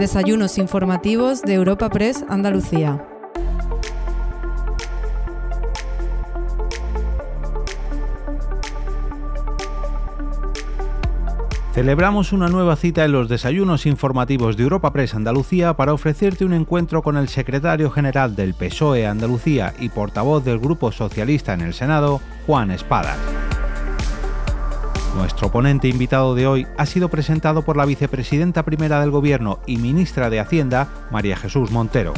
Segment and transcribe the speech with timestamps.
[0.00, 3.06] Desayunos informativos de Europa Press Andalucía.
[11.74, 16.54] Celebramos una nueva cita en los desayunos informativos de Europa Press Andalucía para ofrecerte un
[16.54, 21.74] encuentro con el secretario general del PSOE Andalucía y portavoz del Grupo Socialista en el
[21.74, 23.18] Senado, Juan Espadas.
[25.16, 29.76] Nuestro ponente invitado de hoy ha sido presentado por la vicepresidenta primera del Gobierno y
[29.76, 32.14] ministra de Hacienda, María Jesús Montero.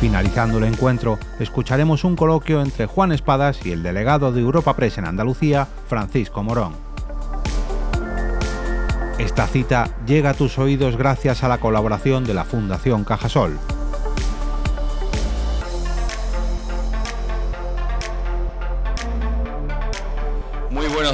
[0.00, 4.96] Finalizando el encuentro, escucharemos un coloquio entre Juan Espadas y el delegado de Europa Press
[4.98, 6.72] en Andalucía, Francisco Morón.
[9.18, 13.58] Esta cita llega a tus oídos gracias a la colaboración de la Fundación Cajasol.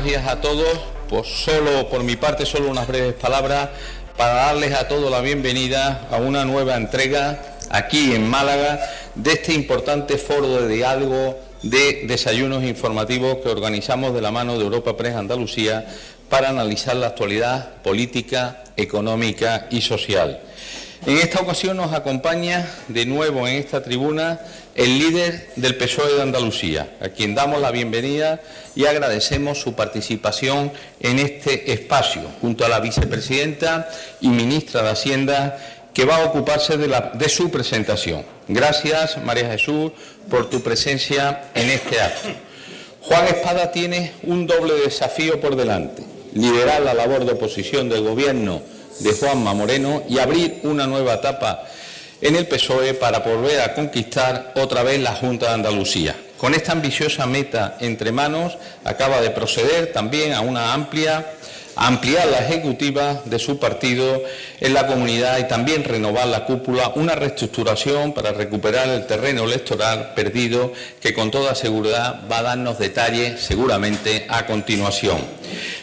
[0.03, 0.79] Días a todos.
[1.09, 3.69] Pues solo por mi parte, solo unas breves palabras
[4.17, 8.81] para darles a todos la bienvenida a una nueva entrega aquí en Málaga
[9.15, 14.65] de este importante foro de diálogo de desayunos informativos que organizamos de la mano de
[14.65, 15.87] Europa Press Andalucía
[16.29, 20.41] para analizar la actualidad política, económica y social.
[21.07, 24.41] En esta ocasión nos acompaña de nuevo en esta tribuna
[24.75, 28.41] el líder del PSOE de Andalucía, a quien damos la bienvenida
[28.75, 33.87] y agradecemos su participación en este espacio, junto a la vicepresidenta
[34.23, 35.59] y ministra de Hacienda,
[35.93, 38.25] que va a ocuparse de, de su presentación.
[38.49, 39.93] Gracias, María Jesús,
[40.31, 42.31] por tu presencia en este acto.
[43.03, 46.03] Juan Espada tiene un doble desafío por delante,
[46.33, 51.65] liderar la labor de oposición del Gobierno de Juanma Moreno y abrir una nueva etapa
[52.21, 56.17] en el PSOE para volver a conquistar otra vez la Junta de Andalucía.
[56.39, 61.25] Con esta ambiciosa meta entre manos, acaba de proceder también a una amplia
[61.77, 64.23] ampliar la ejecutiva de su partido
[64.61, 70.13] en la comunidad y también renovar la cúpula, una reestructuración para recuperar el terreno electoral
[70.15, 75.19] perdido que con toda seguridad va a darnos detalles seguramente a continuación.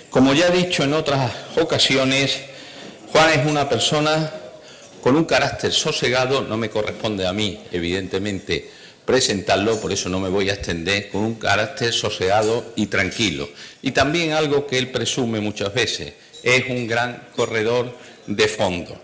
[0.09, 2.39] Como ya he dicho en otras ocasiones,
[3.11, 4.31] Juan es una persona
[5.01, 8.69] con un carácter sosegado, no me corresponde a mí, evidentemente,
[9.03, 13.49] presentarlo, por eso no me voy a extender, con un carácter sosegado y tranquilo.
[13.81, 17.93] Y también algo que él presume muchas veces, es un gran corredor
[18.27, 18.97] de fondo,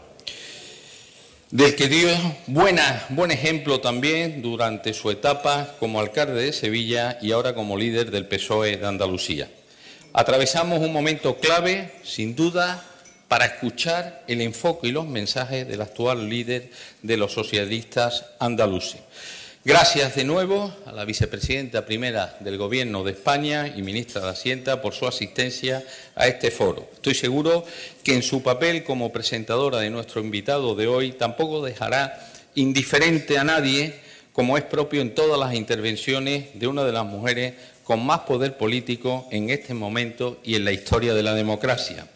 [1.52, 2.10] del que dio
[2.48, 8.12] buena, buen ejemplo también durante su etapa como alcalde de Sevilla y ahora como líder
[8.12, 9.50] del PSOE de Andalucía.
[10.14, 12.84] Atravesamos un momento clave, sin duda,
[13.28, 16.70] para escuchar el enfoque y los mensajes del actual líder
[17.02, 19.02] de los socialistas andaluces.
[19.68, 24.82] Gracias de nuevo a la vicepresidenta primera del Gobierno de España y ministra de Hacienda
[24.82, 25.84] por su asistencia
[26.16, 26.90] a este foro.
[26.94, 27.66] Estoy seguro
[28.02, 32.18] que en su papel como presentadora de nuestro invitado de hoy tampoco dejará
[32.56, 33.96] indiferente a nadie,
[34.32, 38.56] como es propio en todas las intervenciones de una de las mujeres con más poder
[38.56, 42.08] político en este momento y en la historia de la democracia.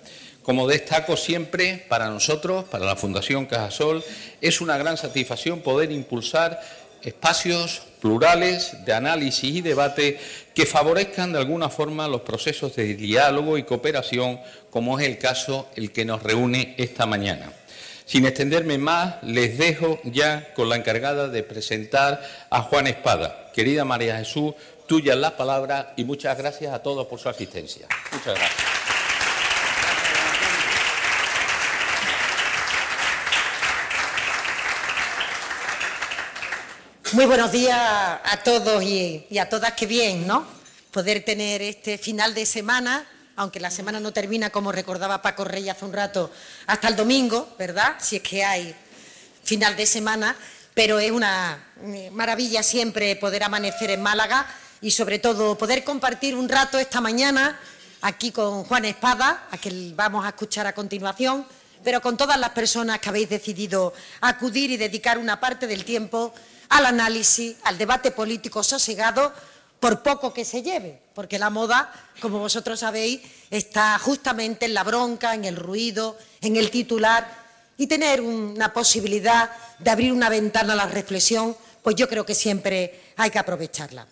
[0.44, 4.04] Como destaco siempre, para nosotros, para la Fundación Cajasol,
[4.42, 6.60] es una gran satisfacción poder impulsar
[7.04, 10.20] espacios plurales de análisis y debate
[10.56, 14.40] que favorezcan de alguna forma los procesos de diálogo y cooperación,
[14.72, 17.54] como es el caso el que nos reúne esta mañana.
[18.06, 23.52] Sin extenderme más, les dejo ya con la encargada de presentar a Juan Espada.
[23.54, 24.56] Querida María Jesús,
[24.88, 27.88] tuya la palabra y muchas gracias a todos por su asistencia.
[28.12, 28.81] Muchas gracias.
[37.14, 40.46] Muy buenos días a todos y, a todas, que bien, ¿no?
[40.92, 43.06] Poder tener este final de semana,
[43.36, 46.32] aunque la semana no termina, como recordaba Paco Rey hace un rato,
[46.68, 47.96] hasta el domingo, ¿verdad?
[48.00, 48.74] Si es que hay
[49.44, 50.38] final de semana,
[50.74, 51.62] pero es una
[52.14, 54.48] maravilla siempre poder amanecer en Málaga
[54.80, 57.60] y sobre todo poder compartir un rato esta mañana
[58.04, 61.46] aquí con Juan Espada, a quien vamos a escuchar a continuación,
[61.84, 66.34] pero con todas las personas que habéis decidido acudir y dedicar una parte del tiempo
[66.72, 69.34] al análisis, al debate político sosegado,
[69.80, 71.92] por poco que se lleve, porque la moda,
[72.22, 73.20] como vosotros sabéis,
[73.50, 77.28] está justamente en la bronca, en el ruido, en el titular,
[77.78, 82.36] y tener una posibilidad de abrir una ventana a la reflexión, pues yo creo que
[82.36, 84.08] siempre hay que aprovecharla.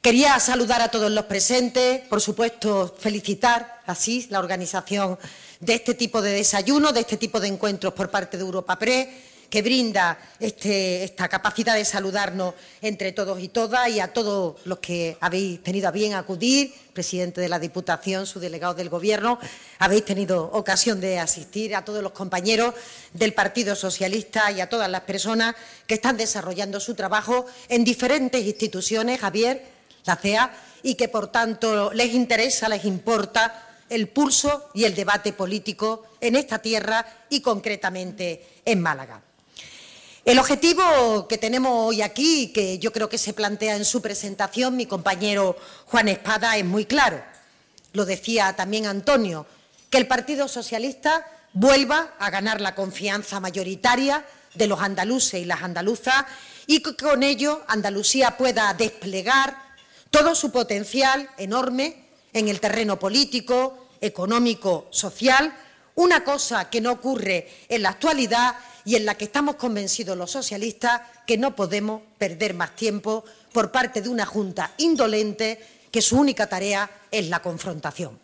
[0.00, 5.18] Quería saludar a todos los presentes, por supuesto felicitar así la organización
[5.60, 9.08] de este tipo de desayuno, de este tipo de encuentros por parte de Europa Press
[9.54, 14.80] que brinda este, esta capacidad de saludarnos entre todos y todas y a todos los
[14.80, 19.38] que habéis tenido a bien acudir, presidente de la Diputación, su delegado del Gobierno,
[19.78, 22.74] habéis tenido ocasión de asistir, a todos los compañeros
[23.12, 25.54] del Partido Socialista y a todas las personas
[25.86, 29.62] que están desarrollando su trabajo en diferentes instituciones, Javier,
[30.04, 30.52] la CEA,
[30.82, 36.34] y que, por tanto, les interesa, les importa el pulso y el debate político en
[36.34, 39.22] esta tierra y concretamente en Málaga.
[40.24, 44.74] El objetivo que tenemos hoy aquí, que yo creo que se plantea en su presentación
[44.74, 45.54] mi compañero
[45.84, 47.22] Juan Espada, es muy claro.
[47.92, 49.46] Lo decía también Antonio,
[49.90, 54.24] que el Partido Socialista vuelva a ganar la confianza mayoritaria
[54.54, 56.24] de los andaluces y las andaluzas
[56.66, 59.54] y que con ello Andalucía pueda desplegar
[60.10, 65.54] todo su potencial enorme en el terreno político, económico, social,
[65.96, 70.30] una cosa que no ocurre en la actualidad y en la que estamos convencidos los
[70.30, 75.60] socialistas que no podemos perder más tiempo por parte de una Junta indolente
[75.90, 78.18] que su única tarea es la confrontación.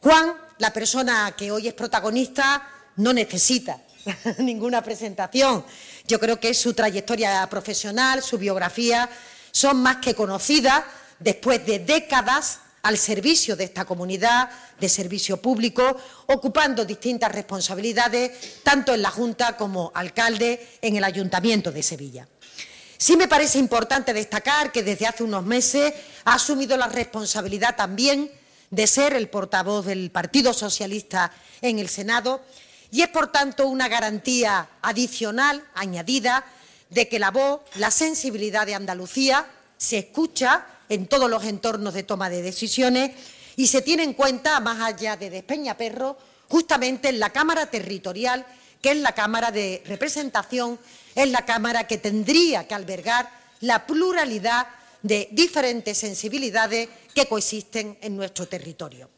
[0.00, 3.80] Juan, la persona que hoy es protagonista, no necesita
[4.38, 5.64] ninguna presentación.
[6.06, 9.08] Yo creo que su trayectoria profesional, su biografía,
[9.50, 10.84] son más que conocidas
[11.18, 15.96] después de décadas al servicio de esta comunidad, de servicio público,
[16.26, 22.28] ocupando distintas responsabilidades, tanto en la Junta como alcalde en el Ayuntamiento de Sevilla.
[22.98, 25.94] Sí me parece importante destacar que desde hace unos meses
[26.24, 28.30] ha asumido la responsabilidad también
[28.70, 31.32] de ser el portavoz del Partido Socialista
[31.62, 32.42] en el Senado
[32.90, 36.44] y es, por tanto, una garantía adicional, añadida,
[36.90, 39.46] de que la voz, la sensibilidad de Andalucía
[39.78, 43.12] se escucha en todos los entornos de toma de decisiones
[43.56, 48.44] y se tiene en cuenta, más allá de Despeñaperro, justamente en la Cámara Territorial,
[48.80, 50.78] que es la Cámara de representación,
[51.14, 54.66] es la Cámara que tendría que albergar la pluralidad
[55.02, 59.08] de diferentes sensibilidades que coexisten en nuestro territorio.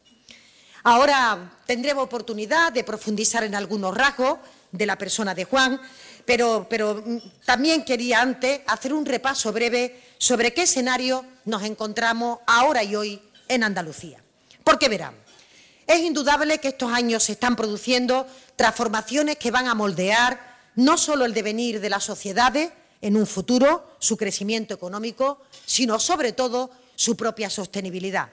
[0.83, 4.39] Ahora tendremos oportunidad de profundizar en algunos rasgos
[4.71, 5.79] de la persona de Juan,
[6.25, 6.67] pero,
[7.05, 12.95] mm, también quería antes hacer un repaso breve sobre qué escenario nos encontramos ahora y
[12.95, 14.21] hoy en Andalucía.
[14.63, 15.15] Porque verán,
[15.85, 18.27] es indudable que estos años se están produciendo
[18.57, 22.71] transformaciones que van a moldear no solo el devenir de las sociedades
[23.01, 28.29] en un futuro, su crecimiento económico, sino sobre todo su propia sostenibilidad.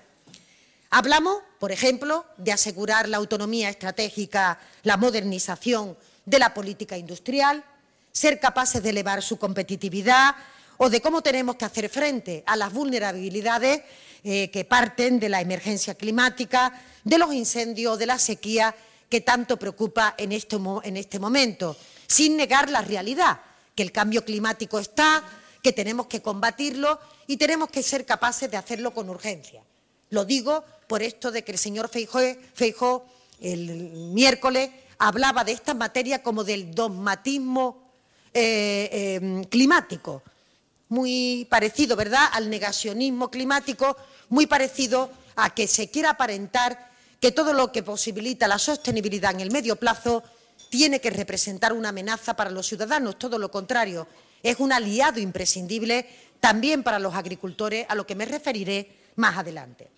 [0.91, 7.65] Hablamos, por ejemplo, de asegurar la autonomía estratégica, la modernización de la política industrial,
[8.13, 10.35] ser capaces de elevar su competitividad
[10.77, 13.83] o de cómo tenemos que hacer frente a las vulnerabilidades
[14.23, 18.75] eh, que parten de la emergencia climática, de los incendios, de la sequía
[19.09, 21.77] que tanto preocupa en este, en este momento,
[22.07, 23.41] sin negar la realidad,
[23.75, 25.23] que el cambio climático está,
[25.63, 29.63] que tenemos que combatirlo y tenemos que ser capaces de hacerlo con urgencia.
[30.11, 33.07] Lo digo por esto de que el señor Feijó,
[33.41, 37.93] el miércoles hablaba de esta materia como del dogmatismo
[38.33, 40.23] eh, em, climático,
[40.89, 43.97] muy parecido, ¿verdad?, al negacionismo climático,
[44.29, 49.41] muy parecido a que se quiera aparentar que todo lo que posibilita la sostenibilidad en
[49.41, 50.23] el medio plazo
[50.69, 54.07] tiene que representar una amenaza para los ciudadanos, todo lo contrario,
[54.43, 56.07] es un aliado imprescindible
[56.41, 59.89] también para los agricultores, a lo que me referiré más adelante.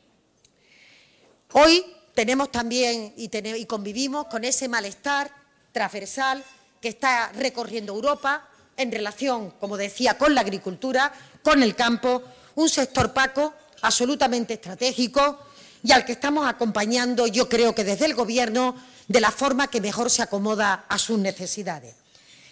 [1.53, 1.85] Hoy
[2.17, 5.31] tenemos también y, convivimos con ese malestar
[5.71, 6.43] transversal
[6.81, 8.49] que está recorriendo Europa
[8.79, 11.12] en relación, como decía, con la agricultura,
[11.43, 12.23] con el campo,
[12.55, 13.52] un sector paco
[13.83, 15.40] absolutamente estratégico
[15.83, 18.75] y al que estamos acompañando, yo creo que desde el Gobierno,
[19.07, 21.97] de la forma que mejor se acomoda a sus necesidades.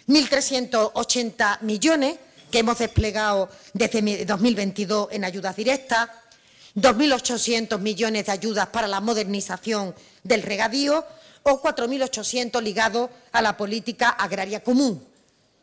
[0.07, 2.17] 1.380 millones
[2.51, 6.07] que hemos desplegado desde 2022 en ayudas directas,
[6.75, 11.05] 2.800 millones de ayudas para la modernización del regadío
[11.43, 15.05] o 4.800 ligados a la política agraria común.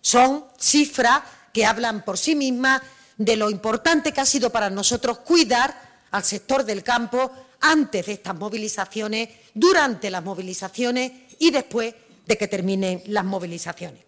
[0.00, 2.80] Son cifras que hablan por sí mismas
[3.16, 5.74] de lo importante que ha sido para nosotros cuidar
[6.10, 11.94] al sector del campo antes de estas movilizaciones, durante las movilizaciones y después
[12.26, 14.02] de que terminen las movilizaciones.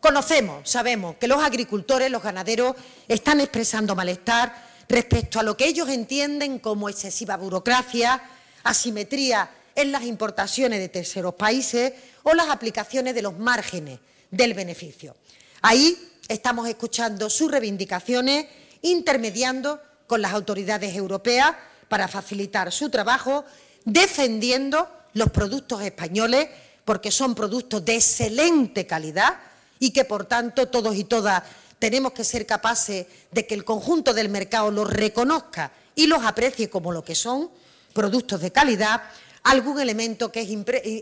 [0.00, 2.74] Conocemos, sabemos que los agricultores, los ganaderos,
[3.08, 8.22] están expresando malestar respecto a lo que ellos entienden como excesiva burocracia,
[8.62, 11.94] asimetría en las importaciones de terceros países
[12.24, 15.16] o las aplicaciones de los márgenes del beneficio.
[15.62, 15.96] Ahí
[16.28, 18.46] estamos escuchando sus reivindicaciones,
[18.82, 21.54] intermediando con las autoridades europeas
[21.88, 23.46] para facilitar su trabajo,
[23.86, 26.48] defendiendo los productos españoles,
[26.84, 29.38] porque son productos de excelente calidad
[29.78, 31.44] y que, por tanto, todos y todas
[31.82, 36.70] tenemos que ser capaces de que el conjunto del mercado los reconozca y los aprecie
[36.70, 37.50] como lo que son,
[37.92, 39.02] productos de calidad,
[39.42, 40.50] algún elemento que es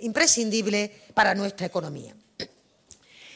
[0.02, 2.14] imprescindible para nuestra economía.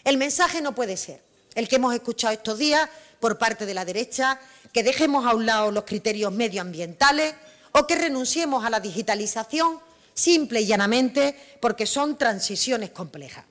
[0.04, 1.20] El mensaje no puede ser
[1.54, 2.88] el que hemos escuchado estos días
[3.20, 4.40] por parte de la derecha,
[4.72, 7.34] que dejemos a un lado los criterios medioambientales
[7.72, 9.80] o que renunciemos a la digitalización
[10.14, 13.44] simple y llanamente porque son transiciones complejas.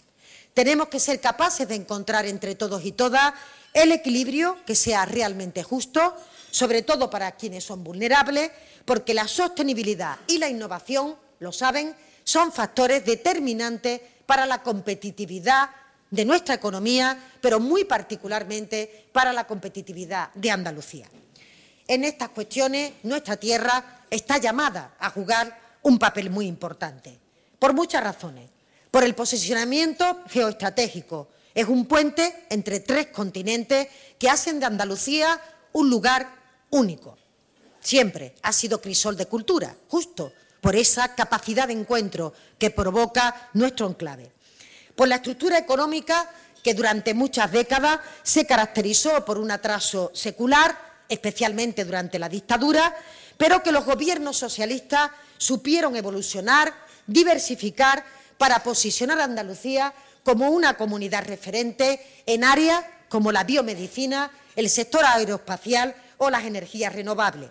[0.55, 3.33] Tenemos que ser capaces de encontrar entre todos y todas
[3.73, 6.15] el equilibrio que sea realmente justo,
[6.51, 8.51] sobre todo para quienes son vulnerables,
[8.85, 15.69] porque la sostenibilidad y la innovación, lo saben, son factores determinantes para la competitividad
[16.09, 21.09] de nuestra economía, pero muy particularmente para la competitividad de Andalucía.
[21.87, 27.17] En estas cuestiones, nuestra tierra está llamada a jugar un papel muy importante,
[27.59, 28.49] por muchas razones.
[28.93, 31.29] Por el posicionamiento geoestratégico.
[31.53, 35.39] Es un puente entre tres continentes que hacen de Andalucía
[35.74, 36.29] un lugar
[36.72, 37.17] único.
[37.79, 43.88] Siempre ha sido crisol de cultura, justo por esa capacidad de encuentro que provoca nuestro
[43.88, 44.31] enclave
[44.95, 46.29] por la estructura económica
[46.63, 50.77] que durante muchas décadas se caracterizó por un atraso secular,
[51.10, 52.95] especialmente durante la dictadura,
[53.38, 56.74] pero que los gobiernos socialistas supieron evolucionar,
[57.05, 58.05] diversificar
[58.38, 65.03] para posicionar a Andalucía como una comunidad referente en áreas como la biomedicina, el sector
[65.05, 67.49] aeroespacial o las energías renovables.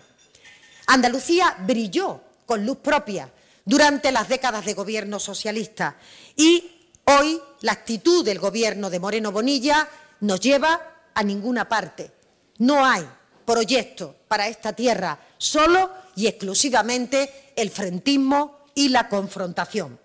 [0.87, 3.29] Andalucía brilló con luz propia
[3.65, 5.95] durante las décadas de gobierno socialista
[6.35, 6.73] y
[7.05, 9.89] Hoy la actitud del Gobierno de Moreno Bonilla
[10.21, 10.79] nos lleva
[11.13, 12.11] a ninguna parte.
[12.59, 13.05] No hay
[13.45, 19.99] proyecto para esta tierra, solo y exclusivamente el frentismo y la confrontación.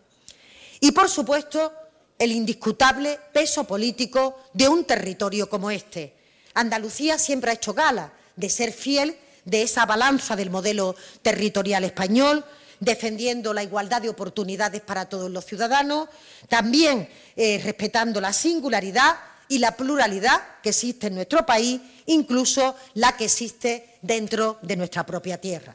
[0.81, 1.73] Y, por supuesto,
[2.19, 6.15] el indiscutable peso político de un territorio como este.
[6.55, 12.45] Andalucía siempre ha hecho gala de ser fiel de esa balanza del modelo territorial español,
[12.81, 16.09] defendiendo la igualdad de oportunidades para todos los ciudadanos,
[16.49, 19.17] también eh, respetando la singularidad
[19.49, 25.07] y la pluralidad que existe en nuestro país, incluso la que existe dentro de nuestra
[25.07, 25.75] propia tierra.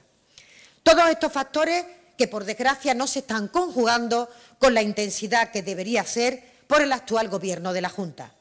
[0.84, 1.86] Todos estos factores
[2.18, 4.30] que, por desgracia, no se están conjugando
[4.60, 8.34] con la intensidad que debería ser por el actual Gobierno de la Junta.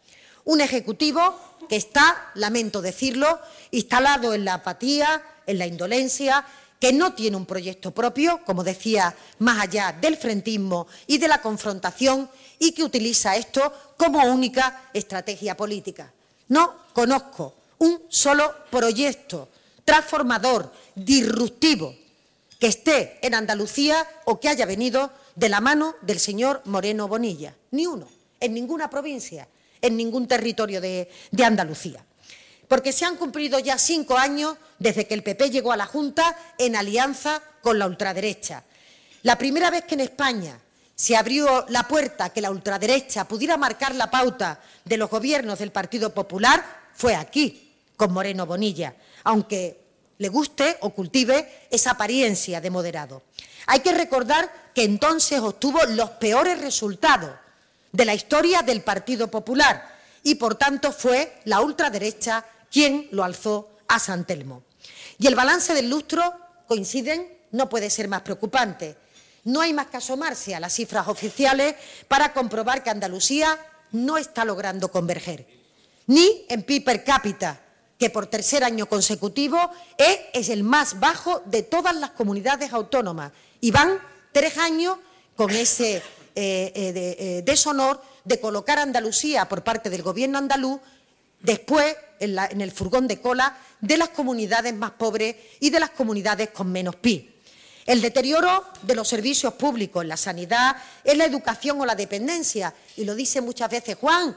[0.44, 1.38] Un Ejecutivo
[1.68, 6.44] que está, lamento decirlo, instalado en la apatía, en la indolencia,
[6.80, 11.40] que no tiene un proyecto propio, como decía, más allá del frentismo y de la
[11.40, 16.12] confrontación, y que utiliza esto como única estrategia política.
[16.48, 19.48] No conozco un solo proyecto
[19.84, 21.94] transformador, disruptivo,
[22.62, 27.56] que esté en Andalucía o que haya venido de la mano del señor Moreno Bonilla.
[27.72, 28.06] Ni uno,
[28.38, 29.48] en ninguna provincia,
[29.80, 31.10] en ningún territorio de,
[31.44, 32.06] Andalucía
[32.68, 36.36] porque se han cumplido ya cinco años desde que el PP llegó a la Junta
[36.56, 38.62] en alianza con la ultraderecha.
[39.24, 40.56] La primera vez que en España
[40.94, 45.72] se abrió la puerta que la ultraderecha pudiera marcar la pauta de los gobiernos del
[45.72, 46.64] Partido Popular
[46.94, 49.81] fue aquí, con Moreno Bonilla, aunque
[50.22, 53.22] le guste o cultive esa apariencia de moderado.
[53.66, 57.32] Hay que recordar que entonces obtuvo los peores resultados
[57.90, 63.68] de la historia del Partido Popular y, por tanto, fue la ultraderecha ¿Quién lo alzó
[63.86, 64.62] a San Telmo.
[65.18, 66.22] Y el balance del lustro,
[66.66, 68.96] coinciden, no puede ser más preocupante.
[69.44, 71.74] No hay más que asomarse a las cifras oficiales
[72.08, 73.58] para comprobar que Andalucía
[73.90, 75.46] no está logrando converger,
[76.06, 77.60] ni en PIB per cápita,
[78.02, 83.30] que por tercer año consecutivo es, el más bajo de todas las comunidades autónomas.
[83.60, 83.96] Y van
[84.32, 84.98] tres años
[85.36, 86.02] con ese eh,
[86.34, 90.80] eh, eh, deshonor de colocar a Andalucía por parte del Gobierno andaluz
[91.38, 96.50] después en, el furgón de cola de las comunidades más pobres y de las comunidades
[96.50, 97.30] con menos PIB.
[97.86, 103.04] El deterioro de los servicios públicos, la sanidad, en la educación o la dependencia, y
[103.04, 104.34] lo dice muchas veces Juan,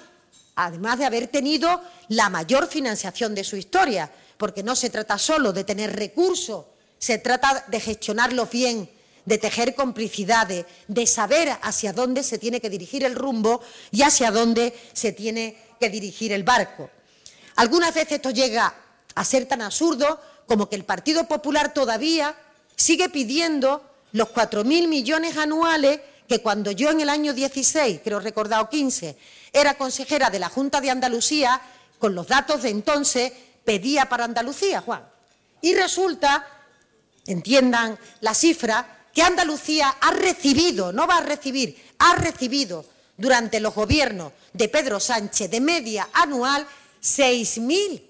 [0.56, 5.54] además de haber tenido la mayor financiación de su historia, porque no se trata solo
[5.54, 6.66] de tener recursos,
[6.98, 8.90] se trata de gestionarlos bien,
[9.26, 14.32] de tejer complicidades, de saber hacia dónde se tiene que dirigir el rumbo y hacia
[14.32, 16.90] dónde se tiene que dirigir el barco.
[17.56, 18.74] Algunas veces esto llega
[19.16, 22.36] a ser tan absurdo como que el Partido Popular todavía
[22.76, 23.82] sigue pidiendo
[24.12, 29.18] los 4.000 millones anuales que cuando yo en el año 16, creo recordado 15,
[29.56, 31.62] era consejera de la Junta de Andalucía,
[31.98, 33.32] con los datos de entonces,
[33.64, 35.08] pedía para Andalucía, Juan.
[35.62, 36.46] Y resulta,
[37.26, 42.86] entiendan la cifra, que Andalucía ha recibido, no va a recibir, ha recibido
[43.16, 46.68] durante los gobiernos de Pedro Sánchez de media anual
[47.02, 48.02] 6.000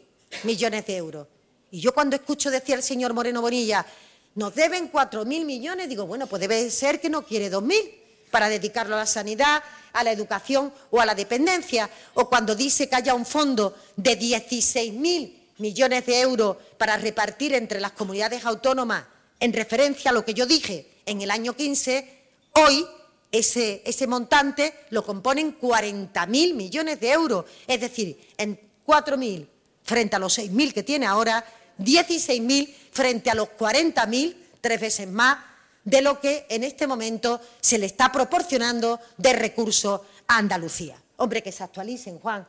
[0.45, 1.27] millones de euros.
[1.69, 3.85] Y yo cuando escucho decir al señor Moreno Bonilla,
[4.33, 7.93] nos deben 4.000 millones, digo, bueno, pues debe ser que no quiere 2.000
[8.31, 9.61] para dedicarlo a la sanidad,
[9.95, 11.89] a la educación o a la dependencia.
[12.13, 17.79] O cuando dice que haya un fondo de 16.000 millones de euros para repartir entre
[17.79, 19.05] las comunidades autónomas
[19.39, 22.21] en referencia a lo que yo dije en el año 15,
[22.53, 22.85] hoy
[23.31, 29.47] ese, ese montante lo componen 40.000 millones de euros, es decir, en 4.000
[29.83, 31.45] frente a los 6.000 que tiene ahora,
[31.79, 35.37] 16.000 frente a los 40.000, tres veces más
[35.85, 41.01] de lo que en este momento se le está proporcionando de recursos a Andalucía.
[41.17, 42.45] Hombre, que se actualicen, Juan,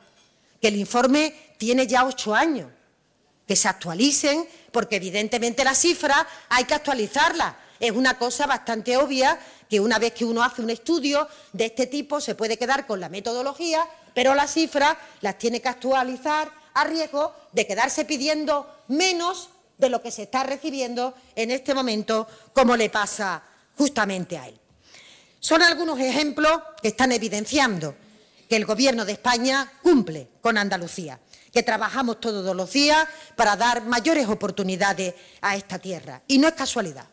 [0.59, 2.69] que el informe tiene ya ocho años,
[3.47, 7.57] que se actualicen, porque evidentemente la cifra hay que actualizarla.
[7.79, 9.39] Es una cosa bastante obvia
[9.69, 12.99] que una vez que uno hace un estudio de este tipo se puede quedar con
[12.99, 19.49] la metodología, pero las cifras las tiene que actualizar a riesgo de quedarse pidiendo menos
[19.77, 23.43] de lo que se está recibiendo en este momento, como le pasa
[23.77, 24.59] justamente a él.
[25.39, 27.95] Son algunos ejemplos que están evidenciando
[28.49, 31.19] que el Gobierno de España cumple con Andalucía,
[31.51, 36.21] que trabajamos todos los días para dar mayores oportunidades a esta tierra.
[36.27, 37.05] Y no es casualidad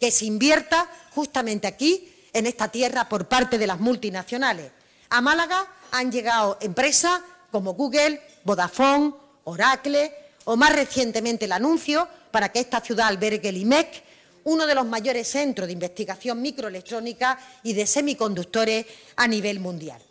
[0.00, 4.72] que se invierta justamente aquí, en esta tierra, por parte de las multinacionales.
[5.10, 9.12] A Málaga han llegado empresas como Google, Vodafone,
[9.44, 10.14] Oracle
[10.50, 14.02] o más recientemente el anuncio para que esta ciudad albergue el IMEC,
[14.42, 20.02] uno de los mayores centros de investigación microelectrónica y de semiconductores a nivel mundial.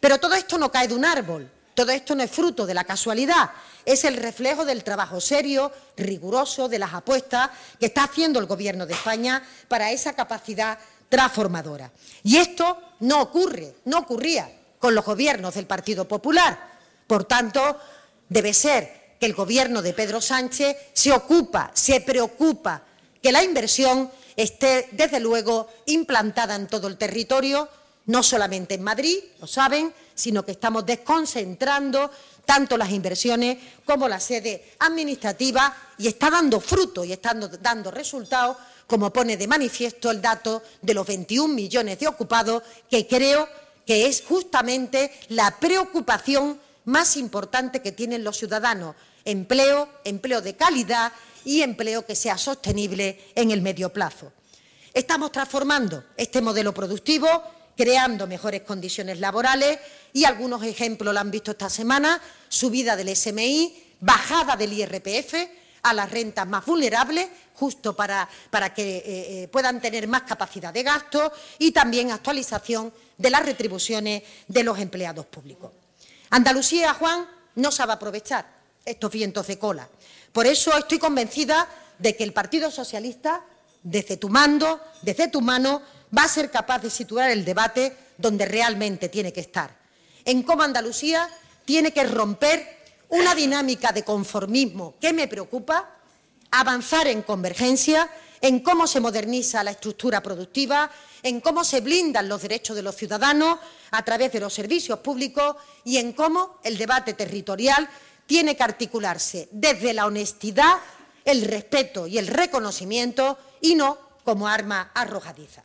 [0.00, 2.84] Pero todo esto no cae de un árbol, todo esto no es fruto de la
[2.84, 3.50] casualidad,
[3.84, 8.86] es el reflejo del trabajo serio, riguroso, de las apuestas que está haciendo el Gobierno
[8.86, 10.78] de España para esa capacidad
[11.10, 11.92] transformadora.
[12.22, 16.72] Y esto no ocurre, no ocurría con los gobiernos del Partido Popular.
[17.06, 17.78] Por tanto,
[18.30, 22.82] debe ser que el Gobierno de Pedro Sánchez se ocupa, se preocupa
[23.22, 27.66] que la inversión esté, desde luego, implantada en todo el territorio,
[28.04, 32.10] no solamente en Madrid, lo saben, sino que estamos desconcentrando
[32.44, 33.56] tanto las inversiones
[33.86, 39.48] como la sede administrativa y está dando fruto y está dando resultados, como pone de
[39.48, 43.48] manifiesto el dato de los 21 millones de ocupados, que creo
[43.86, 51.12] que es justamente la preocupación más importante que tienen los ciudadanos, empleo, empleo de calidad
[51.44, 54.32] y empleo que sea sostenible en el medio plazo.
[54.92, 57.28] Estamos transformando este modelo productivo,
[57.76, 59.78] creando mejores condiciones laborales
[60.12, 65.34] y algunos ejemplos lo han visto esta semana, subida del SMI, bajada del IRPF
[65.82, 68.28] a las rentas más vulnerables, justo para,
[68.74, 74.22] que eh, eh, puedan tener más capacidad de gasto y también actualización de las retribuciones
[74.48, 75.72] de los empleados públicos.
[76.30, 79.88] Andalucía, Juan, no sabe aprovechar estos vientos de cola.
[80.32, 81.68] Por eso estoy convencida
[81.98, 83.42] de que el Partido Socialista,
[83.82, 85.82] desde tu mando, desde tu mano,
[86.16, 89.76] va a ser capaz de situar el debate donde realmente tiene que estar.
[90.24, 91.28] En cómo Andalucía
[91.64, 95.90] tiene que romper una dinámica de conformismo que me preocupa,
[96.50, 98.08] avanzar en convergencia,
[98.40, 100.90] en cómo se moderniza la estructura productiva,
[101.22, 103.58] en cómo se blindan los derechos de los ciudadanos
[103.90, 107.88] a través de los servicios públicos y en cómo el debate territorial
[108.26, 110.76] tiene que articularse desde la honestidad,
[111.24, 115.64] el respeto y el reconocimiento y no como arma arrojadiza.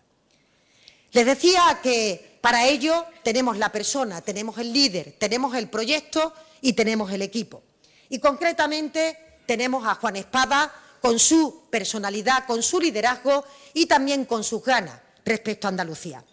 [1.11, 6.73] Les decía que para ello tenemos la persona, tenemos el líder, tenemos el proyecto y
[6.73, 7.63] tenemos el equipo.
[8.09, 13.43] Y concretamente tenemos a Juan Espada con su personalidad, con su liderazgo
[13.73, 16.23] y también con sus ganas respecto a Andalucía.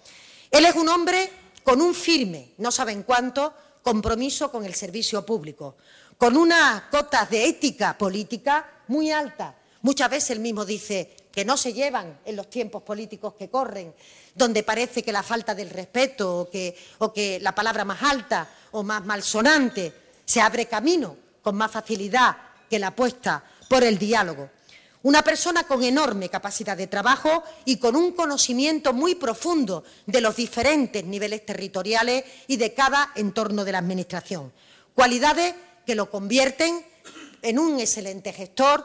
[0.50, 1.30] Él es un hombre
[1.62, 5.76] con un firme, no saben cuánto, compromiso con el servicio público,
[6.18, 9.54] con unas cotas de ética política muy altas.
[9.82, 13.94] Muchas veces él mismo dice que no se llevan en los tiempos políticos que corren,
[14.34, 18.48] donde parece que la falta del respeto o que, o que la palabra más alta
[18.72, 19.92] o más malsonante
[20.24, 22.36] se abre camino con más facilidad
[22.68, 24.50] que la apuesta por el diálogo.
[25.02, 30.34] Una persona con enorme capacidad de trabajo y con un conocimiento muy profundo de los
[30.34, 34.52] diferentes niveles territoriales y de cada entorno de la Administración.
[34.94, 35.54] Cualidades
[35.86, 36.84] que lo convierten
[37.42, 38.84] en un excelente gestor,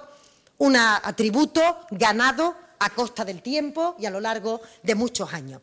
[0.59, 5.61] un atributo ganado a costa del tiempo y a lo largo de muchos años.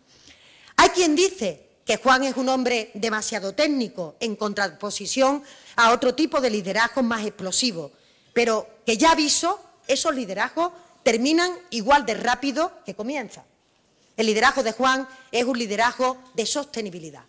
[0.76, 5.42] Hay quien dice que Juan es un hombre demasiado técnico en contraposición
[5.76, 7.92] a otro tipo de liderazgo más explosivo,
[8.32, 10.72] pero que ya aviso esos liderazgos
[11.02, 13.44] terminan igual de rápido que comienzan.
[14.16, 17.24] El liderazgo de Juan es un liderazgo de sostenibilidad,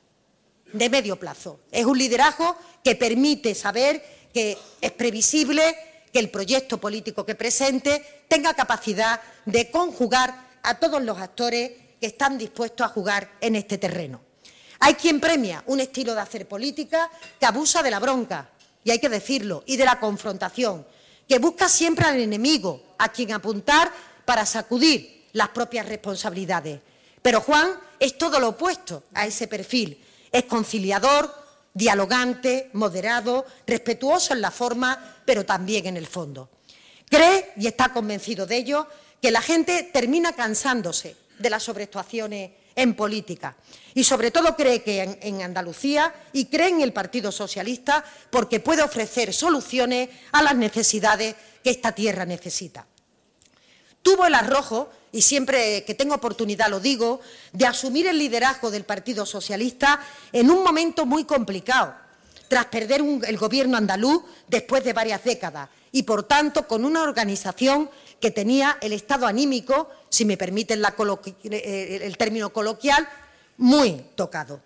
[0.73, 1.59] de medio plazo.
[1.71, 4.03] Es un liderazgo que permite saber
[4.33, 5.75] que es previsible
[6.11, 12.07] que el proyecto político que presente tenga capacidad de conjugar a todos los actores que
[12.07, 14.21] están dispuestos a jugar en este terreno.
[14.79, 18.49] Hay quien premia un estilo de hacer política que abusa de la bronca,
[18.83, 20.85] y hay que decirlo, y de la confrontación,
[21.27, 23.91] que busca siempre al enemigo, a quien apuntar
[24.25, 26.79] para sacudir las propias responsabilidades.
[27.21, 30.01] Pero Juan es todo lo opuesto a ese perfil.
[30.31, 31.33] Es conciliador,
[31.73, 36.49] dialogante, moderado, respetuoso en la forma, pero también en el fondo.
[37.09, 38.87] Cree, y está convencido de ello,
[39.21, 43.55] que la gente termina cansándose de las sobreactuaciones en política.
[43.93, 48.59] Y sobre todo cree que en, en, Andalucía y cree en el Partido Socialista porque
[48.59, 52.85] puede ofrecer soluciones a las necesidades que esta tierra necesita.
[54.01, 57.21] Tuvo el arrojo, y siempre que tengo oportunidad lo digo,
[57.53, 59.99] de asumir el liderazgo del Partido Socialista
[60.31, 61.95] en un momento muy complicado,
[62.47, 67.89] tras perder el gobierno andaluz después de varias décadas y, por tanto, con una organización
[68.19, 70.95] que tenía el estado anímico, si me permiten la
[71.43, 73.07] eh, el término coloquial,
[73.57, 74.61] muy tocado.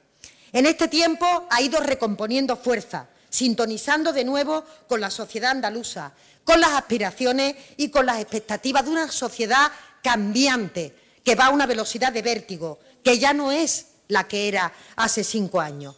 [0.51, 6.62] En este tiempo ha ido recomponiendo fuerza, sintonizando de nuevo con la sociedad andaluza, con
[6.62, 9.71] las aspiraciones y con las expectativas de una sociedad
[10.04, 14.72] cambiante, que va a una velocidad de vértigo, que ya no es la que era
[14.96, 15.96] hace cinco años.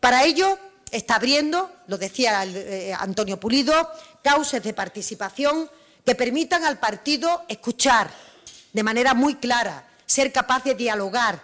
[0.00, 0.58] Para ello
[0.90, 3.90] está abriendo, lo decía eh, Antonio Pulido,
[4.22, 5.70] causas de participación
[6.04, 8.10] que permitan al partido escuchar
[8.72, 11.40] de manera muy clara, ser capaz de dialogar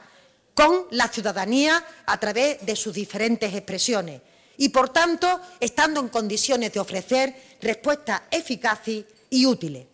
[0.55, 4.21] con la ciudadanía a través de sus diferentes expresiones
[4.57, 9.87] y, por tanto, estando en condiciones de ofrecer respuestas eficaces y útiles.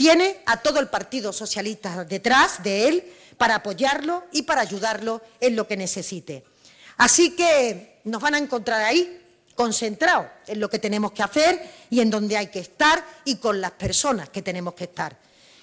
[0.00, 5.54] Tiene a todo el Partido Socialista detrás de él para apoyarlo y para ayudarlo en
[5.54, 6.42] lo que necesite.
[6.96, 9.20] Así que nos van a encontrar ahí,
[9.54, 13.60] concentrados en lo que tenemos que hacer y en donde hay que estar y con
[13.60, 15.18] las personas que tenemos que estar.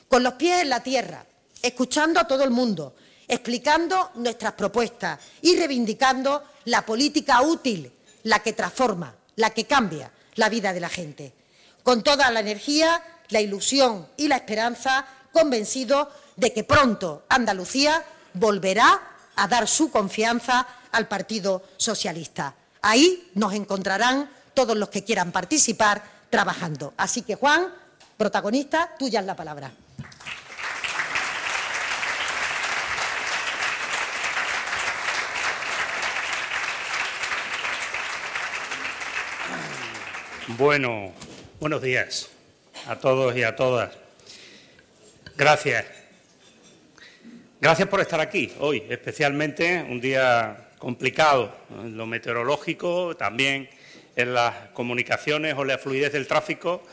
[0.07, 1.25] Con los pies en la tierra,
[1.59, 2.93] escuchando a todo el mundo,
[3.27, 10.47] explicando nuestras propuestas y reivindicando la política útil la que transforma, la que cambia la
[10.47, 11.33] vida de la gente.
[11.81, 19.01] Con toda la energía, la ilusión y la esperanza, convencido de que pronto Andalucía volverá
[19.35, 22.55] a dar su confianza al Partido Socialista.
[22.81, 26.93] Ahí nos encontrarán todos los que quieran participar trabajando.
[26.97, 27.73] Así que, Juan,
[28.17, 29.71] protagonista, tuya es la palabra.
[40.57, 41.11] Bueno,
[41.59, 42.29] buenos días
[42.87, 43.91] a todos y a todas.
[45.35, 45.85] Gracias.
[47.59, 53.69] Gracias por estar aquí hoy, especialmente un día complicado en lo meteorológico, también
[54.15, 56.83] en las comunicaciones o la fluidez del tráfico.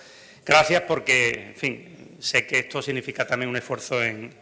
[0.45, 4.35] Gracias porque, en fin, sé que esto significa también un esfuerzo en,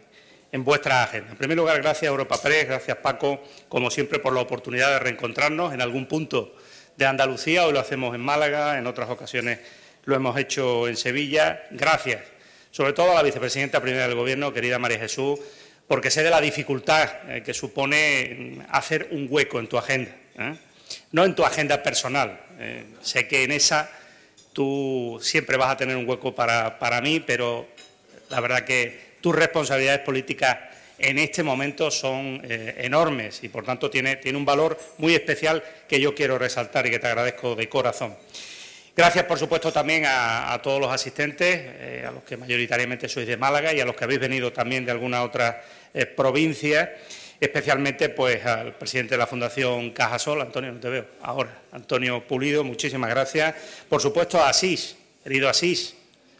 [0.51, 1.31] en vuestra agenda.
[1.31, 5.73] En primer lugar, gracias Europa Press, gracias Paco, como siempre, por la oportunidad de reencontrarnos
[5.73, 6.55] en algún punto
[6.95, 9.59] de Andalucía, hoy lo hacemos en Málaga, en otras ocasiones
[10.05, 11.63] lo hemos hecho en Sevilla.
[11.71, 12.21] Gracias,
[12.71, 15.39] sobre todo a la vicepresidenta primera del Gobierno, querida María Jesús,
[15.87, 20.55] porque sé de la dificultad eh, que supone hacer un hueco en tu agenda, ¿eh?
[21.11, 22.39] no en tu agenda personal.
[22.59, 23.89] Eh, sé que en esa
[24.51, 27.67] tú siempre vas a tener un hueco para, para mí, pero
[28.29, 30.57] la verdad que tus responsabilidades políticas
[30.99, 35.99] en este momento son enormes y, por tanto, tiene, tiene, un valor muy especial que
[35.99, 38.15] yo quiero resaltar y que te agradezco de corazón.
[38.95, 43.37] Gracias, por supuesto, también a, todos los asistentes, eh, a los que mayoritariamente sois de
[43.37, 46.93] Málaga y a los que habéis venido también de alguna otra eh, provincia,
[47.39, 52.63] especialmente pues, al presidente de la Fundación Cajasol, Antonio, no te veo ahora, Antonio Pulido,
[52.63, 53.55] muchísimas gracias.
[53.89, 55.95] Por supuesto, a Asís, querido Asís,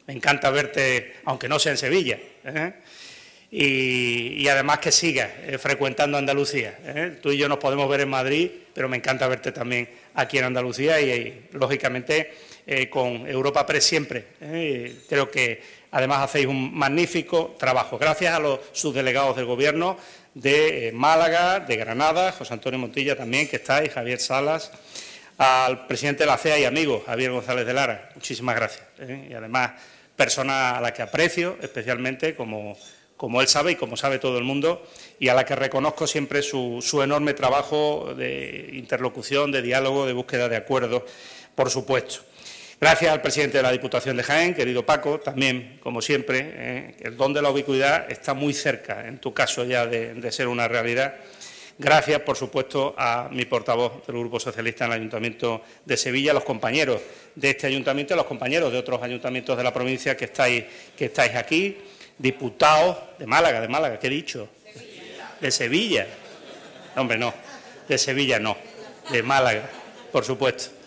[0.05, 2.19] me encanta verte, aunque no sea en Sevilla.
[2.45, 2.73] ¿eh?
[3.49, 7.17] y, además que sigas frecuentando Andalucía.
[7.21, 10.45] Tú y yo nos podemos ver en Madrid, pero me encanta verte también aquí en
[10.45, 12.33] Andalucía y, lógicamente,
[12.65, 14.27] eh, con Europa Press siempre.
[15.07, 17.97] creo que además hacéis un magnífico trabajo.
[17.97, 19.97] Gracias a los subdelegados del Gobierno
[20.33, 24.71] de Málaga, de Granada, José Antonio Montilla también, que está, y Javier Salas,
[25.37, 28.09] al presidente de la CEA y amigo, Javier González de Lara.
[28.15, 28.85] Muchísimas gracias.
[29.29, 29.71] Y además,
[30.15, 32.77] persona a la que aprecio especialmente como
[33.23, 34.85] como él sabe y como sabe todo el mundo,
[35.17, 40.49] y a la que reconozco siempre su, enorme trabajo de interlocución, de diálogo, de búsqueda
[40.49, 41.03] de acuerdos,
[41.55, 42.15] por supuesto.
[42.81, 47.15] Gracias al presidente de la Diputación de Jaén, querido Paco, también, como siempre, eh, el
[47.15, 51.15] don de la ubicuidad está muy cerca, en tu caso ya, de, ser una realidad.
[51.79, 56.33] Gracias, por supuesto, a mi portavoz del Grupo Socialista en el Ayuntamiento de Sevilla, a
[56.33, 56.99] los compañeros
[57.35, 60.65] de este ayuntamiento y a los compañeros de otros ayuntamientos de la provincia que estáis,
[60.97, 61.77] que estáis aquí,
[62.17, 64.49] diputados de Málaga, de Málaga, ¿qué he dicho?
[65.39, 66.07] De Sevilla.
[66.95, 67.33] Hombre, no,
[67.87, 68.57] de Sevilla no,
[69.11, 69.69] de Málaga,
[70.11, 70.83] por supuesto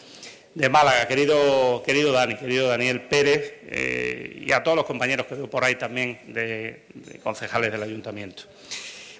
[0.57, 5.35] de Málaga, querido, querido Dani, querido Daniel Pérez, eh, y a todos los compañeros que
[5.35, 6.85] veo por ahí también de,
[7.23, 8.45] concejales del ayuntamiento.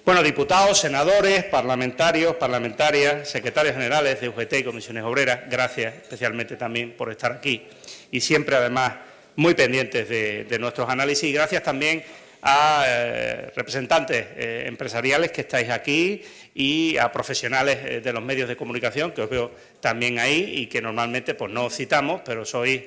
[0.03, 6.93] Bueno, diputados, senadores, parlamentarios, parlamentarias, secretarios generales de UGT y comisiones obreras, gracias especialmente también
[6.93, 7.67] por estar aquí
[8.09, 8.93] y siempre además
[9.37, 12.03] muy pendientes de, nuestros análisis y gracias también
[12.41, 16.23] a eh, representantes eh, empresariales que estáis aquí
[16.55, 20.67] y a profesionales eh, de los medios de comunicación, que os veo también ahí y
[20.67, 22.81] que normalmente pues, no citamos, pero sois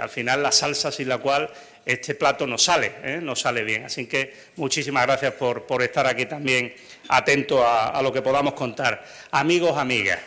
[0.00, 1.48] al final la salsa sin la cual
[1.84, 3.84] este plato no sale, no sale bien.
[3.84, 6.74] Así que muchísimas gracias por, estar aquí también
[7.08, 9.04] atentos a, lo que podamos contar.
[9.30, 10.20] Amigos, amigas,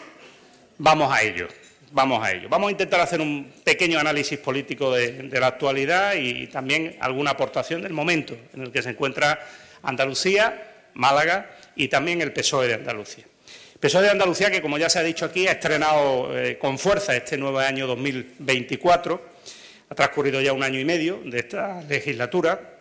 [0.77, 1.47] vamos a ello.
[1.95, 2.49] Vamos a ello.
[2.49, 7.81] Vamos a intentar hacer un pequeño análisis político de, la actualidad y también alguna aportación
[7.81, 9.39] del momento en el que se encuentra
[9.81, 13.23] Andalucía, Málaga y también el PSOE de Andalucía.
[13.75, 16.77] El PSOE de Andalucía, que como ya se ha dicho aquí, ha estrenado eh, con
[16.77, 19.29] fuerza este nuevo año 2024,
[19.87, 22.77] ha transcurrido ya un año y medio de esta legislatura,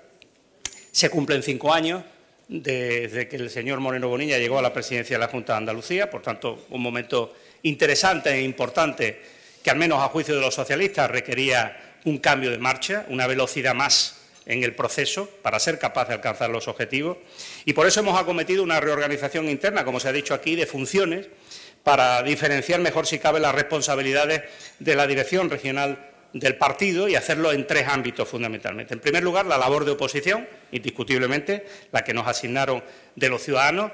[0.91, 2.03] se cumplen cinco años
[2.49, 6.11] desde que el señor Moreno Bonilla llegó a la presidencia de la Junta de Andalucía,
[6.11, 7.33] por tanto, un momento
[7.65, 9.21] interesante e importante
[9.63, 13.75] que, al menos a juicio de los socialistas, requería un cambio de marcha, una velocidad
[13.75, 17.17] más en el proceso para ser capaz de alcanzar los objetivos.
[17.65, 21.29] Y por eso hemos acometido una reorganización interna, como se ha dicho aquí, de funciones
[21.83, 24.43] para diferenciar mejor, si cabe, las responsabilidades
[24.79, 28.93] de la dirección regional del partido y hacerlo en tres ámbitos fundamentalmente.
[28.93, 32.83] En primer lugar, la labor de oposición, indiscutiblemente, la que nos asignaron
[33.15, 33.93] de los ciudadanos,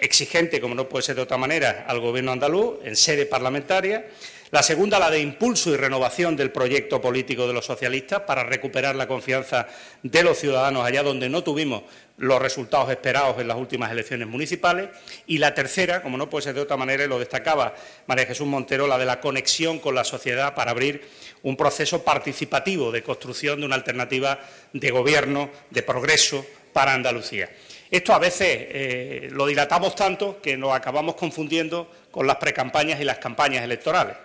[0.00, 4.06] exigente, como no puede ser de otra manera, al Gobierno andaluz en sede parlamentaria.
[4.50, 8.96] La segunda, la de impulso y renovación del proyecto político de los socialistas para recuperar
[8.96, 9.68] la confianza
[10.02, 11.82] de los ciudadanos allá donde no tuvimos
[12.16, 14.88] los resultados esperados en las últimas elecciones municipales.
[15.26, 17.74] Y la tercera, como no puede ser de otra manera, y lo destacaba
[18.06, 21.06] María Jesús Montero, la de la conexión con la sociedad para abrir
[21.42, 24.40] un proceso participativo de construcción de una alternativa
[24.72, 27.50] de gobierno, de progreso para Andalucía.
[27.90, 33.04] Esto a veces eh, lo dilatamos tanto que nos acabamos confundiendo con las precampañas y
[33.04, 34.16] las campañas electorales.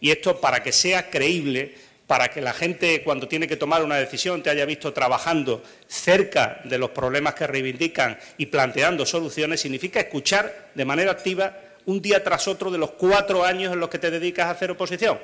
[0.00, 1.74] Y esto para que sea creíble,
[2.06, 6.60] para que la gente cuando tiene que tomar una decisión te haya visto trabajando cerca
[6.64, 12.22] de los problemas que reivindican y planteando soluciones, significa escuchar de manera activa un día
[12.22, 15.18] tras otro de los cuatro años en los que te dedicas a hacer oposición.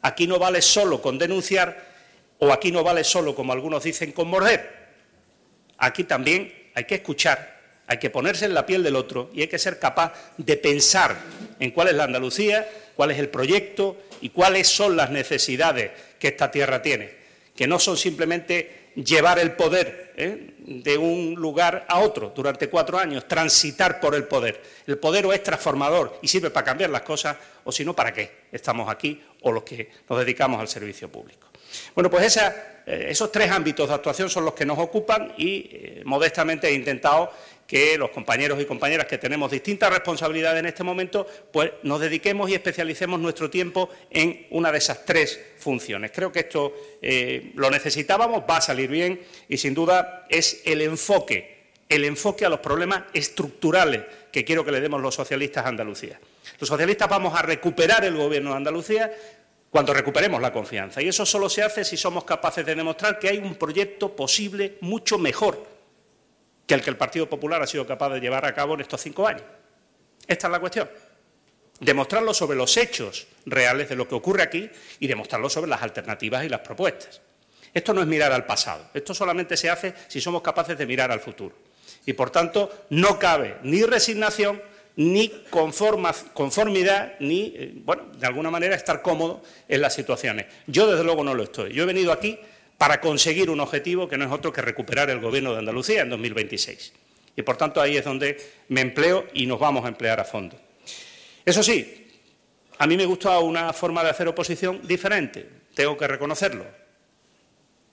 [0.00, 1.92] Aquí no vale solo con denunciar
[2.38, 4.84] o aquí no vale solo, como algunos dicen, con morder.
[5.78, 9.48] Aquí también hay que escuchar, hay que ponerse en la piel del otro y hay
[9.48, 11.16] que ser capaz de pensar
[11.60, 16.28] en cuál es la Andalucía, cuál es el proyecto y cuáles son las necesidades que
[16.28, 17.12] esta tierra tiene,
[17.54, 20.54] que no son simplemente llevar el poder ¿eh?
[20.58, 24.62] de un lugar a otro durante cuatro años, transitar por el poder.
[24.86, 28.12] El poder o es transformador y sirve para cambiar las cosas, o si no, ¿para
[28.12, 31.48] qué estamos aquí o los que nos dedicamos al servicio público?
[31.94, 36.02] Bueno, pues eh, esos tres ámbitos de actuación son los que nos ocupan y eh,
[36.04, 37.30] modestamente he intentado
[37.66, 42.50] que los compañeros y compañeras que tenemos distintas responsabilidades en este momento, pues nos dediquemos
[42.50, 46.10] y especialicemos nuestro tiempo en una de esas tres funciones.
[46.14, 50.82] Creo que esto eh, lo necesitábamos, va a salir bien y sin duda es el
[50.82, 55.68] enfoque, el enfoque a los problemas estructurales que quiero que le demos los socialistas a
[55.68, 56.20] Andalucía.
[56.58, 59.10] Los socialistas vamos a recuperar el Gobierno de Andalucía
[59.74, 61.02] cuando recuperemos la confianza.
[61.02, 64.78] Y eso solo se hace si somos capaces de demostrar que hay un proyecto posible
[64.82, 65.66] mucho mejor
[66.64, 69.00] que el que el Partido Popular ha sido capaz de llevar a cabo en estos
[69.00, 69.42] cinco años.
[70.28, 70.88] Esta es la cuestión.
[71.80, 76.44] Demostrarlo sobre los hechos reales de lo que ocurre aquí y demostrarlo sobre las alternativas
[76.44, 77.20] y las propuestas.
[77.74, 81.10] Esto no es mirar al pasado, esto solamente se hace si somos capaces de mirar
[81.10, 81.56] al futuro.
[82.06, 84.62] Y por tanto, no cabe ni resignación
[84.96, 90.46] ni conformidad, ni, eh, bueno, de alguna manera estar cómodo en las situaciones.
[90.66, 91.72] Yo, desde luego, no lo estoy.
[91.72, 92.38] Yo he venido aquí
[92.78, 96.10] para conseguir un objetivo que no es otro que recuperar el Gobierno de Andalucía en
[96.10, 96.92] 2026.
[97.36, 100.60] Y, por tanto, ahí es donde me empleo y nos vamos a emplear a fondo.
[101.44, 102.08] Eso sí,
[102.78, 106.64] a mí me gusta una forma de hacer oposición diferente, tengo que reconocerlo.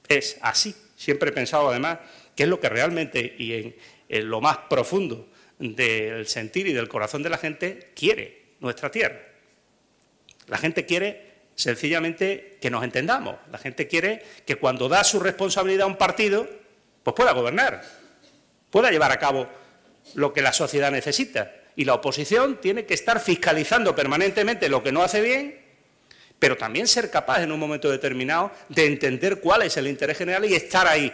[0.08, 0.76] Es así.
[0.96, 1.98] Siempre he pensado, además,
[2.36, 3.76] que es lo que realmente y
[4.08, 5.31] en lo más profundo
[5.62, 9.20] del sentir y del corazón de la gente quiere nuestra tierra.
[10.48, 13.36] La gente quiere sencillamente que nos entendamos.
[13.52, 16.48] La gente quiere que cuando da su responsabilidad a un partido,
[17.04, 17.84] pues pueda gobernar,
[18.70, 19.48] pueda llevar a cabo
[20.16, 21.54] lo que la sociedad necesita.
[21.76, 25.62] Y la oposición tiene que estar fiscalizando permanentemente lo que no hace bien,
[26.40, 30.44] pero también ser capaz en un momento determinado de entender cuál es el interés general
[30.46, 31.14] y estar ahí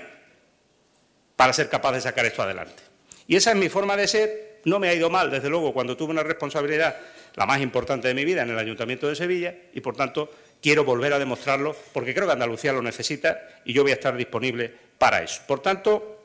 [1.36, 2.81] para ser capaz de sacar esto adelante.
[3.28, 4.62] Y esa es mi forma de ser.
[4.66, 6.98] No me ha ido mal, desde luego, cuando tuve una responsabilidad,
[7.36, 10.30] la más importante de mi vida, en el Ayuntamiento de Sevilla, y por tanto
[10.62, 14.16] quiero volver a demostrarlo, porque creo que Andalucía lo necesita y yo voy a estar
[14.18, 15.42] disponible para eso.
[15.48, 16.18] Por tanto,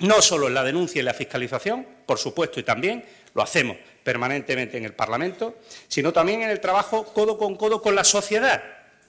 [0.00, 4.76] no solo en la denuncia y la fiscalización, por supuesto, y también lo hacemos permanentemente
[4.76, 8.62] en el Parlamento, sino también en el trabajo codo con codo con la sociedad,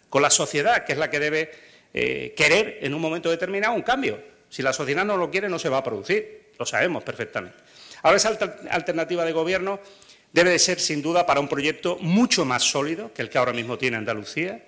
[0.09, 1.51] con la sociedad, que es la que debe
[1.93, 4.19] eh, querer en un momento determinado un cambio.
[4.49, 7.57] Si la sociedad no lo quiere, no se va a producir, lo sabemos perfectamente.
[8.01, 8.37] Ahora esa
[8.69, 9.79] alternativa de gobierno
[10.31, 13.53] debe de ser, sin duda, para un proyecto mucho más sólido que el que ahora
[13.53, 14.63] mismo tiene Andalucía,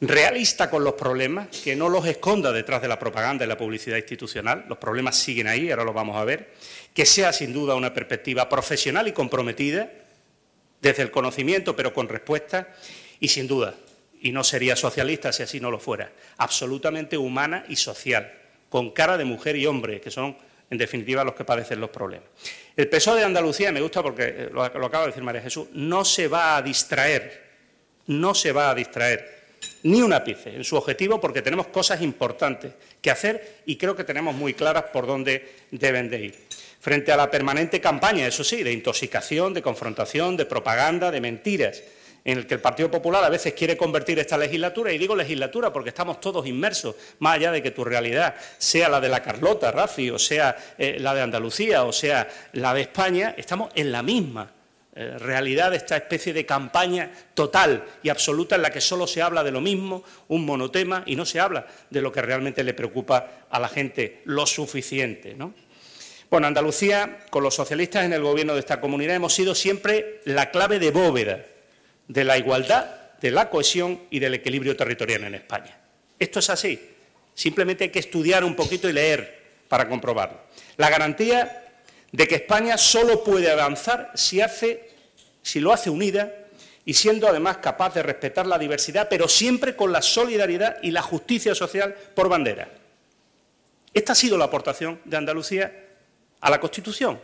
[0.00, 3.98] realista con los problemas, que no los esconda detrás de la propaganda y la publicidad
[3.98, 6.54] institucional, los problemas siguen ahí, ahora los vamos a ver,
[6.92, 9.92] que sea sin duda una perspectiva profesional y comprometida,
[10.80, 12.74] desde el conocimiento pero con respuesta,
[13.20, 13.76] y sin duda,
[14.20, 18.32] y no sería socialista si así no lo fuera, absolutamente humana y social,
[18.70, 20.36] con cara de mujer y hombre, que son
[20.72, 22.30] en definitiva los que padecen los problemas.
[22.74, 25.68] El PSOE de Andalucía, me gusta porque eh, lo, lo acaba de decir María Jesús,
[25.74, 27.42] no se va a distraer,
[28.06, 29.42] no se va a distraer
[29.82, 34.04] ni un ápice en su objetivo porque tenemos cosas importantes que hacer y creo que
[34.04, 36.34] tenemos muy claras por dónde deben de ir.
[36.80, 41.82] Frente a la permanente campaña, eso sí, de intoxicación, de confrontación, de propaganda, de mentiras,
[42.24, 45.72] en el que el Partido Popular a veces quiere convertir esta legislatura, y digo legislatura
[45.72, 49.70] porque estamos todos inmersos, más allá de que tu realidad sea la de la Carlota,
[49.70, 54.02] Rafi, o sea eh, la de Andalucía, o sea la de España, estamos en la
[54.02, 54.52] misma
[54.94, 59.22] eh, realidad de esta especie de campaña total y absoluta en la que solo se
[59.22, 62.74] habla de lo mismo, un monotema, y no se habla de lo que realmente le
[62.74, 65.34] preocupa a la gente lo suficiente.
[65.34, 65.54] ¿no?
[66.30, 70.50] Bueno, Andalucía, con los socialistas en el gobierno de esta comunidad, hemos sido siempre la
[70.50, 71.42] clave de bóveda
[72.08, 72.86] de la igualdad,
[73.20, 75.78] de la cohesión y del equilibrio territorial en España.
[76.18, 76.90] Esto es así.
[77.34, 80.40] Simplemente hay que estudiar un poquito y leer para comprobarlo.
[80.76, 81.70] La garantía
[82.10, 84.90] de que España solo puede avanzar si, hace,
[85.42, 86.30] si lo hace unida
[86.84, 91.02] y siendo además capaz de respetar la diversidad, pero siempre con la solidaridad y la
[91.02, 92.68] justicia social por bandera.
[93.94, 95.86] Esta ha sido la aportación de Andalucía
[96.40, 97.20] a la Constitución,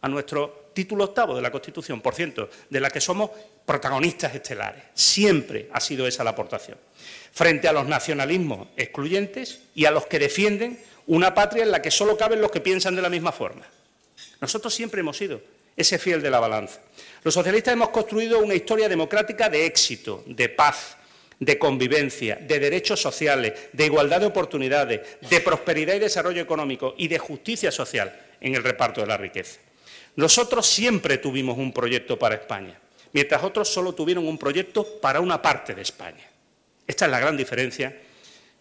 [0.00, 3.30] a nuestro título octavo de la Constitución, por cierto, de la que somos
[3.64, 4.82] protagonistas estelares.
[4.94, 6.78] Siempre ha sido esa la aportación.
[7.32, 11.90] Frente a los nacionalismos excluyentes y a los que defienden una patria en la que
[11.90, 13.66] solo caben los que piensan de la misma forma.
[14.40, 15.40] Nosotros siempre hemos sido
[15.76, 16.80] ese fiel de la balanza.
[17.22, 20.96] Los socialistas hemos construido una historia democrática de éxito, de paz,
[21.38, 27.08] de convivencia, de derechos sociales, de igualdad de oportunidades, de prosperidad y desarrollo económico y
[27.08, 29.58] de justicia social en el reparto de la riqueza.
[30.16, 32.78] Nosotros siempre tuvimos un proyecto para España,
[33.12, 36.28] mientras otros solo tuvieron un proyecto para una parte de España.
[36.86, 37.96] Esta es la gran diferencia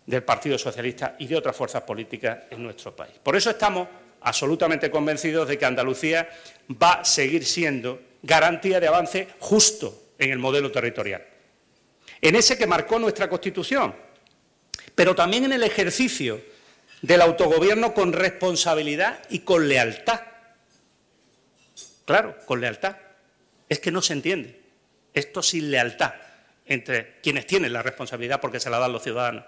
[0.05, 3.13] del Partido Socialista y de otras fuerzas políticas en nuestro país.
[3.21, 3.88] Por eso estamos
[4.21, 6.29] absolutamente convencidos de que Andalucía
[6.81, 11.25] va a seguir siendo garantía de avance justo en el modelo territorial.
[12.21, 13.95] En ese que marcó nuestra Constitución,
[14.95, 16.41] pero también en el ejercicio
[17.01, 20.21] del autogobierno con responsabilidad y con lealtad.
[22.09, 22.95] Claro, con lealtad.
[23.69, 24.59] Es que no se entiende.
[25.13, 26.15] Esto sin lealtad
[26.65, 29.45] entre quienes tienen la responsabilidad porque se la dan los ciudadanos.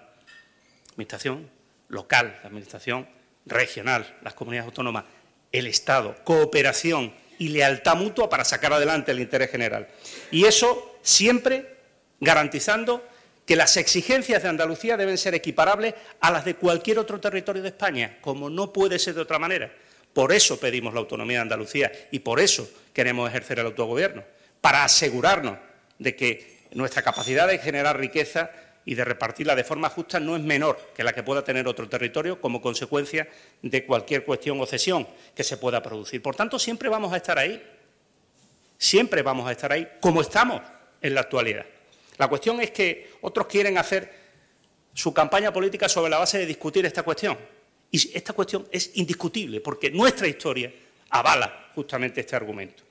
[0.92, 1.50] Administración
[1.88, 3.08] local, la administración
[3.46, 5.06] regional, las comunidades autónomas,
[5.50, 9.88] el Estado, cooperación y lealtad mutua para sacar adelante el interés general.
[10.30, 11.78] Y eso siempre
[12.20, 13.04] garantizando
[13.44, 17.70] que las exigencias de Andalucía deben ser equiparables a las de cualquier otro territorio de
[17.70, 19.81] España, como no puede ser de otra manera.
[20.12, 24.24] Por eso pedimos la autonomía de Andalucía y por eso queremos ejercer el autogobierno,
[24.60, 25.58] para asegurarnos
[25.98, 28.50] de que nuestra capacidad de generar riqueza
[28.84, 31.88] y de repartirla de forma justa no es menor que la que pueda tener otro
[31.88, 33.28] territorio como consecuencia
[33.62, 36.20] de cualquier cuestión o cesión que se pueda producir.
[36.20, 37.62] Por tanto, siempre vamos a estar ahí,
[38.76, 40.62] siempre vamos a estar ahí, como estamos
[41.00, 41.64] en la actualidad.
[42.18, 44.22] La cuestión es que otros quieren hacer
[44.92, 47.38] su campaña política sobre la base de discutir esta cuestión.
[47.92, 50.72] Y esta cuestión es indiscutible, porque nuestra historia
[51.10, 52.82] avala justamente este argumento.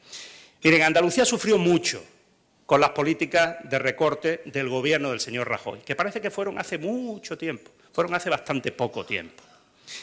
[0.64, 2.04] Miren, Andalucía sufrió mucho
[2.68, 6.78] con las políticas de recorte del gobierno del señor Rajoy, que parece que fueron hace
[6.78, 9.44] mucho tiempo, fueron hace bastante poco tiempo.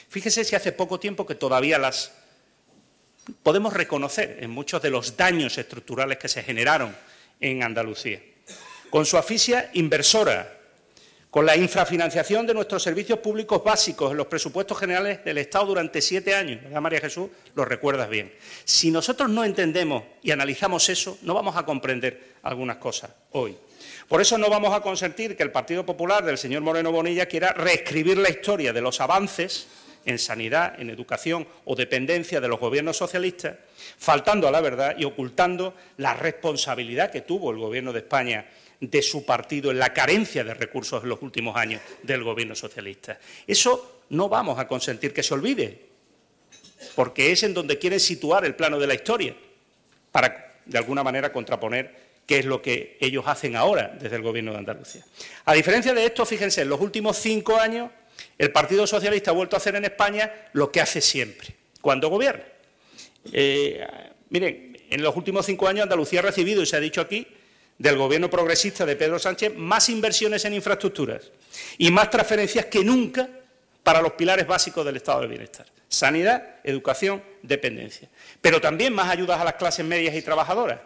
[0.09, 2.13] Fíjese si hace poco tiempo que todavía las
[3.43, 6.95] podemos reconocer en muchos de los daños estructurales que se generaron
[7.41, 8.21] en Andalucía.
[8.91, 10.58] con su asfixia inversora,
[11.31, 16.01] con la infrafinanciación de nuestros servicios públicos básicos en los presupuestos generales del Estado durante
[16.01, 16.61] siete años.
[16.81, 17.29] María Jesús?
[17.55, 18.33] Lo recuerdas bien.
[18.65, 23.57] Si nosotros no entendemos y analizamos eso, no vamos a comprender algunas cosas hoy.
[24.09, 27.53] Por eso no vamos a consentir que el Partido Popular del señor Moreno Bonilla quiera
[27.53, 29.69] reescribir la historia de los avances
[30.07, 33.57] en sanidad, en educación o dependencia de los gobiernos socialistas,
[33.99, 38.47] faltando a la verdad y ocultando la responsabilidad que tuvo el Gobierno de España
[38.81, 43.19] de su partido en la carencia de recursos en los últimos años del Gobierno socialista.
[43.47, 45.87] Eso no vamos a consentir que se olvide,
[46.95, 49.35] porque es en donde quieren situar el plano de la historia,
[50.13, 54.53] para de alguna manera contraponer qué es lo que ellos hacen ahora desde el Gobierno
[54.53, 55.05] de Andalucía.
[55.45, 57.91] A diferencia de esto, fíjense, en los últimos cinco años
[58.37, 62.45] el Partido Socialista ha vuelto a hacer en España lo que hace siempre, cuando gobierna.
[63.33, 63.87] Eh,
[64.31, 67.27] miren, en los últimos cinco años Andalucía ha recibido, y se ha dicho aquí,
[67.79, 71.31] del Gobierno progresista de Pedro Sánchez, más inversiones en infraestructuras
[71.79, 73.29] y más transferencias que nunca
[73.83, 75.67] para los pilares básicos del Estado del Bienestar.
[75.89, 78.09] Sanidad, educación, dependencia.
[78.41, 80.81] Pero también más ayudas a las clases medias y trabajadoras.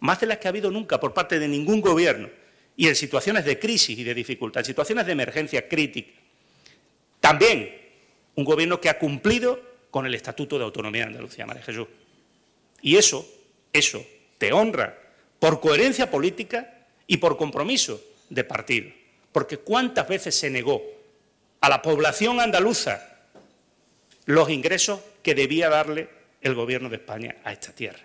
[0.00, 2.28] Más de las que ha habido nunca por parte de ningún gobierno.
[2.76, 6.20] Y en situaciones de crisis y de dificultad, en situaciones de emergencia crítica.
[7.20, 7.74] También
[8.34, 11.86] un gobierno que ha cumplido con el Estatuto de Autonomía de Andalucía, María Jesús.
[12.82, 13.26] Y eso,
[13.72, 14.04] eso
[14.36, 15.03] te honra
[15.44, 18.90] por coherencia política y por compromiso de partido.
[19.30, 20.82] Porque cuántas veces se negó
[21.60, 23.06] a la población andaluza
[24.24, 26.08] los ingresos que debía darle
[26.40, 28.00] el Gobierno de España a esta tierra.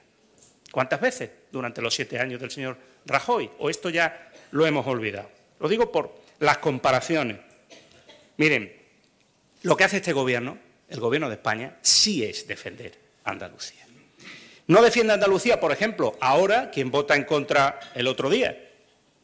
[0.69, 2.75] ¿Cuántas veces durante los siete años del señor
[3.05, 3.49] Rajoy?
[3.59, 5.29] ¿O esto ya lo hemos olvidado?
[5.61, 7.37] Lo digo por las comparaciones.
[8.35, 8.69] Miren,
[9.63, 10.57] lo que hace este Gobierno,
[10.89, 13.88] el Gobierno de España, sí es defender Andalucía.
[14.69, 18.55] No defiende Andalucía, por ejemplo, ahora quien vota en contra el otro día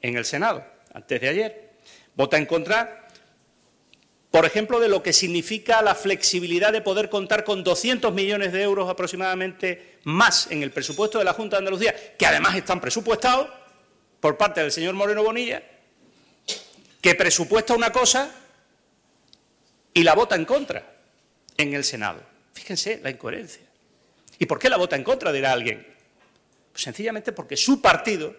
[0.01, 1.69] en el Senado, antes de ayer,
[2.15, 3.07] vota en contra,
[4.31, 8.63] por ejemplo, de lo que significa la flexibilidad de poder contar con 200 millones de
[8.63, 13.47] euros aproximadamente más en el presupuesto de la Junta de Andalucía, que además están presupuestados
[14.19, 15.61] por parte del señor Moreno Bonilla,
[17.01, 18.31] que presupuesta una cosa
[19.93, 20.91] y la vota en contra
[21.55, 22.23] en el Senado.
[22.51, 23.64] Fíjense la incoherencia.
[24.39, 25.31] ¿Y por qué la vota en contra?
[25.31, 25.85] dirá alguien.
[26.71, 28.35] Pues sencillamente porque su partido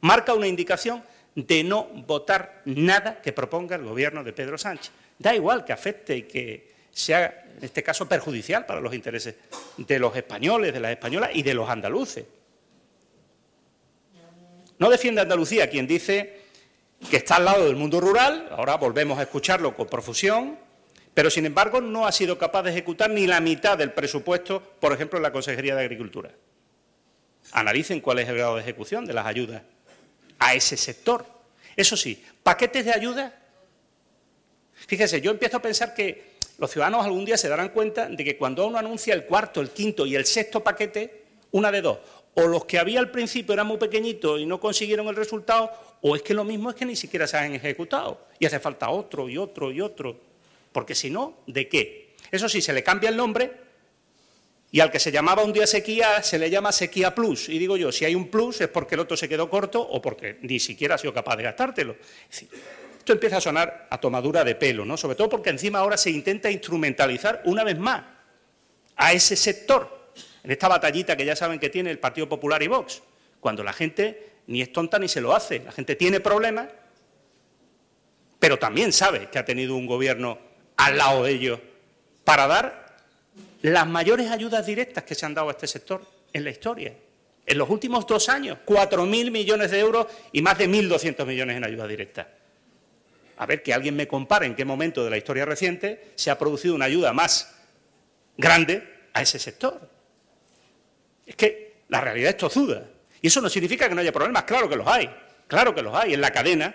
[0.00, 1.02] marca una indicación
[1.34, 4.92] de no votar nada que proponga el gobierno de Pedro Sánchez.
[5.18, 9.34] Da igual que afecte y que sea, en este caso, perjudicial para los intereses
[9.76, 12.24] de los españoles, de las españolas y de los andaluces.
[14.78, 16.42] No defiende Andalucía quien dice
[17.10, 20.58] que está al lado del mundo rural, ahora volvemos a escucharlo con profusión,
[21.14, 24.92] pero sin embargo no ha sido capaz de ejecutar ni la mitad del presupuesto, por
[24.92, 26.30] ejemplo, en la Consejería de Agricultura.
[27.52, 29.62] Analicen cuál es el grado de ejecución de las ayudas
[30.40, 31.24] a ese sector.
[31.76, 33.32] Eso sí, paquetes de ayuda.
[34.74, 38.36] Fíjense, yo empiezo a pensar que los ciudadanos algún día se darán cuenta de que
[38.36, 41.98] cuando uno anuncia el cuarto, el quinto y el sexto paquete, una de dos,
[42.34, 46.16] o los que había al principio eran muy pequeñitos y no consiguieron el resultado, o
[46.16, 49.28] es que lo mismo es que ni siquiera se han ejecutado y hace falta otro
[49.28, 50.33] y otro y otro.
[50.74, 52.16] Porque si no, ¿de qué?
[52.32, 53.52] Eso sí, se le cambia el nombre
[54.72, 57.48] y al que se llamaba un día sequía se le llama sequía plus.
[57.48, 60.02] Y digo yo, si hay un plus es porque el otro se quedó corto o
[60.02, 61.94] porque ni siquiera ha sido capaz de gastártelo.
[62.28, 64.96] esto empieza a sonar a tomadura de pelo, ¿no?
[64.96, 68.02] Sobre todo porque encima ahora se intenta instrumentalizar una vez más
[68.96, 70.10] a ese sector,
[70.42, 73.00] en esta batallita que ya saben que tiene el Partido Popular y Vox,
[73.38, 76.66] cuando la gente ni es tonta ni se lo hace, la gente tiene problemas,
[78.40, 81.60] pero también sabe que ha tenido un gobierno al lado de ellos
[82.24, 82.96] para dar
[83.62, 86.94] las mayores ayudas directas que se han dado a este sector en la historia.
[87.46, 91.64] En los últimos dos años, 4.000 millones de euros y más de 1.200 millones en
[91.64, 92.26] ayudas directas.
[93.36, 96.38] A ver, que alguien me compare en qué momento de la historia reciente se ha
[96.38, 97.54] producido una ayuda más
[98.36, 99.88] grande a ese sector.
[101.26, 102.88] Es que la realidad es tozuda.
[103.20, 105.10] Y eso no significa que no haya problemas, claro que los hay,
[105.48, 106.74] claro que los hay en la cadena,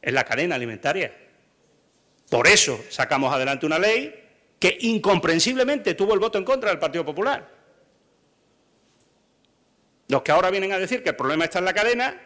[0.00, 1.12] en la cadena alimentaria.
[2.28, 7.04] Por eso sacamos adelante una ley que incomprensiblemente tuvo el voto en contra del Partido
[7.04, 7.48] Popular.
[10.08, 12.20] Los que ahora vienen a decir que el problema está en la cadena,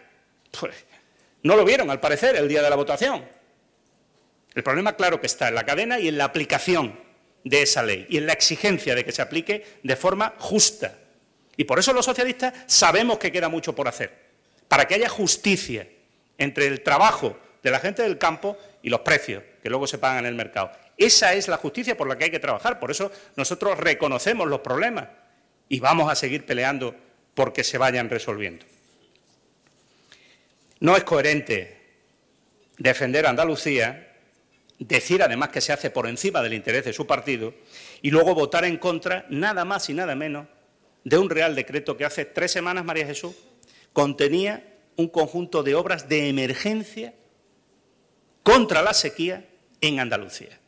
[0.59, 0.74] pues
[1.42, 3.24] no lo vieron al parecer el día de la votación.
[4.55, 6.98] El problema claro que está en la cadena y en la aplicación
[7.44, 10.98] de esa ley y en la exigencia de que se aplique de forma justa.
[11.57, 14.12] Y por eso los socialistas sabemos que queda mucho por hacer,
[14.68, 15.88] para que haya justicia
[16.38, 20.20] entre el trabajo de la gente del campo y los precios que luego se pagan
[20.20, 20.72] en el mercado.
[20.98, 22.80] Esa es la justicia por la que hay que trabajar.
[22.80, 25.08] Por eso nosotros reconocemos los problemas
[25.68, 26.94] y vamos a seguir peleando
[27.34, 28.66] porque se vayan resolviendo.
[30.80, 31.80] No es coherente
[32.76, 34.16] defender a Andalucía,
[34.80, 37.54] decir además que se hace por encima del interés de su partido
[38.02, 40.48] y luego votar en contra, nada más y nada menos,
[41.04, 43.34] de un Real Decreto que hace tres semanas, María Jesús,
[43.92, 47.14] contenía un conjunto de obras de emergencia
[48.42, 49.46] contra la sequía
[49.82, 50.58] en Andalucía.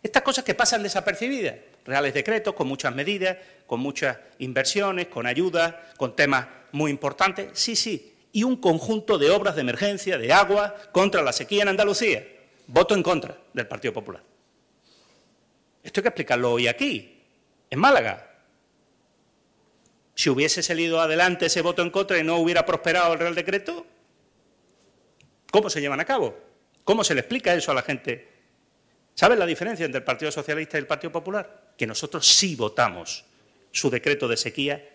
[0.00, 3.36] Estas cosas que pasan desapercibidas, reales decretos con muchas medidas,
[3.66, 9.30] con muchas inversiones, con ayudas, con temas muy importantes, sí, sí, y un conjunto de
[9.30, 12.24] obras de emergencia, de agua, contra la sequía en Andalucía.
[12.68, 14.22] Voto en contra del Partido Popular.
[15.82, 17.22] Esto hay que explicarlo hoy aquí,
[17.70, 18.30] en Málaga.
[20.14, 23.86] Si hubiese salido adelante ese voto en contra y no hubiera prosperado el Real Decreto,
[25.50, 26.47] ¿cómo se llevan a cabo?
[26.88, 28.26] ¿Cómo se le explica eso a la gente?
[29.14, 31.74] ¿Saben la diferencia entre el Partido Socialista y el Partido Popular?
[31.76, 33.26] Que nosotros sí votamos
[33.70, 34.88] su decreto de sequía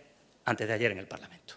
[0.43, 1.53] antes de ayer en el Parlamento.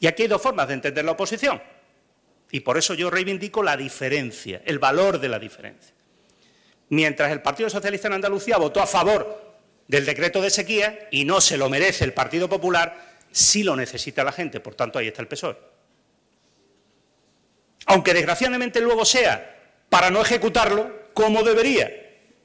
[0.00, 1.60] Y aquí hay dos formas de entender la oposición.
[2.50, 5.92] Y por eso yo reivindico la diferencia, el valor de la diferencia.
[6.88, 11.42] Mientras el Partido Socialista en Andalucía votó a favor del decreto de sequía y no
[11.42, 14.60] se lo merece el Partido Popular, sí lo necesita la gente.
[14.60, 15.75] Por tanto, ahí está el PSOE.
[17.86, 19.56] Aunque desgraciadamente luego sea
[19.88, 21.90] para no ejecutarlo como debería.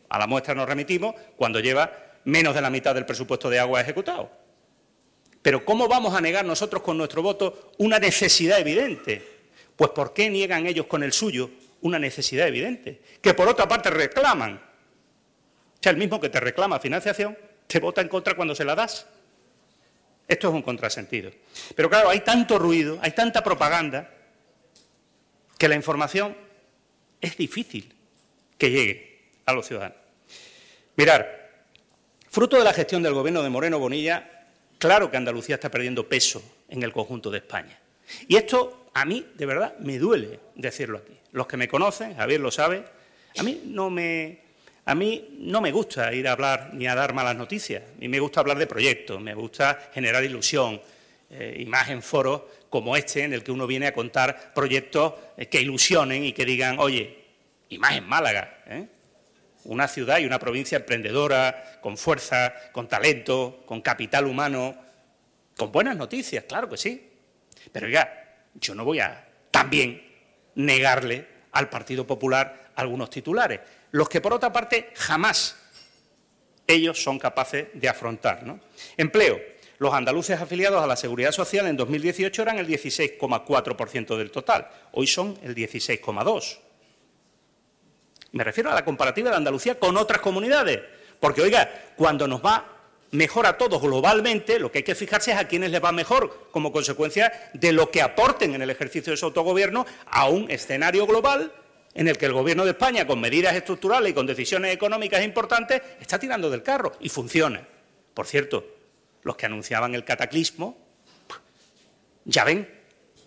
[0.10, 1.92] A la muestra nos remitimos cuando lleva
[2.26, 4.32] menos de la mitad del presupuesto de agua ejecutado.
[5.42, 9.26] Pero ¿cómo vamos a negar nosotros con nuestro voto una necesidad evidente?
[9.76, 11.50] Pues ¿por qué niegan ellos con el suyo
[11.82, 13.02] una necesidad evidente?
[13.22, 14.56] Que por otra parte reclaman.
[14.56, 17.36] O sea, el mismo que te reclama financiación,
[17.66, 19.08] te vota en contra cuando se la das.
[20.28, 21.32] Esto es un contrasentido.
[21.76, 24.10] Pero claro, hay tanto ruido, hay tanta propaganda,
[25.62, 26.36] que la información
[27.22, 27.94] es difícil
[28.58, 30.00] que llegue a los ciudadanos.
[30.96, 31.68] Mirar,
[32.32, 34.28] fruto de la gestión del gobierno de Moreno Bonilla,
[34.80, 37.80] Claro que Andalucía está perdiendo peso en el conjunto de España.
[38.28, 41.14] Y esto a mí, de verdad, me duele decirlo aquí.
[41.34, 42.84] Los que me conocen, Javier lo sabe,
[43.38, 44.40] a mí no me,
[44.86, 47.84] a mí no me gusta ir a hablar ni a dar malas noticias.
[47.84, 50.82] A mí me gusta hablar de proyectos, me gusta generar ilusión,
[51.30, 52.42] eh, y más en foros
[52.72, 55.14] como este, en el que uno viene a contar proyectos
[55.52, 57.26] que ilusionen y que digan, oye,
[57.68, 58.88] y más en Málaga, ¿eh?
[59.66, 64.74] una ciudad y una provincia emprendedora, con fuerza, con talento, con capital humano,
[65.58, 67.10] con buenas noticias, claro que sí.
[67.74, 70.02] Pero oiga, yo no voy a también
[70.56, 73.60] negarle al Partido Popular algunos titulares,
[73.92, 75.58] los que por otra parte jamás
[76.66, 78.46] ellos son capaces de afrontar.
[78.96, 79.51] Empleo.
[79.82, 85.08] Los andaluces afiliados a la Seguridad Social en 2018 eran el 16,4% del total, hoy
[85.08, 86.60] son el 16,2%.
[88.34, 90.82] Me refiero a la comparativa de Andalucía con otras comunidades.
[91.20, 92.64] Porque, oiga, cuando nos va
[93.10, 96.50] mejor a todos globalmente, lo que hay que fijarse es a quienes les va mejor
[96.52, 101.08] como consecuencia de lo que aporten en el ejercicio de su autogobierno a un escenario
[101.08, 101.52] global
[101.96, 105.82] en el que el Gobierno de España, con medidas estructurales y con decisiones económicas importantes,
[106.00, 107.68] está tirando del carro y funciona.
[108.14, 108.81] Por cierto,
[109.24, 110.78] los que anunciaban el cataclismo,
[112.26, 112.70] ya ven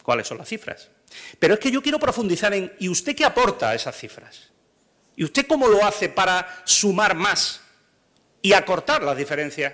[0.03, 0.91] cuáles son las cifras.
[1.39, 4.51] Pero es que yo quiero profundizar en, ¿y usted qué aporta a esas cifras?
[5.17, 7.61] ¿Y usted cómo lo hace para sumar más
[8.43, 9.73] y acortar las diferencias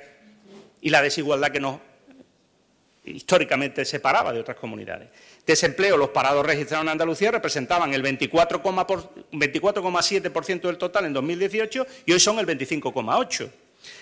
[0.80, 1.80] y la desigualdad que nos
[3.04, 5.08] históricamente separaba de otras comunidades?
[5.46, 12.20] Desempleo, los parados registrados en Andalucía representaban el 24,7% del total en 2018 y hoy
[12.20, 13.50] son el 25,8%.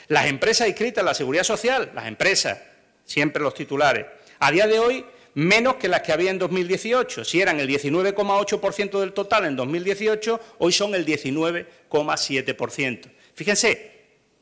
[0.09, 2.59] Las empresas inscritas en la Seguridad Social, las empresas,
[3.05, 4.05] siempre los titulares,
[4.39, 5.05] a día de hoy
[5.35, 7.25] menos que las que había en 2018.
[7.25, 13.11] Si eran el 19,8% del total en 2018, hoy son el 19,7%.
[13.35, 13.93] Fíjense,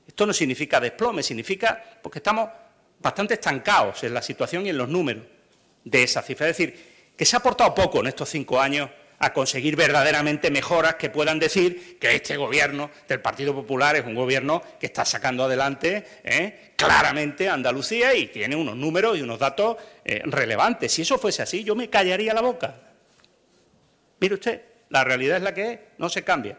[0.06, 2.48] esto no significa desplome, significa porque estamos
[2.98, 5.24] bastante estancados en la situación y en los números
[5.84, 6.48] de esa cifra.
[6.48, 8.88] Es decir, que se ha aportado poco en estos cinco años
[9.18, 14.14] a conseguir verdaderamente mejoras que puedan decir que este gobierno del Partido Popular es un
[14.14, 16.72] gobierno que está sacando adelante ¿eh?
[16.76, 20.92] claramente Andalucía y tiene unos números y unos datos eh, relevantes.
[20.92, 22.74] Si eso fuese así, yo me callaría la boca.
[24.20, 26.58] Mire usted, la realidad es la que es, no se cambia.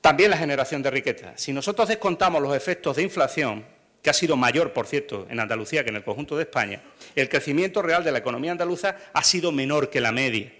[0.00, 1.32] También la generación de riqueza.
[1.36, 3.64] Si nosotros descontamos los efectos de inflación,
[4.02, 6.82] que ha sido mayor, por cierto, en Andalucía que en el conjunto de España,
[7.14, 10.52] el crecimiento real de la economía andaluza ha sido menor que la media.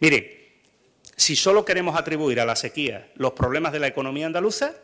[0.00, 0.38] Mire,
[1.16, 4.74] si solo queremos atribuir a la sequía los problemas de la economía andaluza,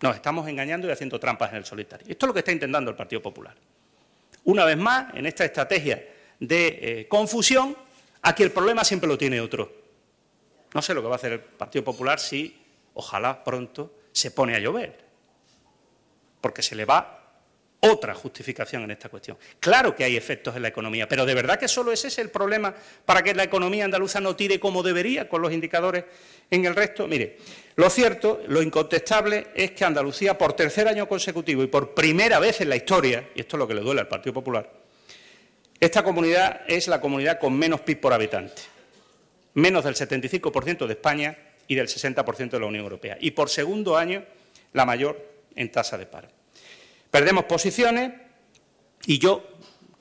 [0.00, 2.06] nos estamos engañando y haciendo trampas en el solitario.
[2.08, 3.54] Esto es lo que está intentando el Partido Popular.
[4.44, 6.02] Una vez más, en esta estrategia
[6.38, 7.76] de eh, confusión,
[8.22, 9.70] aquí el problema siempre lo tiene otro.
[10.72, 12.56] No sé lo que va a hacer el Partido Popular si,
[12.94, 15.09] ojalá pronto, se pone a llover.
[16.40, 17.20] Porque se le va
[17.80, 19.38] otra justificación en esta cuestión.
[19.58, 22.28] Claro que hay efectos en la economía, pero ¿de verdad que solo ese es el
[22.28, 22.74] problema
[23.04, 26.04] para que la economía andaluza no tire como debería con los indicadores
[26.50, 27.06] en el resto?
[27.06, 27.38] Mire,
[27.76, 32.60] lo cierto, lo incontestable es que Andalucía, por tercer año consecutivo y por primera vez
[32.60, 34.70] en la historia, y esto es lo que le duele al Partido Popular,
[35.78, 38.60] esta comunidad es la comunidad con menos PIB por habitante,
[39.54, 43.96] menos del 75% de España y del 60% de la Unión Europea, y por segundo
[43.96, 44.22] año
[44.74, 46.28] la mayor en tasa de paro.
[47.10, 48.12] Perdemos posiciones
[49.06, 49.44] y yo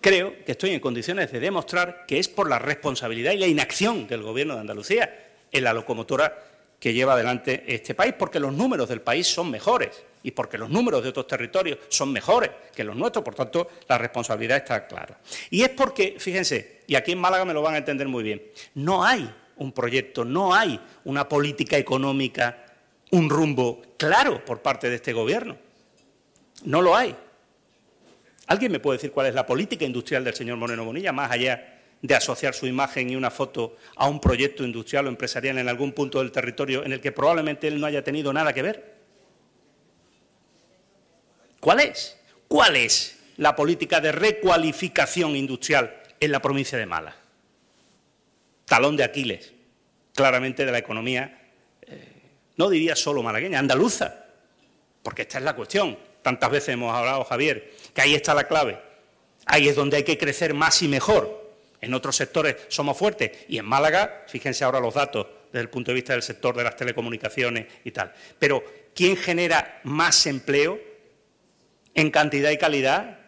[0.01, 4.07] creo que estoy en condiciones de demostrar que es por la responsabilidad y la inacción
[4.07, 6.45] del Gobierno de Andalucía en la locomotora
[6.79, 10.69] que lleva adelante este país, porque los números del país son mejores y porque los
[10.69, 15.19] números de otros territorios son mejores que los nuestros, por tanto, la responsabilidad está clara.
[15.49, 18.41] Y es porque, fíjense, y aquí en Málaga me lo van a entender muy bien,
[18.75, 22.65] no hay un proyecto, no hay una política económica,
[23.11, 25.57] un rumbo claro por parte de este Gobierno.
[26.63, 27.15] No lo hay.
[28.47, 31.81] ¿Alguien me puede decir cuál es la política industrial del señor Moreno Bonilla, más allá
[32.01, 35.91] de asociar su imagen y una foto a un proyecto industrial o empresarial en algún
[35.91, 38.99] punto del territorio en el que probablemente él no haya tenido nada que ver?
[41.59, 42.17] ¿Cuál es?
[42.47, 47.15] ¿Cuál es la política de recualificación industrial en la provincia de Mala?
[48.65, 49.53] Talón de Aquiles,
[50.15, 51.38] claramente de la economía,
[52.59, 54.25] no diría solo malagueña, andaluza,
[55.01, 58.77] porque esta es la cuestión tantas veces hemos hablado, Javier, que ahí está la clave.
[59.45, 61.39] Ahí es donde hay que crecer más y mejor.
[61.79, 65.91] En otros sectores somos fuertes y en Málaga, fíjense ahora los datos desde el punto
[65.91, 68.13] de vista del sector de las telecomunicaciones y tal.
[68.37, 68.61] Pero,
[68.93, 70.77] ¿quién genera más empleo
[71.93, 73.19] en cantidad y calidad?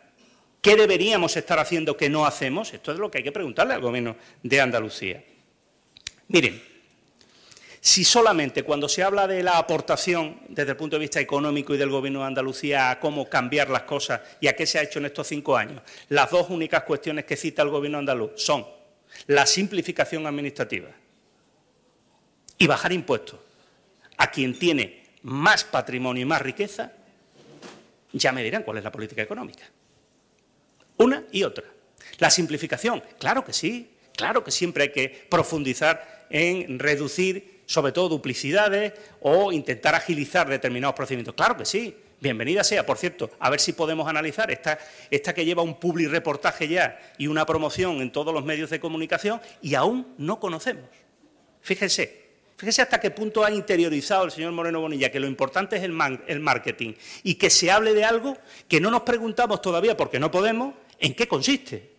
[0.61, 2.73] ¿Qué deberíamos estar haciendo que no hacemos?
[2.73, 5.23] Esto es lo que hay que preguntarle al Gobierno de Andalucía.
[6.27, 6.70] Miren,
[7.81, 11.79] si solamente cuando se habla de la aportación desde el punto de vista económico y
[11.79, 14.99] del Gobierno de Andalucía a cómo cambiar las cosas y a qué se ha hecho
[14.99, 18.67] en estos cinco años, las dos únicas cuestiones que cita el Gobierno andaluz son
[19.25, 20.89] la simplificación administrativa
[22.59, 23.39] y bajar impuestos
[24.17, 26.91] a quien tiene más patrimonio y más riqueza,
[28.13, 29.63] ya me dirán cuál es la política económica.
[30.97, 31.65] Una y otra.
[32.19, 38.09] La simplificación, claro que sí, claro que siempre hay que profundizar en reducir sobre todo
[38.09, 41.35] duplicidades o intentar agilizar determinados procedimientos.
[41.35, 42.85] Claro que sí, bienvenida sea.
[42.85, 44.77] Por cierto, a ver si podemos analizar esta,
[45.09, 48.81] esta que lleva un public reportaje ya y una promoción en todos los medios de
[48.81, 50.83] comunicación y aún no conocemos.
[51.61, 55.83] Fíjense, fíjense hasta qué punto ha interiorizado el señor Moreno Bonilla que lo importante es
[55.83, 55.97] el,
[56.27, 56.93] el marketing
[57.23, 61.15] y que se hable de algo que no nos preguntamos todavía porque no podemos en
[61.15, 61.89] qué consiste.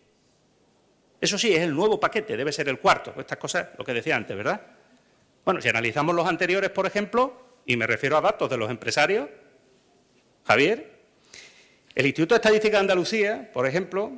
[1.19, 3.15] Eso sí, es el nuevo paquete, debe ser el cuarto.
[3.17, 4.61] Estas cosas, lo que decía antes, ¿verdad?
[5.45, 7.33] Bueno, si analizamos los anteriores, por ejemplo,
[7.65, 9.29] y me refiero a datos de los empresarios,
[10.45, 10.91] Javier,
[11.95, 14.11] el Instituto de Estadística de Andalucía, por ejemplo,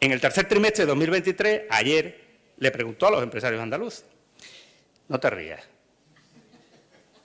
[0.00, 4.04] en el tercer trimestre de 2023, ayer, le preguntó a los empresarios andaluces,
[5.06, 5.62] no te rías,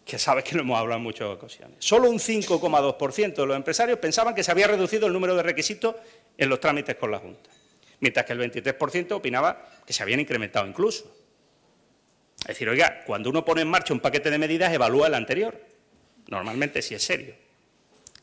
[0.06, 3.98] que sabes que lo hemos hablado en muchas ocasiones, solo un 5,2% de los empresarios
[3.98, 5.96] pensaban que se había reducido el número de requisitos
[6.38, 7.50] en los trámites con la Junta,
[8.00, 11.23] mientras que el 23% opinaba que se habían incrementado incluso.
[12.44, 15.60] Es decir, oiga, cuando uno pone en marcha un paquete de medidas, evalúa el anterior.
[16.28, 17.36] Normalmente si es serio.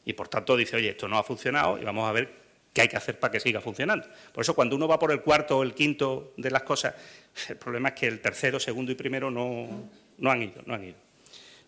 [0.04, 2.30] Y por tanto dice, oye, esto no ha funcionado y vamos a ver
[2.72, 4.06] qué hay que hacer para que siga funcionando.
[4.32, 6.94] Por eso cuando uno va por el cuarto o el quinto de las cosas,
[7.48, 10.84] el problema es que el tercero, segundo y primero no, no han ido, no han
[10.84, 10.96] ido.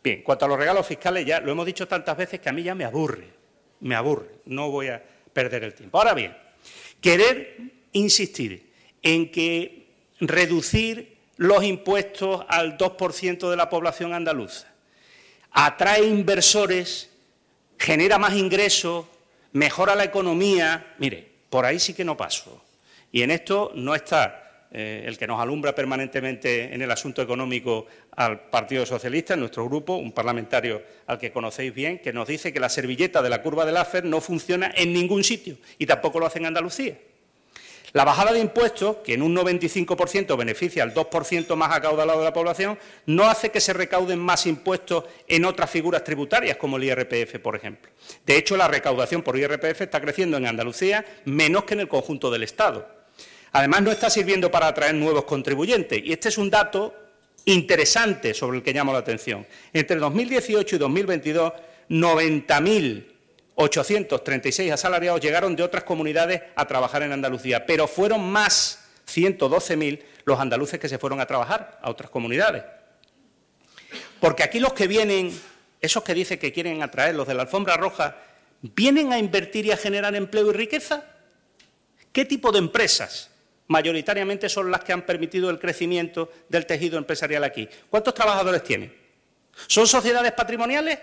[0.03, 2.63] Bien, cuanto a los regalos fiscales, ya lo hemos dicho tantas veces que a mí
[2.63, 3.29] ya me aburre,
[3.81, 5.99] me aburre, no voy a perder el tiempo.
[5.99, 6.37] Ahora bien,
[7.01, 7.57] querer
[7.93, 9.87] insistir en que
[10.21, 11.12] reducir
[11.43, 14.69] los impuestos al 2% de la población andaluza,
[15.51, 17.11] atrae inversores,
[17.77, 19.07] genera más ingresos,
[19.53, 20.95] mejora la economía.
[20.99, 22.63] Mire, por ahí sí que no paso.
[23.11, 27.87] Y en esto no está eh, el que nos alumbra permanentemente en el asunto económico
[28.15, 32.53] al Partido Socialista, en nuestro grupo, un parlamentario al que conocéis bien, que nos dice
[32.53, 36.21] que la servilleta de la curva del AFER no funciona en ningún sitio y tampoco
[36.21, 36.97] lo hace en Andalucía.
[37.93, 42.33] La bajada de impuestos, que en un 95% beneficia al 2% más acaudalado de la
[42.33, 47.39] población, no hace que se recauden más impuestos en otras figuras tributarias, como el IRPF,
[47.41, 47.91] por ejemplo.
[48.25, 52.31] De hecho, la recaudación por IRPF está creciendo en Andalucía menos que en el conjunto
[52.31, 52.89] del Estado.
[53.53, 56.01] Además, no está sirviendo para atraer nuevos contribuyentes.
[56.03, 56.95] Y este es un dato
[57.45, 59.47] interesante sobre el que llamo la atención.
[59.75, 61.53] Entre 2018 y 2022,
[61.91, 63.12] 90.000
[63.63, 70.39] 836 asalariados llegaron de otras comunidades a trabajar en Andalucía, pero fueron más 112.000 los
[70.39, 72.65] andaluces que se fueron a trabajar a otras comunidades.
[74.21, 75.33] Porque aquí los que vienen,
[75.81, 78.17] esos que dicen que quieren atraer, los de la alfombra roja,
[78.63, 81.05] ¿Vienen a invertir y a generar empleo y riqueza?
[82.13, 83.29] ¿Qué tipo de empresas
[83.67, 87.69] mayoritariamente son las que han permitido el crecimiento del tejido empresarial aquí?
[87.91, 88.95] ¿Cuántos trabajadores tienen?
[89.67, 90.97] ¿Son sociedades patrimoniales?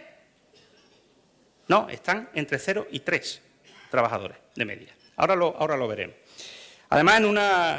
[1.70, 3.42] No, están entre 0 y 3
[3.92, 4.94] trabajadores de media.
[5.16, 6.16] Ahora lo, veremos.
[6.90, 7.22] Además,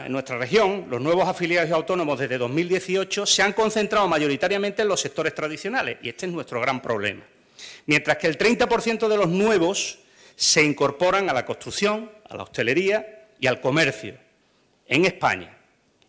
[0.07, 5.01] en, nuestra región, los nuevos afiliados autónomos desde 2018 se han concentrado mayoritariamente en los
[5.01, 7.24] sectores tradicionales, y este es nuestro gran problema.
[7.86, 9.99] Mientras que el 30% de los nuevos
[10.36, 14.14] se incorporan a la construcción, a la hostelería y al comercio
[14.86, 15.57] en España.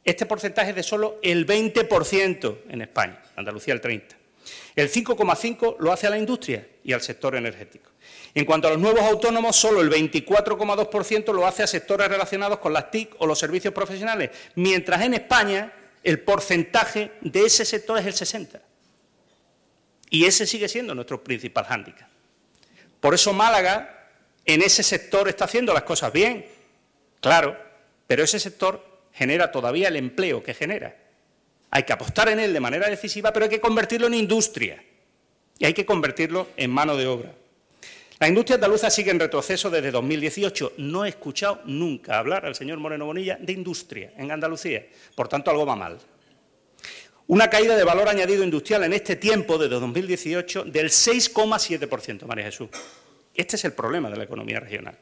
[0.03, 4.20] Este porcentaje es de solo el 20% en España, Andalucía el 30%.
[4.75, 7.91] El 5,5% lo hace a la industria y al sector energético.
[8.33, 12.73] En cuanto a los nuevos autónomos, solo el 24,2% lo hace a sectores relacionados con
[12.73, 15.73] las TIC o los servicios profesionales, mientras en España
[16.03, 18.59] el porcentaje de ese sector es el 60%.
[20.09, 22.09] Y ese sigue siendo nuestro principal hándicap.
[22.99, 24.09] Por eso Málaga
[24.45, 26.45] en ese sector está haciendo las cosas bien,
[27.19, 27.57] claro,
[28.07, 30.95] pero ese sector genera todavía el empleo que genera.
[31.71, 34.83] Hay que apostar en él de manera decisiva, pero hay que convertirlo en industria
[35.57, 37.33] y hay que convertirlo en mano de obra.
[38.19, 40.73] La industria andaluza sigue en retroceso desde 2018.
[40.77, 44.85] No he escuchado nunca hablar al señor Moreno Bonilla de industria en Andalucía.
[45.15, 45.97] Por tanto, algo va mal.
[47.27, 52.69] Una caída de valor añadido industrial en este tiempo, desde 2018, del 6,7%, María Jesús.
[53.33, 54.97] Este es el problema de la economía regional.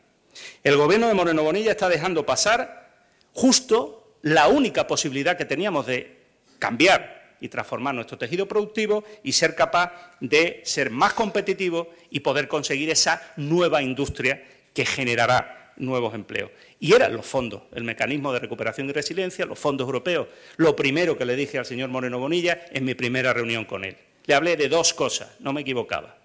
[0.63, 6.18] El gobierno de Moreno Bonilla está dejando pasar justo la única posibilidad que teníamos de
[6.60, 12.47] cambiar y transformar nuestro tejido productivo y ser capaz de ser más competitivo y poder
[12.47, 14.43] conseguir esa nueva industria
[14.74, 16.51] que generará nuevos empleos.
[16.80, 20.28] Y eran los fondos, el mecanismo de recuperación y resiliencia, los fondos europeos.
[20.57, 23.97] Lo primero que le dije al señor Moreno Bonilla en mi primera reunión con él.
[24.26, 26.18] Le hablé de dos cosas, no me equivocaba.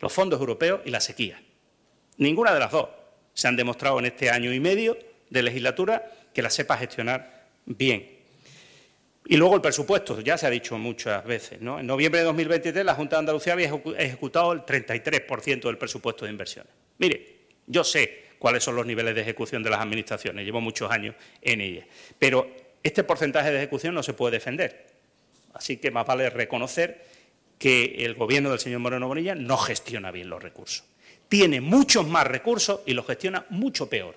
[0.00, 1.40] Los fondos europeos y la sequía.
[2.16, 2.88] Ninguna de las dos
[3.34, 4.96] se han demostrado en este año y medio
[5.30, 8.13] de legislatura que la sepa gestionar bien.
[9.26, 11.60] Y luego el presupuesto, ya se ha dicho muchas veces.
[11.60, 11.80] ¿no?
[11.80, 16.30] En noviembre de 2023 la Junta de Andalucía había ejecutado el 33% del presupuesto de
[16.30, 16.72] inversiones.
[16.98, 21.14] Mire, yo sé cuáles son los niveles de ejecución de las administraciones, llevo muchos años
[21.40, 21.86] en ellas,
[22.18, 22.50] pero
[22.82, 24.86] este porcentaje de ejecución no se puede defender.
[25.54, 27.06] Así que más vale reconocer
[27.58, 30.84] que el Gobierno del señor Moreno Bonilla no gestiona bien los recursos.
[31.28, 34.14] Tiene muchos más recursos y los gestiona mucho peor.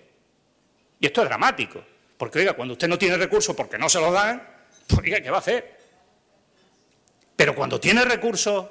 [1.00, 1.82] Y esto es dramático,
[2.18, 4.57] porque oiga, cuando usted no tiene recursos porque no se los dan,
[4.88, 5.78] pues oiga, ¿qué va a hacer?
[7.36, 8.66] Pero cuando tiene recursos,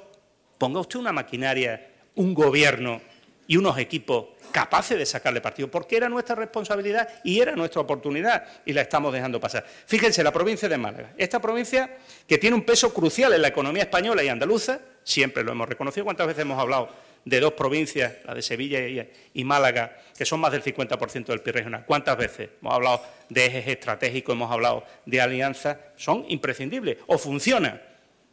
[0.57, 3.01] ponga usted una maquinaria, un gobierno
[3.47, 8.45] y unos equipos capaces de sacarle partido, porque era nuestra responsabilidad y era nuestra oportunidad
[8.65, 9.65] y la estamos dejando pasar.
[9.85, 11.97] Fíjense, la provincia de Málaga, esta provincia
[12.27, 16.03] que tiene un peso crucial en la economía española y andaluza, siempre lo hemos reconocido,
[16.03, 16.89] ¿cuántas veces hemos hablado
[17.27, 21.55] de dos provincias, la de Sevilla y, Málaga, que son más del 50% del PIB
[21.55, 21.85] regional.
[21.85, 25.77] ¿Cuántas veces hemos hablado de ejes estratégicos, hemos hablado de alianzas?
[25.97, 26.97] Son imprescindibles.
[27.07, 27.81] O funcionan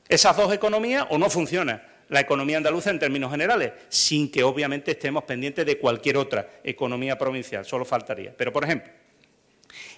[0.09, 4.93] esas dos economías o no funciona la economía andaluza en términos generales, sin que obviamente
[4.93, 8.33] estemos pendientes de cualquier otra economía provincial, solo faltaría.
[8.37, 8.93] Pero, por ejemplo,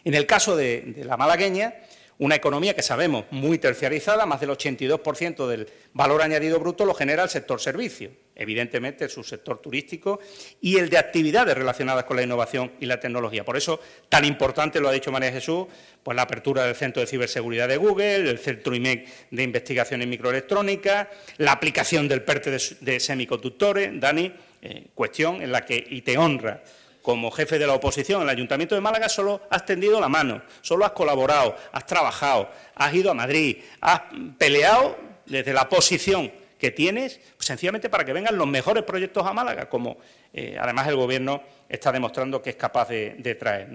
[0.05, 1.75] en el caso de la malagueña,
[2.19, 7.25] una economía que sabemos muy terciarizada, más del 82% del valor añadido bruto lo genera
[7.25, 10.21] el sector servicio, evidentemente el subsector turístico
[10.61, 13.45] y el de actividades relacionadas con la innovación y la tecnología.
[13.45, 15.67] Por eso, tan importante, lo ha dicho María Jesús,
[16.03, 20.11] pues la apertura del Centro de Ciberseguridad de Google, el Centro IMEC de Investigación en
[20.11, 24.33] Microelectrónica, la aplicación del PERTE de, semiconductores, Dani,
[24.63, 26.63] eh, cuestión en la que, y te honra,
[27.07, 30.43] como jefe de la oposición en el Ayuntamiento de Málaga solo has tendido la mano,
[30.61, 34.03] solo has colaborado, has trabajado, has ido a Madrid, has
[34.37, 39.69] peleado desde la posición que tienes, sencillamente para que vengan los mejores proyectos a Málaga,
[39.69, 39.99] como
[40.33, 43.69] eh, además el Gobierno está demostrando que es capaz de, traer.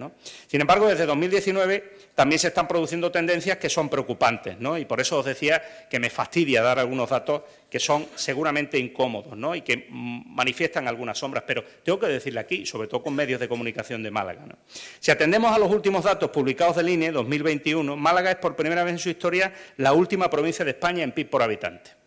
[0.47, 5.19] Sin embargo, desde 2019 también se están produciendo tendencias que son preocupantes, y por eso
[5.19, 10.35] os decía que me fastidia dar algunos datos que son seguramente incómodos y que mm,
[10.35, 14.11] manifiestan algunas sombras, pero tengo que decirle aquí, sobre todo con medios de comunicación de
[14.11, 14.45] Málaga.
[14.99, 18.93] Si atendemos a los últimos datos publicados del INE 2021, Málaga es por primera vez
[18.93, 22.00] en su historia la última provincia de España en PIB por habitante.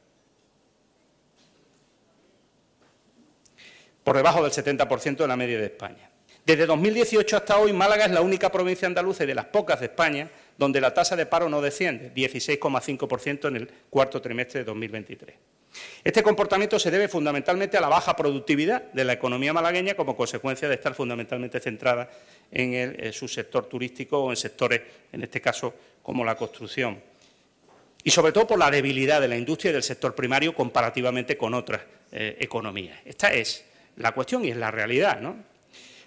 [4.05, 6.11] Por debajo del 70% de la media de España.
[6.45, 9.87] Desde 2018 hasta hoy, Málaga es la única provincia andaluza y de las pocas de
[9.87, 15.37] España donde la tasa de paro no desciende, 16,5% en el cuarto trimestre de 2023.
[16.05, 20.69] Este comportamiento se debe fundamentalmente a la baja productividad de la economía malagueña como consecuencia
[20.69, 22.11] de estar fundamentalmente centrada
[22.53, 24.83] en el, su sector turístico o en sectores,
[25.13, 27.01] en este caso, como la construcción.
[28.05, 31.55] Y sobre todo por la debilidad de la industria y del sector primario comparativamente con
[31.55, 31.81] otras
[32.13, 32.99] eh, economías.
[33.05, 33.65] Esta es
[33.97, 35.21] la cuestión y es la realidad.
[35.21, 35.37] ¿no?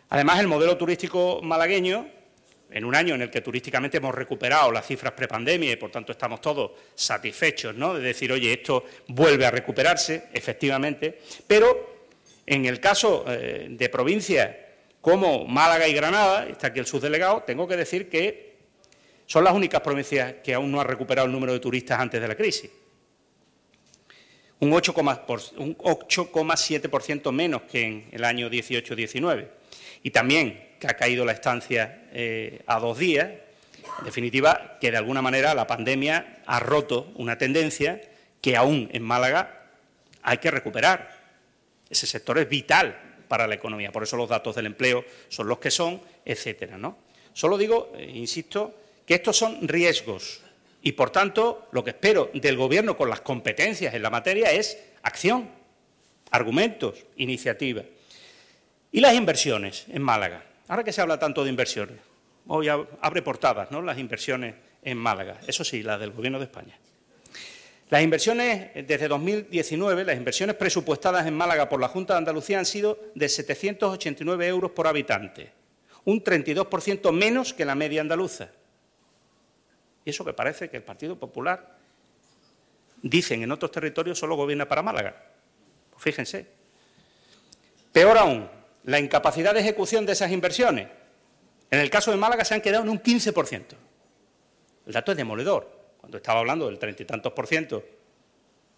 [0.09, 2.07] Además, el modelo turístico malagueño,
[2.69, 6.11] en un año en el que turísticamente hemos recuperado las cifras prepandemia y, por tanto,
[6.11, 7.93] estamos todos satisfechos ¿no?
[7.93, 12.07] de decir, oye, esto vuelve a recuperarse, efectivamente, pero
[12.45, 14.49] en el caso eh, de provincias
[14.99, 18.57] como Málaga y Granada, está aquí el subdelegado, tengo que decir que
[19.25, 22.27] son las únicas provincias que aún no han recuperado el número de turistas antes de
[22.27, 22.69] la crisis
[24.59, 29.47] un 8,7% menos que en el año 18-19.
[30.03, 33.29] Y también que ha caído la estancia eh, a dos días.
[33.99, 38.01] En definitiva, que de alguna manera la pandemia ha roto una tendencia
[38.41, 39.65] que aún en Málaga
[40.21, 41.17] hay que recuperar.
[41.89, 42.97] Ese sector es vital
[43.27, 46.77] para la economía, por eso los datos del empleo son los que son, etcétera.
[46.77, 46.97] ¿no?
[47.33, 50.41] Solo digo, eh, insisto, que estos son riesgos
[50.87, 54.77] y, por tanto, lo que espero del Gobierno con las competencias en la materia es
[55.03, 55.49] acción,
[56.31, 57.83] argumentos, iniciativa.
[58.93, 60.45] Y las inversiones en Málaga.
[60.69, 61.97] Ahora que se habla tanto de inversiones,
[62.47, 63.81] hoy abre portadas, ¿no?
[63.81, 66.79] Las inversiones en Málaga, eso sí, las del Gobierno de España.
[67.89, 72.65] Las inversiones, desde 2019, las inversiones presupuestadas en Málaga por la Junta de Andalucía han
[72.65, 75.51] sido de 789 euros por habitante,
[76.05, 78.51] un 32% menos que la media andaluza.
[80.07, 81.75] Y eso que parece que el Partido Popular,
[83.01, 85.21] dicen en otros territorios, solo gobierna para Málaga.
[85.91, 86.47] Pues fíjense.
[87.91, 88.49] Peor aún,
[88.85, 90.87] la incapacidad de ejecución de esas inversiones.
[91.69, 93.65] En el caso de Málaga se han quedado en un 15%.
[94.85, 95.69] El dato es demoledor.
[95.97, 97.83] Cuando estaba hablando del treinta y tantos por ciento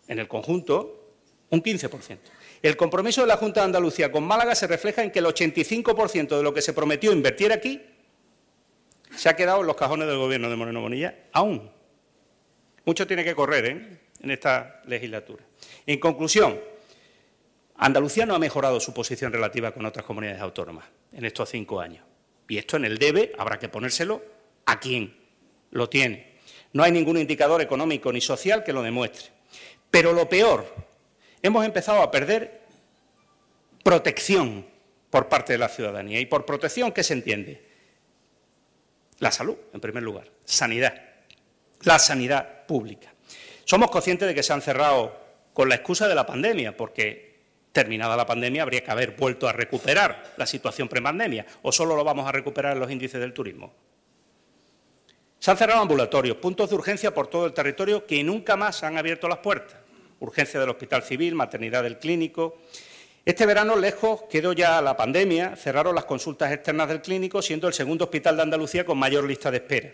[0.07, 1.11] en el conjunto,
[1.51, 2.17] un 15%.
[2.63, 6.37] El compromiso de la Junta de Andalucía con Málaga se refleja en que el 85%
[6.37, 7.98] de lo que se prometió invertir aquí
[9.15, 11.71] se ha quedado en los cajones del gobierno de Moreno Bonilla, aún.
[12.85, 13.99] Mucho tiene que correr ¿eh?
[14.21, 15.43] en esta legislatura.
[15.85, 16.59] En conclusión,
[17.75, 22.03] Andalucía no ha mejorado su posición relativa con otras comunidades autónomas en estos cinco años.
[22.47, 24.21] Y esto en el debe habrá que ponérselo
[24.65, 25.15] a quien
[25.71, 26.39] lo tiene.
[26.73, 29.29] No hay ningún indicador económico ni social que lo demuestre.
[29.89, 30.65] Pero lo peor,
[31.41, 32.61] hemos empezado a perder
[33.83, 34.65] protección
[35.09, 36.19] por parte de la ciudadanía.
[36.19, 37.68] ¿Y por protección qué se entiende?
[39.19, 40.27] La salud, en primer lugar.
[40.45, 40.93] Sanidad.
[41.81, 43.13] La sanidad pública.
[43.65, 45.15] Somos conscientes de que se han cerrado
[45.53, 47.29] con la excusa de la pandemia, porque
[47.71, 52.03] terminada la pandemia habría que haber vuelto a recuperar la situación prepandemia, o solo lo
[52.03, 53.73] vamos a recuperar en los índices del turismo.
[55.37, 58.97] Se han cerrado ambulatorios, puntos de urgencia por todo el territorio que nunca más han
[58.97, 59.77] abierto las puertas.
[60.19, 62.57] Urgencia del Hospital Civil, maternidad del clínico,
[63.29, 67.73] este verano, lejos, quedó ya la pandemia, cerraron las consultas externas del clínico, siendo el
[67.73, 69.91] segundo hospital de Andalucía con mayor lista de espera.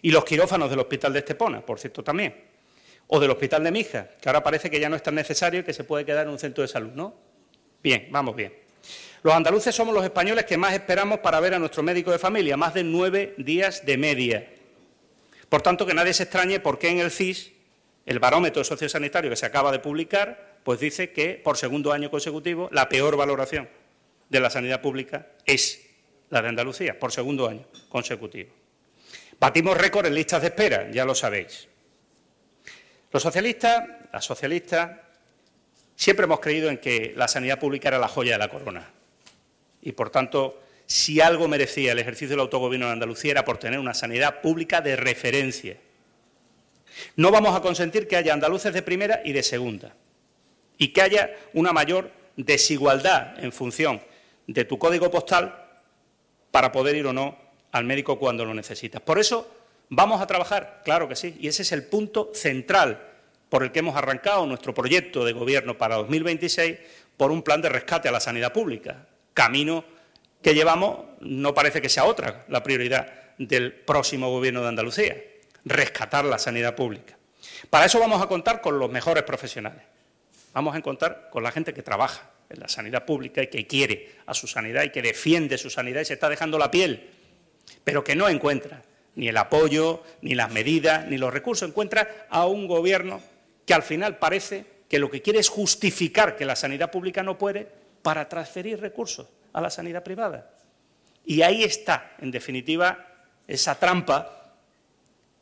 [0.00, 2.34] Y los quirófanos del hospital de Estepona, por cierto, también.
[3.08, 5.64] O del hospital de Mija, que ahora parece que ya no es tan necesario y
[5.64, 7.14] que se puede quedar en un centro de salud, ¿no?
[7.82, 8.54] Bien, vamos bien.
[9.22, 12.56] Los andaluces somos los españoles que más esperamos para ver a nuestro médico de familia,
[12.56, 14.48] más de nueve días de media.
[15.50, 17.52] Por tanto, que nadie se extrañe por qué en el CIS,
[18.06, 22.68] el barómetro sociosanitario que se acaba de publicar, pues dice que por segundo año consecutivo
[22.70, 23.66] la peor valoración
[24.28, 25.80] de la sanidad pública es
[26.28, 28.50] la de Andalucía, por segundo año consecutivo.
[29.40, 31.68] Batimos récord en listas de espera, ya lo sabéis.
[33.10, 34.90] Los socialistas, las socialistas,
[35.96, 38.90] siempre hemos creído en que la sanidad pública era la joya de la corona.
[39.80, 43.78] Y, por tanto, si algo merecía el ejercicio del autogobierno de Andalucía era por tener
[43.78, 45.78] una sanidad pública de referencia.
[47.16, 49.94] No vamos a consentir que haya andaluces de primera y de segunda
[50.78, 54.00] y que haya una mayor desigualdad en función
[54.46, 55.66] de tu código postal
[56.50, 57.36] para poder ir o no
[57.72, 59.02] al médico cuando lo necesitas.
[59.02, 59.52] Por eso
[59.90, 63.04] vamos a trabajar, claro que sí, y ese es el punto central
[63.50, 66.78] por el que hemos arrancado nuestro proyecto de gobierno para 2026
[67.16, 69.06] por un plan de rescate a la sanidad pública.
[69.34, 69.84] Camino
[70.40, 75.16] que llevamos no parece que sea otra la prioridad del próximo gobierno de Andalucía,
[75.64, 77.18] rescatar la sanidad pública.
[77.68, 79.82] Para eso vamos a contar con los mejores profesionales
[80.52, 84.16] vamos a encontrar con la gente que trabaja en la sanidad pública y que quiere
[84.26, 87.10] a su sanidad y que defiende su sanidad y se está dejando la piel,
[87.84, 88.82] pero que no encuentra
[89.16, 91.68] ni el apoyo, ni las medidas, ni los recursos.
[91.68, 93.20] Encuentra a un gobierno
[93.66, 97.36] que al final parece que lo que quiere es justificar que la sanidad pública no
[97.36, 97.68] puede
[98.02, 100.50] para transferir recursos a la sanidad privada.
[101.24, 103.06] Y ahí está, en definitiva,
[103.46, 104.37] esa trampa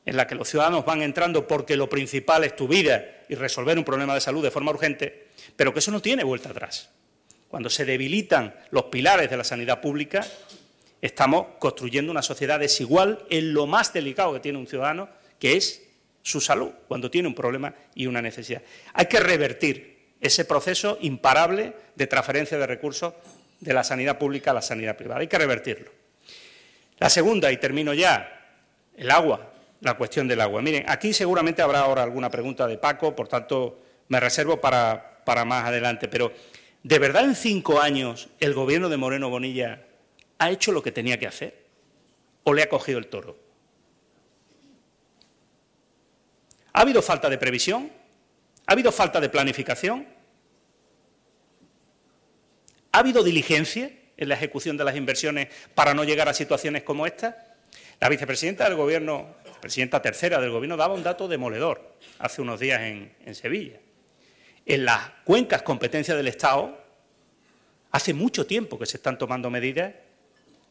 [0.06, 3.76] en la que los ciudadanos van entrando porque lo principal es tu vida y resolver
[3.76, 5.26] un problema de salud de forma urgente,
[5.56, 6.90] pero que eso no tiene vuelta atrás.
[7.48, 10.24] Cuando se debilitan los pilares de la sanidad pública,
[11.02, 15.08] estamos construyendo una sociedad desigual en lo más delicado que tiene un ciudadano,
[15.40, 15.82] que es
[16.22, 18.62] su salud, cuando tiene un problema y una necesidad.
[18.94, 23.14] Hay que revertir ese proceso imparable de transferencia de recursos
[23.60, 25.20] de la sanidad pública a la sanidad privada.
[25.20, 25.90] Hay que revertirlo.
[26.98, 28.54] La segunda, y termino ya,
[28.96, 29.52] el agua,
[29.86, 30.60] la cuestión del agua.
[30.60, 35.44] Miren, aquí seguramente habrá ahora alguna pregunta de Paco, por tanto me reservo para, para
[35.44, 36.32] más adelante, pero
[36.82, 39.86] ¿de verdad en cinco años el gobierno de Moreno Bonilla
[40.38, 41.66] ha hecho lo que tenía que hacer?
[42.44, 43.36] ¿O le ha cogido el toro?
[46.72, 47.90] ¿Ha habido falta de previsión?
[48.66, 50.06] ¿Ha habido falta de planificación?
[52.92, 57.06] ¿Ha habido diligencia en la ejecución de las inversiones para no llegar a situaciones como
[57.06, 57.56] esta?
[57.98, 62.82] La vicepresidenta del Gobierno, presidenta tercera del Gobierno, daba un dato demoledor hace unos días
[62.82, 63.78] en, en Sevilla.
[64.64, 66.84] En las cuencas competencia del Estado,
[67.92, 69.94] hace mucho tiempo que se están tomando medidas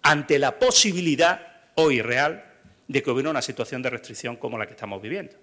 [0.01, 2.53] ante la posibilidad hoy real
[2.87, 5.35] de que hubiera una situación de restricción como la que estamos viviendo.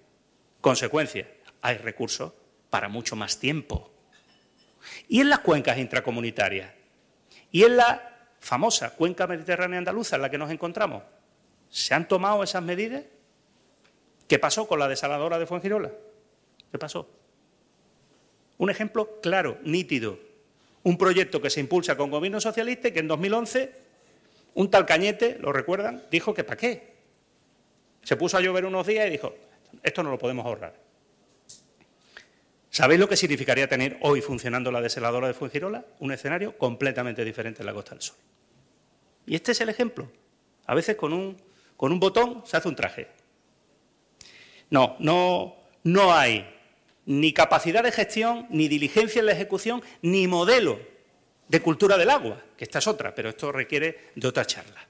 [0.61, 1.27] Consecuencia,
[1.61, 2.33] hay recursos
[2.71, 3.93] para mucho más tiempo.
[5.09, 6.71] Y en las cuencas intracomunitarias,
[7.51, 11.03] y en la famosa cuenca mediterránea andaluza en la que nos encontramos,
[11.69, 13.05] ¿se han tomado esas medidas?
[14.33, 15.93] ¿Qué pasó con la desaladora de Fuengirola?
[16.71, 17.07] ¿Qué pasó?
[18.57, 20.19] Un ejemplo claro, nítido.
[20.85, 23.75] Un proyecto que se impulsa con gobierno socialista y que en 2011
[24.55, 26.03] un tal Cañete, ¿lo recuerdan?
[26.11, 26.95] Dijo que ¿para qué?
[28.05, 29.35] Se puso a llover unos días y dijo,
[29.83, 30.77] esto no lo podemos ahorrar.
[32.71, 35.85] ¿Sabéis lo que significaría tener hoy funcionando la desaladora de Fuengirola?
[35.99, 38.17] Un escenario completamente diferente en la Costa del Sol.
[39.27, 40.11] Y este es el ejemplo.
[40.65, 41.37] A veces con un,
[41.77, 43.21] con un botón se hace un traje.
[44.73, 45.55] No, no,
[45.85, 46.49] no hay
[47.05, 50.81] ni capacidad de gestión, ni diligencia en la ejecución, ni modelo
[51.47, 54.81] de cultura del agua, que esta es otra, pero esto requiere de otra charla.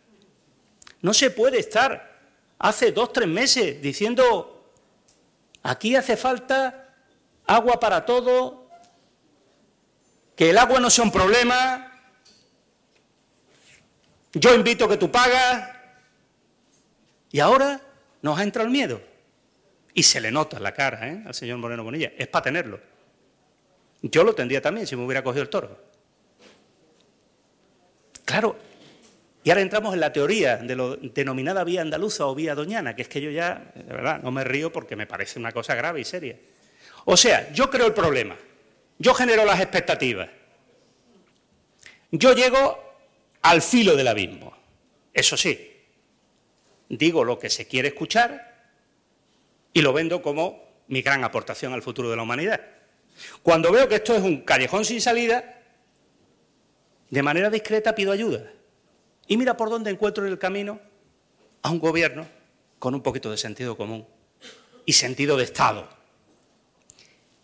[1.01, 2.21] No se puede estar
[2.61, 4.71] hace dos, tres meses diciendo,
[5.65, 6.95] aquí hace falta
[7.45, 8.69] agua para todo,
[10.37, 11.93] que el agua no sea un problema,
[14.33, 15.71] yo invito que tú pagas,
[17.33, 17.81] y ahora
[18.21, 19.12] nos ha entrado el miedo.
[19.95, 21.23] Y se le nota la cara ¿eh?
[21.27, 22.81] al señor Moreno Bonilla, es para tenerlo.
[24.03, 25.79] Yo lo tendría también si me hubiera cogido el toro.
[28.25, 28.57] Claro,
[29.45, 33.03] y ahora entramos en la teoría de lo denominada vía andaluza o vía doñana, que
[33.03, 36.01] es que yo ya, de verdad, no me río porque me parece una cosa grave
[36.01, 36.37] y seria.
[37.05, 38.37] O sea, yo creo el problema,
[38.99, 40.29] yo genero las expectativas,
[42.13, 42.79] yo llego
[43.43, 44.57] al filo del abismo.
[45.13, 45.73] Eso sí,
[46.89, 48.52] digo lo que se quiere escuchar
[49.73, 52.61] y lo vendo como mi gran aportación al futuro de la humanidad.
[53.43, 55.63] Cuando veo que esto es un callejón sin salida,
[57.11, 58.53] de manera discreta pido ayuda.
[59.27, 60.81] Y mira por dónde encuentro en el camino
[61.63, 62.27] a un gobierno
[62.79, 64.07] con un poquito de sentido común
[64.85, 65.89] y sentido de Estado.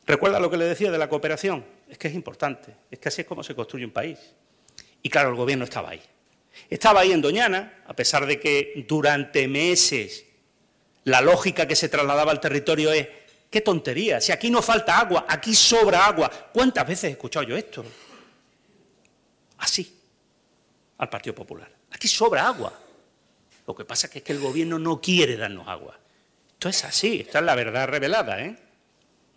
[0.06, 1.64] ¿Recuerda lo que le decía de la cooperación?
[1.88, 4.18] Es que es importante, es que así es como se construye un país.
[5.02, 6.02] Y claro, el gobierno estaba ahí.
[6.68, 10.24] Estaba ahí en Doñana, a pesar de que durante meses
[11.08, 13.08] la lógica que se trasladaba al territorio es,
[13.50, 16.30] qué tontería, si aquí no falta agua, aquí sobra agua.
[16.52, 17.84] ¿Cuántas veces he escuchado yo esto?
[19.58, 20.00] Así,
[20.98, 21.70] al Partido Popular.
[21.90, 22.72] Aquí sobra agua.
[23.66, 25.98] Lo que pasa es que el gobierno no quiere darnos agua.
[26.52, 28.56] Esto es así, esta es la verdad revelada, ¿eh?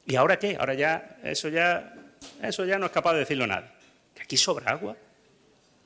[0.06, 0.58] ¿Y ahora qué?
[0.60, 1.94] Ahora ya eso ya
[2.42, 3.70] eso ya no es capaz de decirlo nadie.
[4.16, 4.98] Que aquí sobra agua,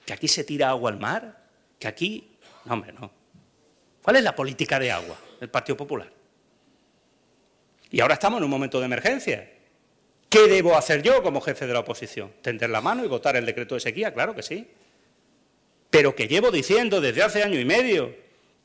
[0.06, 1.44] que aquí se tira agua al mar,
[1.78, 3.12] que aquí no hombre, no.
[4.02, 6.12] ¿Cuál es la política de agua del Partido Popular?
[7.92, 9.50] Y ahora estamos en un momento de emergencia.
[10.30, 12.32] ¿Qué debo hacer yo como jefe de la oposición?
[12.42, 14.14] ¿Tender la mano y votar el decreto de sequía?
[14.14, 14.68] Claro que sí.
[15.90, 18.14] Pero que llevo diciendo desde hace año y medio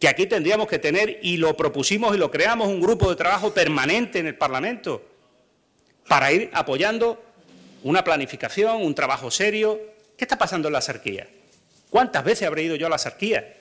[0.00, 3.52] que aquí tendríamos que tener, y lo propusimos y lo creamos, un grupo de trabajo
[3.52, 5.06] permanente en el Parlamento
[6.08, 7.22] para ir apoyando
[7.82, 9.78] una planificación, un trabajo serio.
[10.16, 11.28] ¿Qué está pasando en la sarquía?
[11.90, 13.58] ¿Cuántas veces habré ido yo a la sarquía?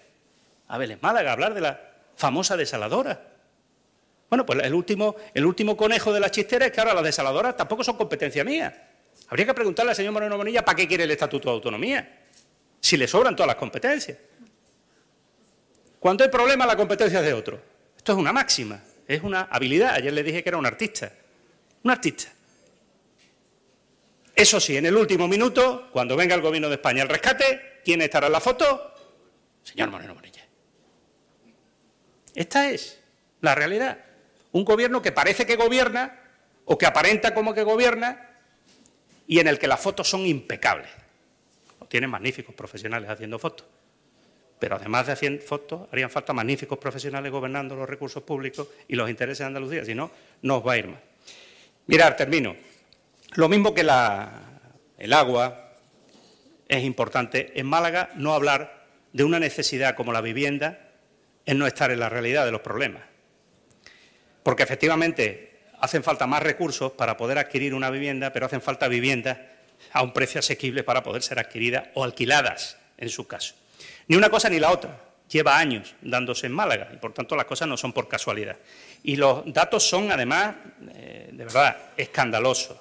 [0.70, 1.89] A Vélez Málaga, a hablar de la
[2.20, 3.28] famosa desaladora.
[4.30, 7.56] Bueno, pues el último, el último conejo de la chistera es que ahora las desaladoras
[7.56, 8.90] tampoco son competencia mía.
[9.30, 12.26] Habría que preguntarle al señor Moreno Bonilla para qué quiere el Estatuto de Autonomía,
[12.82, 14.18] si le sobran todas las competencias.
[16.00, 17.62] Cuando hay problema, la competencia es de otro.
[17.96, 19.94] Esto es una máxima, es una habilidad.
[19.94, 21.12] Ayer le dije que era un artista.
[21.84, 22.30] Un artista.
[24.36, 28.02] Eso sí, en el último minuto, cuando venga el gobierno de España al rescate, ¿quién
[28.02, 28.94] estará en la foto?
[29.64, 30.29] Señor Moreno Morilla.
[32.40, 32.98] Esta es
[33.42, 33.98] la realidad.
[34.54, 36.22] Un gobierno que parece que gobierna
[36.64, 38.30] o que aparenta como que gobierna
[39.28, 40.88] y en el que las fotos son impecables.
[41.90, 43.68] Tienen magníficos profesionales haciendo fotos.
[44.58, 49.10] Pero además de hacer fotos, harían falta magníficos profesionales gobernando los recursos públicos y los
[49.10, 49.84] intereses de Andalucía.
[49.84, 50.10] Si no,
[50.44, 51.02] no os va a ir mal.
[51.88, 52.56] Mirar, termino.
[53.34, 55.74] Lo mismo que el agua
[56.70, 57.52] es importante.
[57.60, 60.86] En Málaga no hablar de una necesidad como la vivienda
[61.50, 63.02] es no estar en la realidad de los problemas.
[64.44, 69.40] Porque efectivamente hacen falta más recursos para poder adquirir una vivienda, pero hacen falta viviendas
[69.92, 73.56] a un precio asequible para poder ser adquiridas o alquiladas, en su caso.
[74.08, 74.96] Ni una cosa ni la otra.
[75.28, 78.58] Lleva años dándose en Málaga y, por tanto, las cosas no son por casualidad.
[79.02, 80.54] Y los datos son, además,
[80.94, 82.78] eh, de verdad, escandalosos.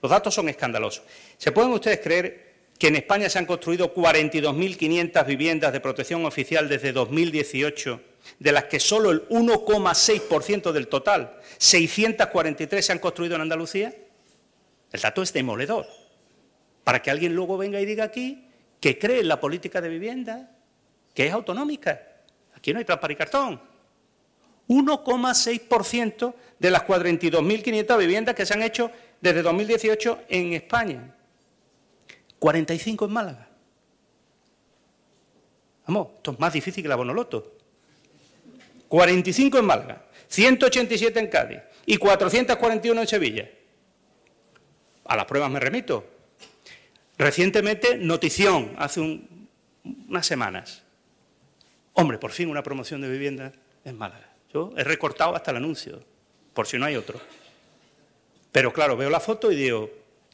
[0.00, 1.04] Los datos son escandalosos.
[1.36, 2.49] ¿Se pueden ustedes creer
[2.80, 8.00] que en España se han construido 42.500 viviendas de protección oficial desde 2018,
[8.38, 13.94] de las que solo el 1,6% del total, 643, se han construido en Andalucía?
[14.90, 15.86] El dato es demoledor.
[16.82, 18.46] Para que alguien luego venga y diga aquí
[18.80, 20.50] que cree en la política de vivienda,
[21.12, 22.00] que es autonómica.
[22.56, 23.60] Aquí no hay trampa y cartón.
[24.68, 31.14] 1,6% de las 42.500 viviendas que se han hecho desde 2018 en España.
[32.40, 33.48] 45 en Málaga.
[35.86, 37.56] Vamos, esto es más difícil que la Bonoloto.
[38.88, 43.48] 45 en Málaga, 187 en Cádiz y 441 en Sevilla.
[45.04, 46.04] A las pruebas me remito.
[47.18, 49.20] Recientemente, notición, hace
[50.08, 50.82] unas semanas.
[51.92, 53.52] Hombre, por fin una promoción de vivienda
[53.84, 54.32] en Málaga.
[54.52, 56.02] Yo he recortado hasta el anuncio,
[56.54, 57.20] por si no hay otro.
[58.50, 59.90] Pero claro, veo la foto y digo,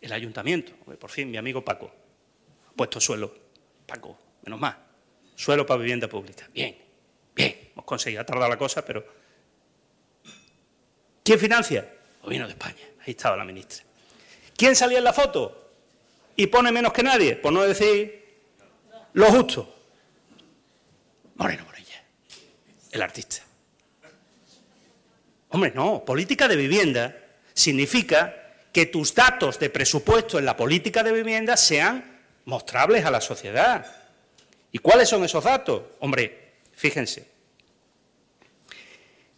[0.06, 1.92] el ayuntamiento, por fin mi amigo Paco,
[2.74, 3.34] puesto suelo.
[3.86, 4.76] Paco, menos más.
[5.34, 6.48] Suelo para vivienda pública.
[6.52, 6.76] Bien,
[7.34, 9.04] bien, hemos conseguido, ha tardado la cosa, pero...
[11.22, 11.92] ¿Quién financia?
[12.22, 12.82] Gobierno de España.
[13.00, 13.84] Ahí estaba la ministra.
[14.56, 15.72] ¿Quién salía en la foto?
[16.36, 18.24] Y pone menos que nadie, por no decir
[19.12, 19.74] lo justo.
[21.34, 22.02] Moreno Morella,
[22.92, 23.42] el artista.
[25.48, 27.16] Hombre, no, política de vivienda
[27.52, 28.45] significa
[28.76, 33.86] que tus datos de presupuesto en la política de vivienda sean mostrables a la sociedad.
[34.70, 35.80] ¿Y cuáles son esos datos?
[36.00, 37.26] Hombre, fíjense.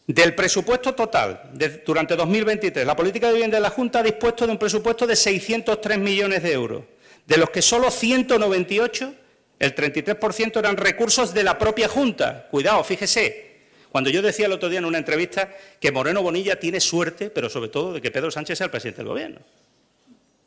[0.08, 1.52] Del presupuesto total
[1.86, 5.14] durante 2023, la política de vivienda de la Junta ha dispuesto de un presupuesto de
[5.14, 6.82] 603 millones de euros,
[7.24, 9.14] de los que solo 198,
[9.60, 12.48] el 33%, eran recursos de la propia Junta.
[12.50, 13.47] Cuidado, fíjese,
[13.90, 17.48] cuando yo decía el otro día en una entrevista que Moreno Bonilla tiene suerte, pero
[17.48, 19.40] sobre todo de que Pedro Sánchez sea el presidente del gobierno.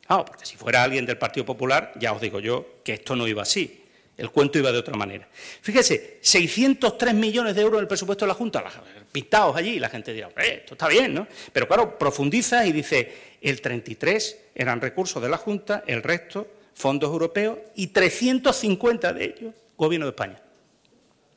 [0.08, 3.26] Ah, porque si fuera alguien del Partido Popular, ya os digo yo que esto no
[3.26, 3.80] iba así.
[4.16, 5.26] El cuento iba de otra manera.
[5.32, 8.62] Fíjese, 603 millones de euros en el presupuesto de la Junta,
[9.10, 11.26] pintados allí, y la gente dirá, esto está bien, ¿no?
[11.52, 17.10] Pero claro, profundiza y dice, el 33 eran recursos de la Junta, el resto fondos
[17.10, 20.40] europeos y 350 de ellos Gobierno de España.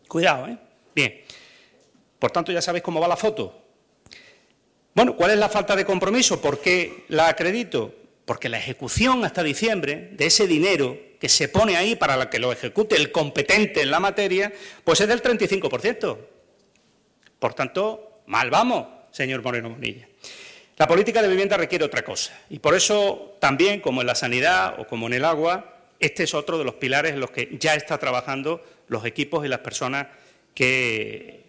[0.08, 0.58] Cuidado, ¿eh?
[0.94, 1.22] Bien.
[2.20, 3.62] Por tanto, ya sabéis cómo va la foto.
[4.94, 6.40] Bueno, ¿cuál es la falta de compromiso?
[6.42, 7.94] ¿Por qué la acredito?
[8.24, 12.52] Porque la ejecución hasta diciembre de ese dinero que se pone ahí para que lo
[12.52, 14.54] ejecute el competente en la materia,
[14.84, 16.18] pues es del 35%.
[17.40, 20.08] Por tanto, mal vamos, señor Moreno Monilla.
[20.78, 22.38] La política de vivienda requiere otra cosa.
[22.50, 26.34] Y por eso también, como en la sanidad o como en el agua, este es
[26.34, 30.08] otro de los pilares en los que ya están trabajando los equipos y las personas
[30.54, 31.45] que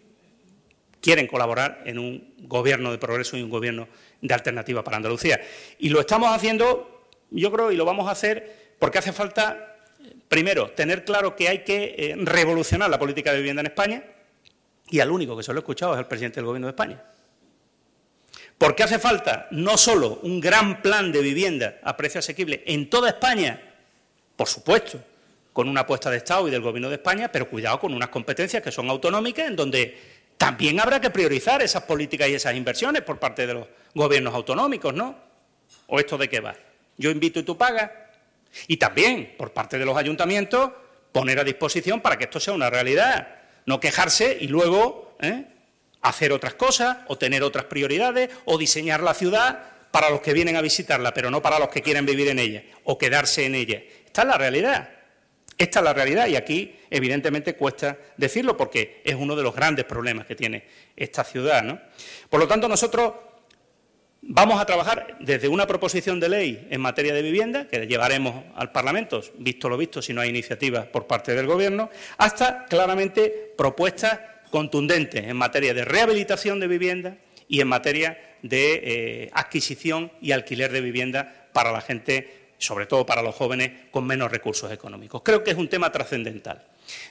[1.07, 3.86] quieren colaborar en un gobierno de progreso y un gobierno
[4.20, 5.40] de alternativa para Andalucía.
[5.78, 9.76] Y lo estamos haciendo, yo creo, y lo vamos a hacer porque hace falta,
[10.26, 14.02] primero, tener claro que hay que eh, revolucionar la política de vivienda en España,
[14.90, 17.00] y al único que se lo he escuchado es el presidente del Gobierno de España.
[18.59, 23.11] Porque hace falta no solo un gran plan de vivienda a precio asequible en toda
[23.11, 23.62] España,
[24.34, 25.00] por supuesto,
[25.52, 28.60] con una apuesta de Estado y del Gobierno de España, pero cuidado con unas competencias
[28.60, 33.18] que son autonómicas, en donde también habrá que priorizar esas políticas y esas inversiones por
[33.18, 35.16] parte de los gobiernos autonómicos, ¿no?
[35.86, 36.54] ¿O esto de qué va?
[36.98, 37.90] Yo invito y tú pagas.
[38.68, 40.70] Y también, por parte de los ayuntamientos,
[41.12, 43.28] poner a disposición para que esto sea una realidad.
[43.64, 45.46] No quejarse y luego ¿eh?
[46.02, 49.60] hacer otras cosas, o tener otras prioridades, o diseñar la ciudad
[49.90, 52.62] para los que vienen a visitarla, pero no para los que quieren vivir en ella,
[52.84, 53.82] o quedarse en ella.
[54.04, 54.90] Esta es la realidad.
[55.59, 59.87] Esta es la realidad y aquí, evidentemente, cuesta decirlo porque es uno de los grandes
[59.87, 60.65] problemas que tiene
[60.95, 61.62] esta ciudad.
[61.62, 61.81] ¿no?
[62.28, 63.15] Por lo tanto, nosotros
[64.20, 68.70] vamos a trabajar desde una proposición de ley en materia de vivienda, que llevaremos al
[68.70, 71.89] Parlamento, visto lo visto, si no hay iniciativas por parte del Gobierno,
[72.19, 74.20] hasta claramente propuestas
[74.51, 77.16] contundentes en materia de rehabilitación de vivienda
[77.49, 83.05] y en materia de eh, adquisición y alquiler de vivienda para la gente sobre todo
[83.05, 85.23] para los jóvenes con menos recursos económicos.
[85.23, 86.65] Creo que es un tema trascendental.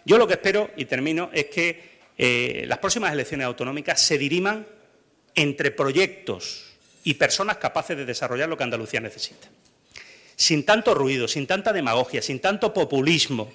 [0.06, 4.66] Yo lo que espero, y termino, es que eh, las próximas elecciones autonómicas se diriman
[5.36, 6.66] entre proyectos
[7.04, 9.48] y personas capaces de desarrollar lo que Andalucía necesita.
[10.36, 13.52] Sin tanto ruido, sin tanta demagogia, sin tanto populismo,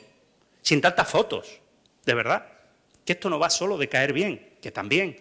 [0.62, 1.60] sin tantas fotos,
[2.04, 2.46] de verdad,
[3.04, 5.18] que esto no va solo de caer bien, que también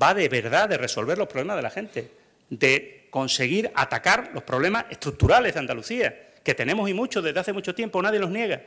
[0.00, 2.10] va de verdad de resolver los problemas de la gente,
[2.58, 7.74] de conseguir atacar los problemas estructurales de Andalucía, que tenemos y muchos desde hace mucho
[7.74, 8.62] tiempo, nadie los niega.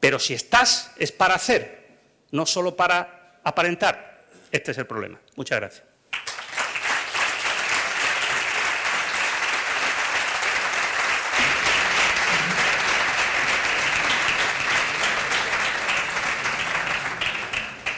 [0.00, 1.84] Pero si estás es para hacer,
[2.30, 4.24] no solo para aparentar.
[4.50, 5.18] Este es el problema.
[5.36, 5.84] Muchas gracias.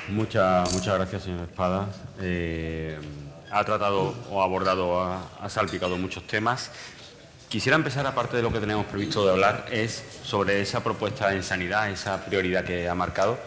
[0.09, 1.89] Muchas, muchas gracias, señor Espada.
[2.21, 2.99] Eh,
[3.51, 6.71] ha tratado o abordado, ha, salpicado muchos temas.
[7.49, 11.43] Quisiera empezar, aparte de lo que tenemos previsto de hablar, es sobre esa propuesta en
[11.43, 13.39] sanidad, esa prioridad que ha marcado,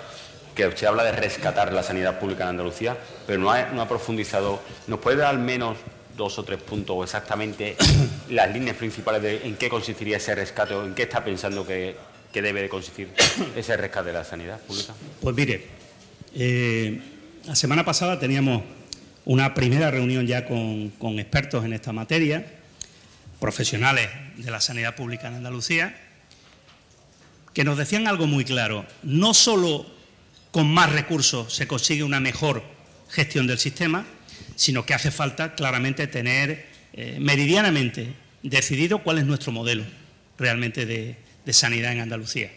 [0.56, 2.98] que usted habla de rescatar la sanidad pública en Andalucía,
[3.28, 4.62] pero no ha, profundizado.
[4.88, 5.78] ¿Nos puede dar al menos
[6.16, 7.76] dos o tres puntos o exactamente
[8.30, 11.96] las líneas principales de en qué consistiría ese rescate o en qué está pensando que,
[12.32, 13.14] que debe de consistir
[13.56, 14.94] ese rescate de la sanidad pública?
[15.22, 15.68] Pues mire,
[16.36, 17.02] eh,
[17.46, 18.64] la semana pasada teníamos
[19.26, 22.46] una primera reunión ya con, expertos en esta materia,
[23.40, 25.96] profesionales de la sanidad pública en Andalucía,
[27.54, 28.86] que nos decían algo muy claro.
[29.04, 29.86] No solo
[30.52, 32.64] con más recursos se consigue una mejor
[33.10, 34.06] gestión del sistema,
[34.56, 38.14] sino que hace falta claramente tener eh, meridianamente
[38.44, 39.84] decidido cuál es nuestro modelo
[40.38, 41.18] realmente de
[41.54, 42.52] sanidad en Andalucía.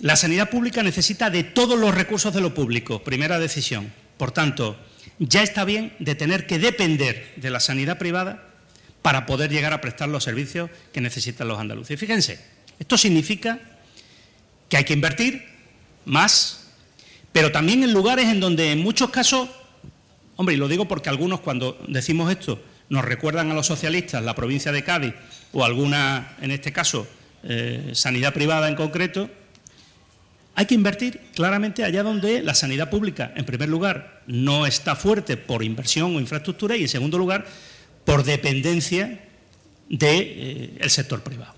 [0.00, 3.92] La sanidad pública necesita de todos los recursos de lo público, primera decisión.
[4.16, 4.78] Por tanto,
[5.18, 8.44] ya está bien de tener que depender de la sanidad privada
[9.02, 11.98] para poder llegar a prestar los servicios que necesitan los andaluces.
[11.98, 12.40] Fíjense,
[12.78, 13.58] esto significa
[14.68, 15.46] que hay que invertir
[16.04, 16.68] más,
[17.32, 19.48] pero también en lugares en donde en muchos casos,
[20.36, 24.34] hombre, y lo digo porque algunos cuando decimos esto nos recuerdan a los socialistas, la
[24.34, 25.14] provincia de Cádiz
[25.52, 27.06] o alguna, en este caso,
[27.42, 29.30] eh, sanidad privada en concreto,
[30.58, 35.36] hay que invertir claramente allá donde la sanidad pública, en primer lugar, no está fuerte
[35.36, 37.46] por inversión o infraestructura y, en segundo lugar,
[38.04, 39.20] por dependencia
[39.88, 41.54] del eh, sector privado.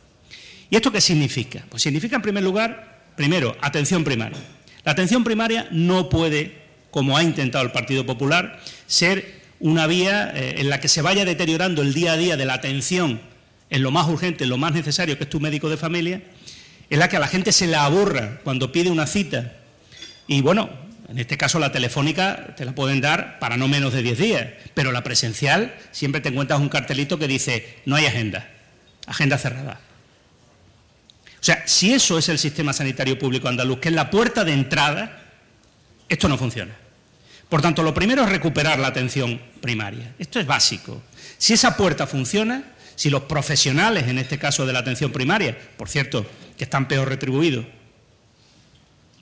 [0.68, 1.64] ¿Y esto qué significa?
[1.70, 4.36] Pues significa, en primer lugar, primero, atención primaria.
[4.85, 6.59] La atención primaria no puede,
[6.90, 11.24] como ha intentado el Partido Popular, ser una vía eh, en la que se vaya
[11.24, 13.18] deteriorando el día a día de la atención
[13.70, 16.22] en lo más urgente, en lo más necesario, que es tu médico de familia,
[16.90, 19.52] en la que a la gente se la aburra cuando pide una cita.
[20.26, 20.68] Y bueno,
[21.08, 24.48] en este caso la telefónica te la pueden dar para no menos de 10 días,
[24.74, 28.48] pero la presencial siempre te encuentras un cartelito que dice no hay agenda,
[29.06, 29.80] agenda cerrada.
[31.40, 34.52] O sea, si eso es el sistema sanitario público andaluz, que es la puerta de
[34.52, 35.22] entrada,
[36.08, 36.74] esto no funciona.
[37.48, 40.14] Por tanto, lo primero es recuperar la atención primaria.
[40.18, 41.02] Esto es básico.
[41.38, 42.62] Si esa puerta funciona,
[42.94, 46.26] si los profesionales, en este caso de la atención primaria, por cierto,
[46.60, 47.64] que están peor retribuidos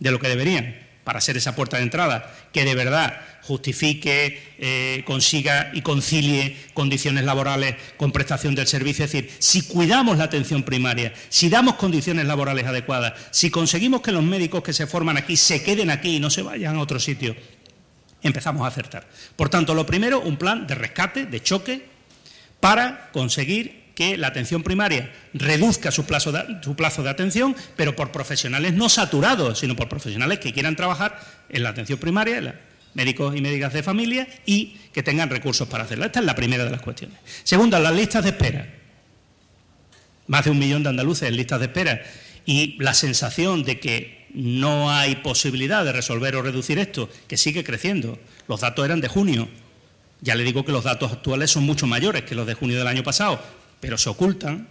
[0.01, 0.75] de lo que deberían
[1.05, 7.23] para ser esa puerta de entrada, que de verdad justifique, eh, consiga y concilie condiciones
[7.23, 9.05] laborales con prestación del servicio.
[9.05, 14.11] Es decir, si cuidamos la atención primaria, si damos condiciones laborales adecuadas, si conseguimos que
[14.11, 16.99] los médicos que se forman aquí se queden aquí y no se vayan a otro
[16.99, 17.37] sitio,
[18.21, 19.09] empezamos a acertar.
[19.37, 21.87] Por tanto, lo primero, un plan de rescate, de choque,
[22.59, 28.89] para conseguir que la atención primaria reduzca su plazo, de, atención, pero por profesionales no
[28.89, 32.61] saturados, sino por profesionales que quieran trabajar en la atención primaria,
[32.95, 36.05] médicos y médicas de familia, y que tengan recursos para hacerlo.
[36.05, 37.19] Esta es la primera de las cuestiones.
[37.43, 38.73] Segunda, las listas de espera.
[40.29, 42.01] Más de un millón de andaluces en listas de espera.
[42.47, 47.65] Y la sensación de que no hay posibilidad de resolver o reducir esto, que sigue
[47.65, 48.17] creciendo.
[48.47, 49.49] Los datos eran de junio,
[50.21, 52.87] ya le digo que los datos actuales son mucho mayores que los de junio del
[52.87, 53.41] año pasado,
[53.81, 54.69] pero se ocultan.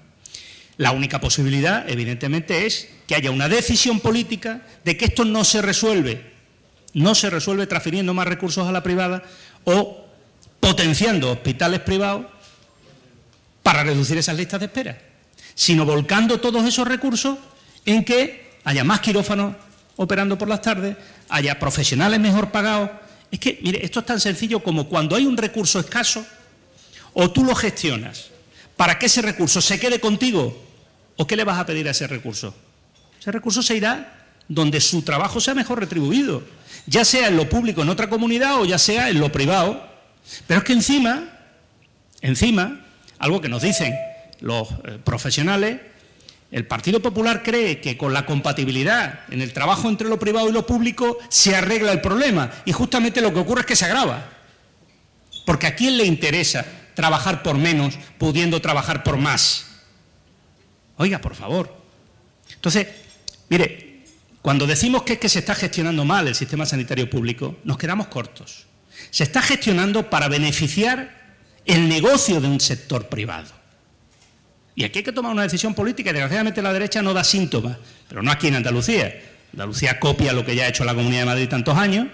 [0.78, 5.62] La única posibilidad, evidentemente, es que haya una decisión política de que esto no se
[5.62, 6.34] resuelve,
[6.94, 9.24] no se resuelve transfiriendo más recursos a la privada
[9.64, 10.06] o
[10.60, 12.26] potenciando hospitales privados
[13.64, 15.02] para reducir esas listas de espera,
[15.56, 17.38] sino volcando todos esos recursos
[17.86, 19.56] en que haya más quirófanos
[19.96, 20.96] operando por las tardes,
[21.30, 22.92] haya profesionales mejor pagados,
[23.32, 26.26] es que, mire, esto es tan sencillo como cuando hay un recurso escaso,
[27.14, 28.30] o tú lo gestionas
[28.78, 30.64] para que ese recurso se quede contigo,
[31.18, 32.56] o qué le vas a pedir a ese recurso.
[33.20, 34.14] Ese recurso se irá
[34.48, 36.44] donde su trabajo sea mejor retribuido,
[36.86, 39.86] ya sea en lo público en otra comunidad o ya sea en lo privado.
[40.46, 41.24] Pero es que encima,
[42.22, 42.86] encima,
[43.18, 43.94] algo que nos dicen
[44.40, 45.80] los eh, profesionales,
[46.52, 50.54] el Partido Popular cree que con la compatibilidad en el trabajo entre lo privado y
[50.54, 54.30] lo público se arregla el problema y justamente lo que ocurre es que se agrava.
[55.46, 56.66] Porque a quién le interesa
[56.98, 59.68] trabajar por menos, pudiendo trabajar por más.
[60.96, 61.72] Oiga, por favor.
[62.56, 62.88] Entonces,
[63.50, 64.02] mire,
[64.42, 68.08] cuando decimos que es que se está gestionando mal el sistema sanitario público, nos quedamos
[68.08, 68.66] cortos.
[69.12, 73.52] Se está gestionando para beneficiar el negocio de un sector privado.
[74.74, 77.78] Y aquí hay que tomar una decisión política desgraciadamente la derecha no da síntomas,
[78.10, 79.22] pero no aquí en Andalucía.
[79.54, 82.08] Andalucía copia lo que ya ha hecho la Comunidad de Madrid tantos años.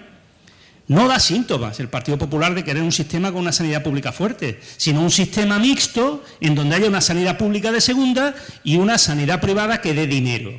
[0.86, 4.60] No da síntomas el Partido Popular de querer un sistema con una sanidad pública fuerte,
[4.76, 9.40] sino un sistema mixto en donde haya una sanidad pública de segunda y una sanidad
[9.40, 10.52] privada que dé dinero.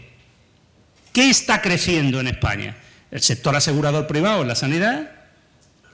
[1.13, 2.75] ¿Qué está creciendo en España?
[3.11, 5.11] El sector asegurador privado en la sanidad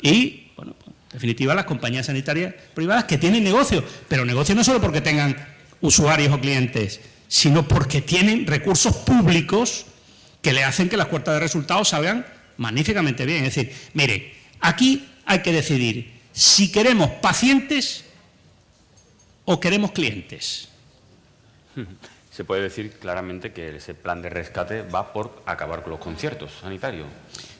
[0.01, 4.79] y, bueno, en definitiva, las compañías sanitarias privadas que tienen negocio, pero negocio no solo
[4.79, 5.35] porque tengan
[5.81, 9.85] usuarios o clientes, sino porque tienen recursos públicos
[10.41, 12.25] que le hacen que las cuartas de resultados salgan
[12.61, 13.45] magníficamente bien.
[13.45, 18.05] Es decir, mire, aquí hay que decidir si queremos pacientes
[19.45, 20.69] o queremos clientes.
[22.31, 26.51] Se puede decir claramente que ese plan de rescate va por acabar con los conciertos
[26.61, 27.07] sanitarios.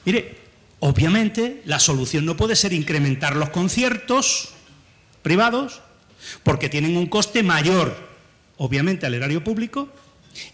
[0.06, 0.38] Mire,
[0.80, 4.54] obviamente la solución no puede ser incrementar los conciertos
[5.20, 5.82] privados
[6.42, 8.12] porque tienen un coste mayor
[8.62, 9.88] obviamente, al erario público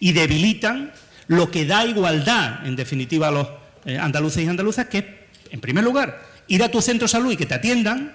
[0.00, 0.92] y debilitan
[1.26, 3.48] lo que da igualdad, en definitiva, a los
[3.88, 7.38] eh, andaluces y andaluzas, que en primer lugar, ir a tu centro de salud y
[7.38, 8.12] que te atiendan,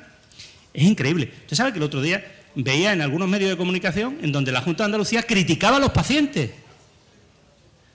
[0.72, 1.32] es increíble.
[1.42, 2.24] Usted sabe que el otro día
[2.54, 5.90] veía en algunos medios de comunicación en donde la Junta de Andalucía criticaba a los
[5.90, 6.52] pacientes,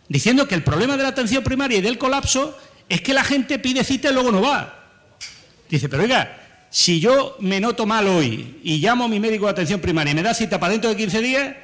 [0.08, 3.60] diciendo que el problema de la atención primaria y del colapso es que la gente
[3.60, 4.74] pide cita y luego no va.
[5.70, 6.36] Dice, pero oiga,
[6.70, 10.16] si yo me noto mal hoy y llamo a mi médico de atención primaria y
[10.16, 11.54] me da cita para dentro de 15 días,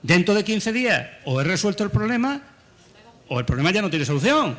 [0.00, 2.40] dentro de 15 días o he resuelto el problema
[3.26, 4.56] o el problema ya no tiene solución.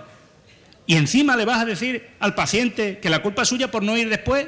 [0.87, 3.97] Y encima le vas a decir al paciente que la culpa es suya por no
[3.97, 4.47] ir después.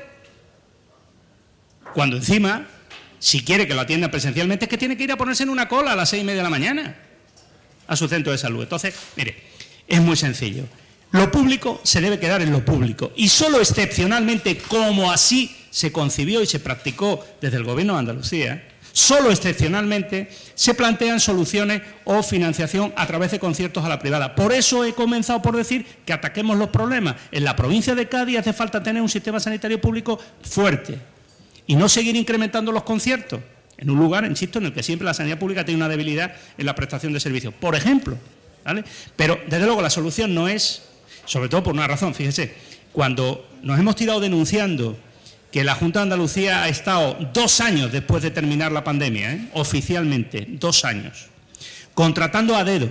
[1.94, 2.68] Cuando encima,
[3.20, 5.68] si quiere que lo atienda presencialmente, es que tiene que ir a ponerse en una
[5.68, 6.96] cola a las seis y media de la mañana
[7.88, 8.62] a su centro de salud.
[8.62, 9.36] Entonces, mire,
[9.88, 10.66] es muy sencillo.
[11.12, 16.42] Lo público se debe quedar en lo público y solo excepcionalmente, como así se concibió
[16.42, 18.68] y se practicó desde el Gobierno de Andalucía,
[18.98, 24.34] Solo excepcionalmente se plantean soluciones o financiación a través de conciertos a la privada.
[24.34, 27.16] Por eso he comenzado por decir que ataquemos los problemas.
[27.32, 30.98] En la provincia de Cádiz hace falta tener un sistema sanitario público fuerte
[31.68, 33.40] y no seguir incrementando los conciertos
[33.78, 36.66] en un lugar, insisto, en el que siempre la sanidad pública tiene una debilidad en
[36.66, 37.54] la prestación de servicios.
[37.54, 38.18] Por ejemplo,
[39.16, 40.82] Pero desde luego la solución no es,
[41.26, 42.56] sobre todo por una razón, fíjese,
[42.94, 44.98] cuando nos hemos tirado denunciando
[45.52, 49.50] que la Junta de Andalucía ha estado dos años después de terminar la pandemia, ¿eh?
[49.54, 51.28] oficialmente, dos años,
[51.94, 52.90] contratando a dedo,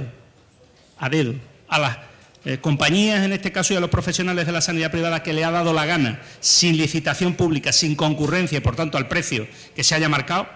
[0.98, 1.34] a dedo,
[1.68, 1.98] a las
[2.44, 5.44] eh, compañías, en este caso, y a los profesionales de la sanidad privada que le
[5.44, 9.84] ha dado la gana, sin licitación pública, sin concurrencia y, por tanto, al precio que
[9.84, 10.48] se haya marcado,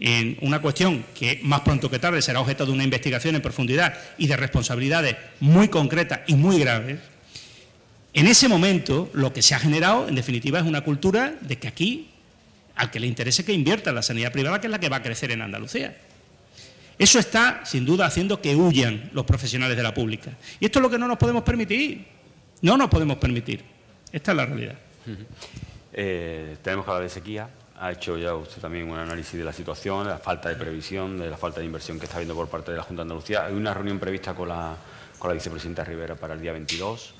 [0.00, 3.94] en una cuestión que más pronto que tarde será objeto de una investigación en profundidad
[4.16, 6.98] y de responsabilidades muy concretas y muy graves,
[8.14, 11.68] en ese momento, lo que se ha generado, en definitiva, es una cultura de que
[11.68, 12.10] aquí,
[12.76, 14.96] al que le interese que invierta en la sanidad privada, que es la que va
[14.96, 15.96] a crecer en Andalucía.
[16.98, 20.32] Eso está, sin duda, haciendo que huyan los profesionales de la pública.
[20.60, 22.06] Y esto es lo que no nos podemos permitir.
[22.60, 23.64] No nos podemos permitir.
[24.12, 24.78] Esta es la realidad.
[25.92, 27.48] Eh, tenemos que hablar de sequía.
[27.80, 31.18] Ha hecho ya usted también un análisis de la situación, de la falta de previsión,
[31.18, 33.46] de la falta de inversión que está habiendo por parte de la Junta de Andalucía.
[33.46, 34.76] Hay una reunión prevista con la,
[35.18, 37.14] con la vicepresidenta Rivera para el día 22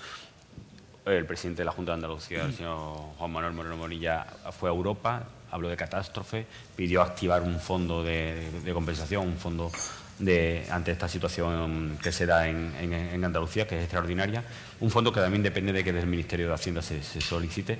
[1.04, 4.72] el presidente de la Junta de Andalucía, el señor Juan Manuel Moreno Monilla, fue a
[4.72, 6.46] Europa, habló de catástrofe,
[6.76, 9.70] pidió activar un fondo de, compensación, un fondo
[10.18, 14.44] de, ante esta situación que se da en, Andalucía, que es extraordinaria,
[14.80, 17.78] un fondo que también depende de que desde el Ministerio de Hacienda se, solicite.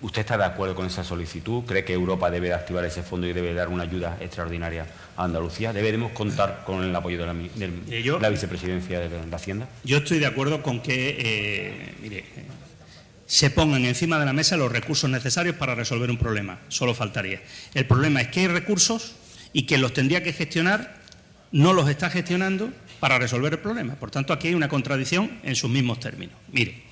[0.00, 1.64] ¿Usted está de acuerdo con esa solicitud?
[1.64, 5.72] ¿Cree que Europa debe activar ese fondo y debe dar una ayuda extraordinaria a Andalucía?
[5.72, 9.68] ¿Deberemos contar con el apoyo de la, la vicepresidencia de, Hacienda?
[9.82, 12.24] Yo estoy de acuerdo con que, eh, mire,
[13.26, 16.60] se pongan encima de la mesa los recursos necesarios para resolver un problema.
[16.68, 17.42] Solo faltaría.
[17.74, 19.16] El problema es que hay recursos
[19.52, 20.96] y quien los tendría que gestionar
[21.50, 23.96] no los está gestionando para resolver el problema.
[23.96, 26.36] Por tanto, aquí hay una contradicción en sus mismos términos.
[26.52, 26.87] Mire,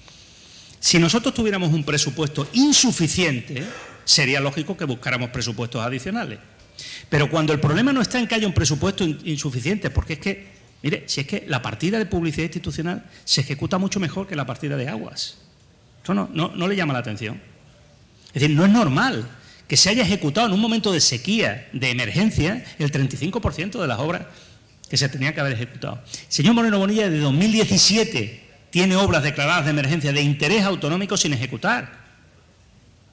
[0.87, 3.65] si nosotros tuviéramos un presupuesto insuficiente,
[4.05, 6.39] sería lógico que buscáramos presupuestos adicionales.
[7.09, 10.47] Pero cuando el problema no está en que haya un presupuesto insuficiente, porque es que,
[10.85, 14.47] mire, si es que la partida de publicidad institucional se ejecuta mucho mejor que la
[14.47, 15.39] partida de aguas.
[15.99, 17.41] Esto no, le llama la atención.
[18.29, 19.29] Es decir, no es normal
[19.67, 23.99] que se haya ejecutado en un momento de sequía, de emergencia, el 35% de las
[23.99, 24.27] obras
[24.89, 26.01] que se tenían que haber ejecutado.
[26.29, 28.46] señor Moreno Bonilla, de 2017
[28.77, 31.91] tiene obras declaradas de emergencia de interés autonómico sin ejecutar.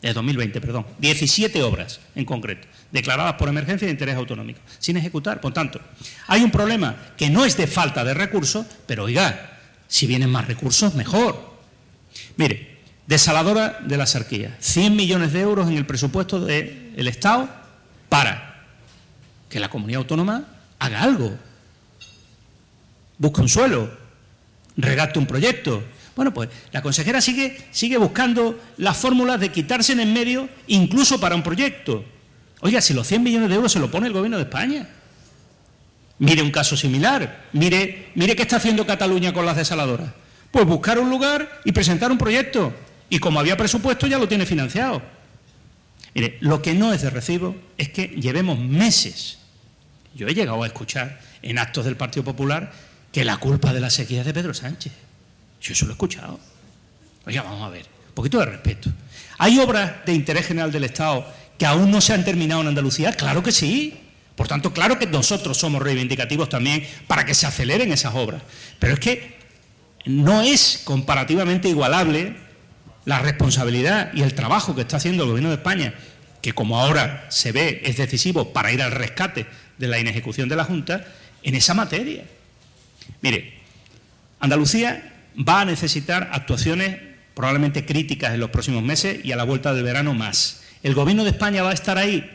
[0.01, 5.39] de 2020, perdón, 17 obras en concreto, declaradas por emergencia de interés autonómico, sin ejecutar.
[5.39, 5.79] Por tanto,
[6.27, 10.49] hay un problema que no es de falta de recursos, pero oiga, si vienen más
[10.49, 11.53] recursos, mejor.
[12.35, 17.47] Mire, desaladora de la sarquía, 100 millones de euros en el presupuesto del Estado
[18.09, 18.65] para
[19.47, 20.43] que la comunidad autónoma
[20.77, 21.33] haga algo,
[23.17, 24.02] busque un suelo,
[24.77, 25.83] regate un proyecto,
[26.15, 31.35] bueno, pues la consejera sigue, sigue buscando las fórmulas de quitarse en medio, incluso para
[31.35, 32.05] un proyecto.
[32.61, 34.87] Oiga, si los 100 millones de euros se lo pone el gobierno de España.
[36.19, 37.47] Mire un caso similar.
[37.53, 40.11] Mire, mire qué está haciendo Cataluña con las desaladoras.
[40.51, 42.73] Pues buscar un lugar y presentar un proyecto.
[43.09, 45.01] Y como había presupuesto, ya lo tiene financiado.
[46.13, 49.39] Mire, lo que no es de recibo es que llevemos meses.
[50.13, 52.71] Yo he llegado a escuchar en actos del Partido Popular
[53.13, 54.91] que la culpa de la sequía de Pedro Sánchez.
[55.61, 56.39] Yo eso lo he escuchado.
[57.25, 58.89] Oiga, vamos a ver, un poquito de respeto.
[59.37, 61.25] ¿Hay obras de interés general del Estado
[61.57, 63.13] que aún no se han terminado en Andalucía?
[63.13, 63.99] Claro que sí.
[64.35, 68.41] Por tanto, claro que nosotros somos reivindicativos también para que se aceleren esas obras.
[68.79, 69.37] Pero es que
[70.05, 72.35] no es comparativamente igualable
[73.05, 75.93] la responsabilidad y el trabajo que está haciendo el Gobierno de España,
[76.41, 79.45] que como ahora se ve es decisivo para ir al rescate
[79.77, 81.05] de la inejecución de la Junta,
[81.43, 82.23] en esa materia.
[83.21, 83.53] Mire,
[84.39, 86.99] Andalucía va a necesitar actuaciones
[87.33, 90.63] probablemente críticas en los próximos meses y a la vuelta del verano más.
[90.83, 92.29] ¿El Gobierno de España va a estar ahí?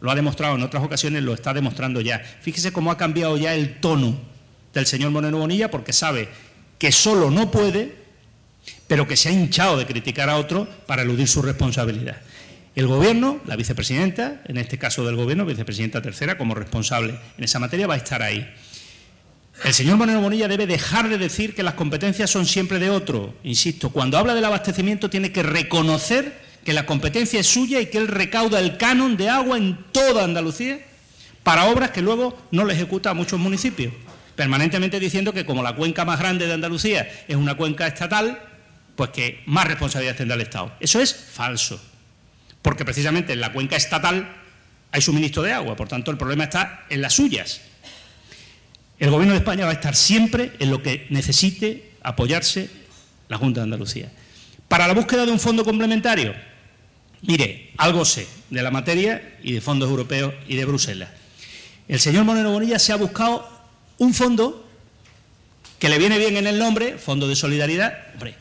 [0.00, 2.18] Lo ha demostrado en otras ocasiones, lo está demostrando ya.
[2.18, 4.18] Fíjese cómo ha cambiado ya el tono
[4.72, 6.28] del señor Moreno Bonilla porque sabe
[6.78, 7.94] que solo no puede,
[8.86, 12.20] pero que se ha hinchado de criticar a otro para eludir su responsabilidad.
[12.74, 17.58] El Gobierno, la vicepresidenta, en este caso del Gobierno, vicepresidenta tercera, como responsable en esa
[17.60, 18.52] materia, va a estar ahí.
[19.62, 23.34] El señor Moreno Bonilla debe dejar de decir que las competencias son siempre de otro.
[23.44, 27.98] Insisto, cuando habla del abastecimiento tiene que reconocer que la competencia es suya y que
[27.98, 30.80] él recauda el canon de agua en toda Andalucía
[31.42, 33.92] para obras que luego no le ejecuta a muchos municipios,
[34.34, 38.40] permanentemente diciendo que como la cuenca más grande de Andalucía es una cuenca estatal,
[38.96, 40.72] pues que más responsabilidad tendrá el Estado.
[40.80, 41.80] Eso es falso,
[42.62, 44.36] porque precisamente en la cuenca estatal
[44.90, 47.60] hay suministro de agua, por tanto el problema está en las suyas.
[48.98, 52.70] El Gobierno de España va a estar siempre en lo que necesite apoyarse
[53.28, 54.12] la Junta de Andalucía.
[54.68, 56.34] Para la búsqueda de un fondo complementario,
[57.22, 61.10] mire, algo sé de la materia y de fondos europeos y de Bruselas.
[61.88, 63.48] El señor Moreno Bonilla se ha buscado
[63.98, 64.66] un fondo
[65.78, 67.94] que le viene bien en el nombre, Fondo de Solidaridad.
[68.14, 68.34] Hombre,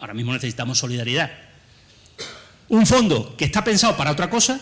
[0.00, 1.30] ahora mismo necesitamos solidaridad.
[2.68, 4.58] Un fondo que está pensado para otra cosa,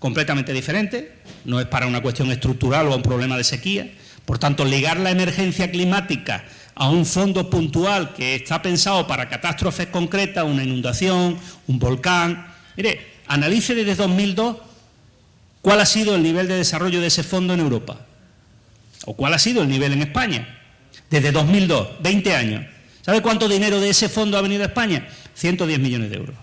[0.00, 1.12] completamente diferente,
[1.44, 3.92] no es para una cuestión estructural o un problema de sequía,
[4.24, 6.44] por tanto, ligar la emergencia climática
[6.74, 12.46] a un fondo puntual que está pensado para catástrofes concretas, una inundación, un volcán.
[12.76, 14.56] Mire, analice desde 2002
[15.60, 17.98] cuál ha sido el nivel de desarrollo de ese fondo en Europa
[19.04, 20.58] o cuál ha sido el nivel en España.
[21.10, 22.66] Desde 2002, 20 años.
[23.02, 25.08] ¿Sabe cuánto dinero de ese fondo ha venido a España?
[25.34, 26.36] 110 millones de euros.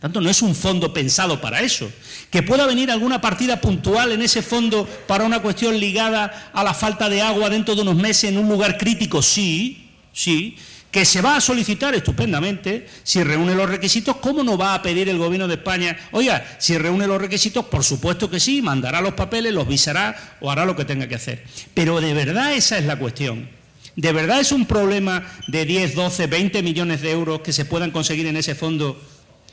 [0.00, 1.90] Tanto no es un fondo pensado para eso.
[2.30, 6.72] Que pueda venir alguna partida puntual en ese fondo para una cuestión ligada a la
[6.72, 10.56] falta de agua dentro de unos meses en un lugar crítico, sí, sí.
[10.90, 15.08] Que se va a solicitar estupendamente, si reúne los requisitos, ¿cómo no va a pedir
[15.08, 15.96] el Gobierno de España?
[16.12, 20.50] Oiga, si reúne los requisitos, por supuesto que sí, mandará los papeles, los visará o
[20.50, 21.44] hará lo que tenga que hacer.
[21.74, 23.48] Pero de verdad esa es la cuestión.
[23.96, 27.90] ¿De verdad es un problema de 10, 12, 20 millones de euros que se puedan
[27.90, 28.98] conseguir en ese fondo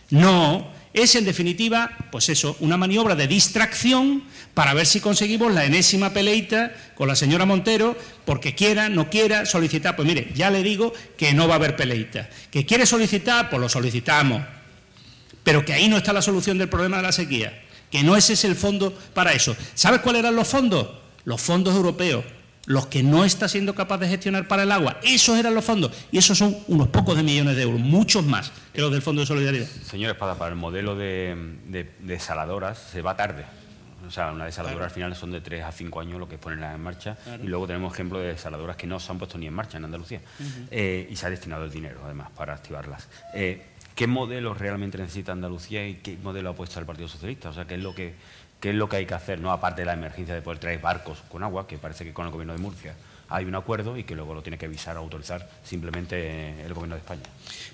[0.09, 4.23] no, es en definitiva, pues eso, una maniobra de distracción
[4.53, 9.45] para ver si conseguimos la enésima peleita con la señora Montero, porque quiera, no quiera
[9.45, 9.95] solicitar.
[9.95, 12.29] Pues mire, ya le digo que no va a haber peleita.
[12.49, 14.41] Que quiere solicitar, pues lo solicitamos.
[15.43, 17.63] Pero que ahí no está la solución del problema de la sequía.
[17.91, 19.55] Que no ese es el fondo para eso.
[19.75, 20.87] ¿Sabes cuáles eran los fondos?
[21.25, 22.23] Los fondos europeos
[22.67, 24.99] los que no está siendo capaz de gestionar para el agua.
[25.01, 25.91] Esos eran los fondos.
[26.11, 29.21] Y esos son unos pocos de millones de euros, muchos más que los del Fondo
[29.21, 29.65] de Solidaridad.
[29.65, 33.45] Señor Espada, para el modelo de, desaladoras se va tarde.
[34.05, 36.61] O sea, una desaladora al final son de 3 a 5 años lo que ponen
[36.61, 37.17] en marcha.
[37.41, 39.85] Y luego tenemos ejemplos de desaladoras que no se han puesto ni en marcha en
[39.85, 40.19] Andalucía.
[40.69, 43.07] Eh, y se ha destinado el dinero, además, para activarlas.
[43.33, 43.63] Eh,
[43.95, 47.49] ¿Qué modelo realmente necesita Andalucía y qué modelo ha puesto el Partido Socialista?
[47.49, 48.13] O sea, ¿qué es lo que
[48.59, 50.79] qué es lo que hay que hacer, no aparte de la emergencia de poder traer
[50.79, 52.95] barcos con agua, que parece que con el Gobierno de Murcia
[53.29, 56.95] hay un acuerdo y que luego lo tiene que visar o autorizar simplemente el Gobierno
[56.95, 57.23] de España.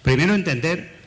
[0.01, 1.03] Primero entender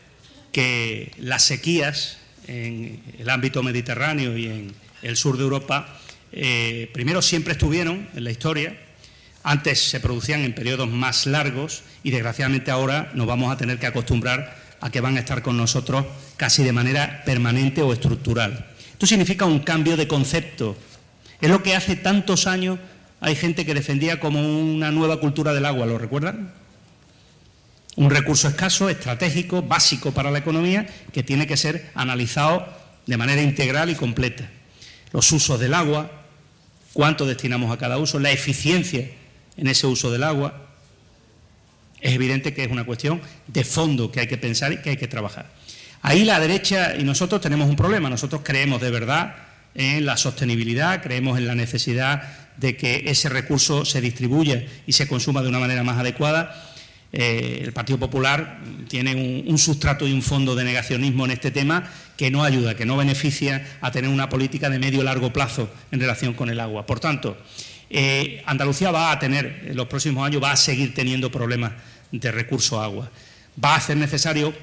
[0.52, 5.98] que las sequías en el ámbito mediterráneo y en el sur de Europa,
[6.32, 8.76] eh, primero siempre estuvieron en la historia,
[9.42, 13.86] antes se producían en periodos más largos y desgraciadamente ahora nos vamos a tener que
[13.86, 16.04] acostumbrar a que van a estar con nosotros
[16.36, 18.75] casi de manera permanente o estructural.
[18.96, 20.74] Esto significa un cambio de concepto.
[21.42, 22.78] Es lo que hace tantos años
[23.20, 26.54] hay gente que defendía como una nueva cultura del agua, ¿lo recuerdan?
[27.96, 32.66] Un recurso escaso, estratégico, básico para la economía, que tiene que ser analizado
[33.04, 34.48] de manera integral y completa.
[35.12, 36.10] Los usos del agua,
[36.94, 39.10] cuánto destinamos a cada uso, la eficiencia
[39.58, 40.68] en ese uso del agua.
[42.00, 44.96] Es evidente que es una cuestión de fondo que hay que pensar y que hay
[44.96, 45.54] que trabajar.
[46.06, 48.08] Ahí la derecha y nosotros tenemos un problema.
[48.08, 49.34] Nosotros creemos de verdad
[49.74, 52.22] en la sostenibilidad, creemos en la necesidad
[52.56, 56.64] de que ese recurso se distribuya y se consuma de una manera más adecuada.
[57.12, 59.16] Eh, el Partido Popular tiene
[59.48, 62.96] un, sustrato y un fondo de negacionismo en este tema que no ayuda, que no
[62.96, 66.86] beneficia a tener una política de medio largo plazo en relación con el agua.
[66.86, 67.36] Por tanto,
[67.90, 71.72] eh, Andalucía va a tener, en los próximos años, va a seguir teniendo problemas
[72.12, 73.10] de recurso agua.
[73.60, 74.54] ¿Va a ser necesario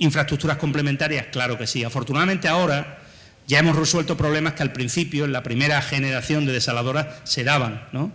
[0.00, 1.26] infraestructuras complementarias?
[1.30, 1.84] Claro que sí.
[1.84, 2.98] Afortunadamente ahora
[3.46, 7.82] ya hemos resuelto problemas que al principio, en la primera generación de desaladoras, se daban.
[7.92, 8.12] ¿no?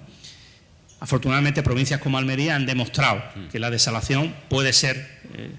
[1.00, 4.96] Afortunadamente, provincias como Almería han demostrado que la desalación puede ser,
[5.34, 5.52] eh,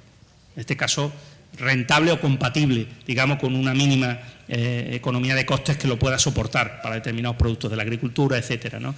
[0.55, 1.13] en este caso,
[1.59, 6.81] rentable o compatible, digamos, con una mínima eh, economía de costes que lo pueda soportar
[6.83, 8.81] para determinados productos de la agricultura, etcétera.
[8.81, 8.95] ¿no?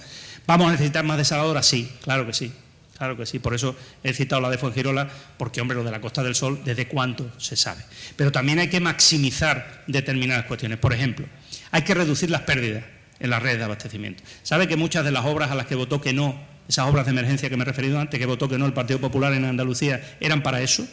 [0.47, 1.65] ¿Vamos a necesitar más desaladoras?
[1.65, 2.51] Sí, claro que sí.
[2.99, 5.07] Claro que sí, por eso he citado la de Fuengirola,
[5.37, 7.81] porque, hombre, lo de la Costa del Sol, ¿desde cuánto se sabe?
[8.17, 10.79] Pero también hay que maximizar determinadas cuestiones.
[10.79, 11.25] Por ejemplo,
[11.71, 12.83] hay que reducir las pérdidas
[13.21, 14.21] en las redes de abastecimiento.
[14.43, 17.11] ¿Sabe que muchas de las obras a las que votó que no, esas obras de
[17.11, 20.17] emergencia que me he referido antes, que votó que no el Partido Popular en Andalucía,
[20.19, 20.85] eran para eso?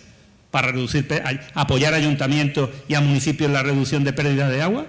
[0.52, 1.08] ¿Para reducir,
[1.54, 4.86] apoyar ayuntamientos y a municipios en la reducción de pérdidas de agua?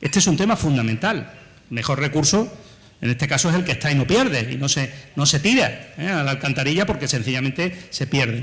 [0.00, 1.32] Este es un tema fundamental.
[1.70, 2.52] Mejor recurso
[3.00, 5.38] en este caso es el que está y no pierde, y no se, no se
[5.38, 6.08] tira ¿eh?
[6.08, 8.42] a la alcantarilla porque sencillamente se pierde.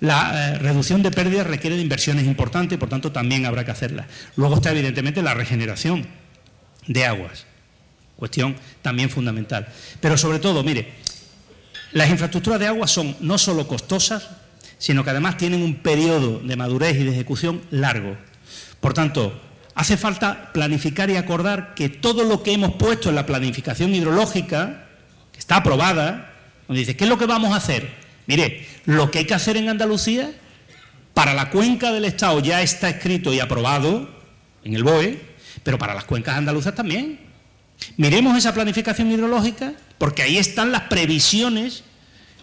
[0.00, 3.72] La eh, reducción de pérdidas requiere de inversiones importantes y por tanto también habrá que
[3.72, 4.06] hacerlas.
[4.36, 6.06] Luego está evidentemente la regeneración
[6.86, 7.44] de aguas,
[8.16, 9.68] cuestión también fundamental.
[10.00, 10.94] Pero sobre todo, mire,
[11.92, 14.30] las infraestructuras de aguas son no solo costosas,
[14.78, 18.16] sino que además tienen un periodo de madurez y de ejecución largo.
[18.80, 19.38] Por tanto,
[19.80, 24.84] hace falta planificar y acordar que todo lo que hemos puesto en la planificación hidrológica,
[25.32, 26.34] que está aprobada,
[26.68, 27.88] nos dice, ¿qué es lo que vamos a hacer?
[28.26, 30.32] Mire, lo que hay que hacer en Andalucía,
[31.14, 34.10] para la cuenca del Estado ya está escrito y aprobado
[34.64, 35.18] en el BOE,
[35.62, 37.18] pero para las cuencas andaluzas también.
[37.96, 41.84] Miremos esa planificación hidrológica, porque ahí están las previsiones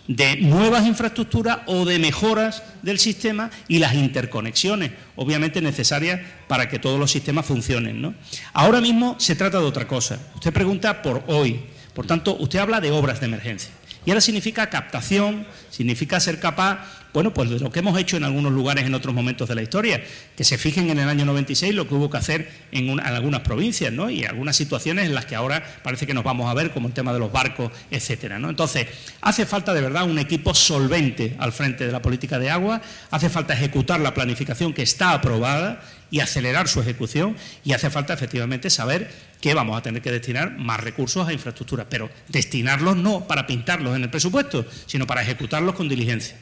[0.07, 6.79] de nuevas infraestructuras o de mejoras del sistema y las interconexiones, obviamente necesarias para que
[6.79, 8.15] todos los sistemas funcionen.
[8.53, 10.19] Ahora mismo se trata de otra cosa.
[10.35, 11.59] Usted pregunta por hoy,
[11.93, 13.71] por tanto, usted habla de obras de emergencia.
[14.05, 16.79] Y ahora significa captación, significa ser capaz
[17.17, 19.63] bueno, pues de lo que hemos hecho en algunos lugares en otros momentos de la
[19.63, 20.03] historia,
[20.38, 23.91] que se fijen en el año 96 lo que hubo que hacer en, algunas provincias,
[23.91, 24.11] ¿no?
[24.11, 26.93] Y algunas situaciones en las que ahora parece que nos vamos a ver, como el
[26.93, 28.51] tema de los barcos, etcétera, ¿no?
[28.51, 28.85] Entonces,
[29.22, 33.30] hace falta de verdad un equipo solvente al frente de la política de agua, hace
[33.30, 35.81] falta ejecutar la planificación que está aprobada
[36.11, 37.35] y acelerar su ejecución
[37.65, 39.09] y hace falta efectivamente saber
[39.41, 43.95] que vamos a tener que destinar más recursos a infraestructuras, pero destinarlos no para pintarlos
[43.95, 46.38] en el presupuesto, sino para ejecutarlos con diligencia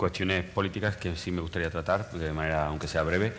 [0.00, 3.34] cuestiones políticas que sí me gustaría tratar, de manera, aunque sea breve.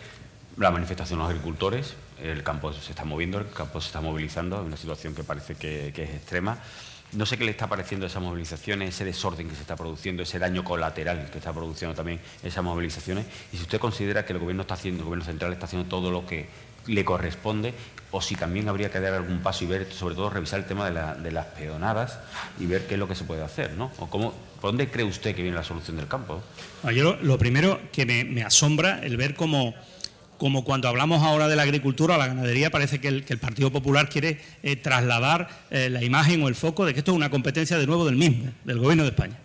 [0.58, 4.60] La manifestación de los agricultores, el campo se está moviendo, el campo se está movilizando,
[4.60, 6.58] es una situación que parece que, es extrema.
[7.14, 10.38] No sé qué le está pareciendo esa movilización, ese desorden que se está produciendo, ese
[10.38, 13.26] daño colateral que está produciendo también esas movilizaciones.
[13.52, 16.12] Y si usted considera que el Gobierno está haciendo, el Gobierno central está haciendo todo
[16.12, 16.46] lo que
[16.86, 17.74] le corresponde,
[18.12, 20.88] o si también habría que dar algún paso y ver, sobre todo, revisar el tema
[20.88, 22.20] de, las peonadas
[22.60, 23.90] y ver qué es lo que se puede hacer, ¿no?
[23.98, 24.32] O cómo,
[24.62, 26.40] ¿Por dónde cree usted que viene la solución del campo?
[26.94, 29.74] Yo lo, primero que me, asombra el ver cómo,
[30.38, 34.08] como cuando hablamos ahora de la agricultura o la ganadería, parece que el, Partido Popular
[34.08, 37.76] quiere eh, trasladar eh, la imagen o el foco de que esto es una competencia
[37.76, 39.36] de nuevo del mismo, del Gobierno de España.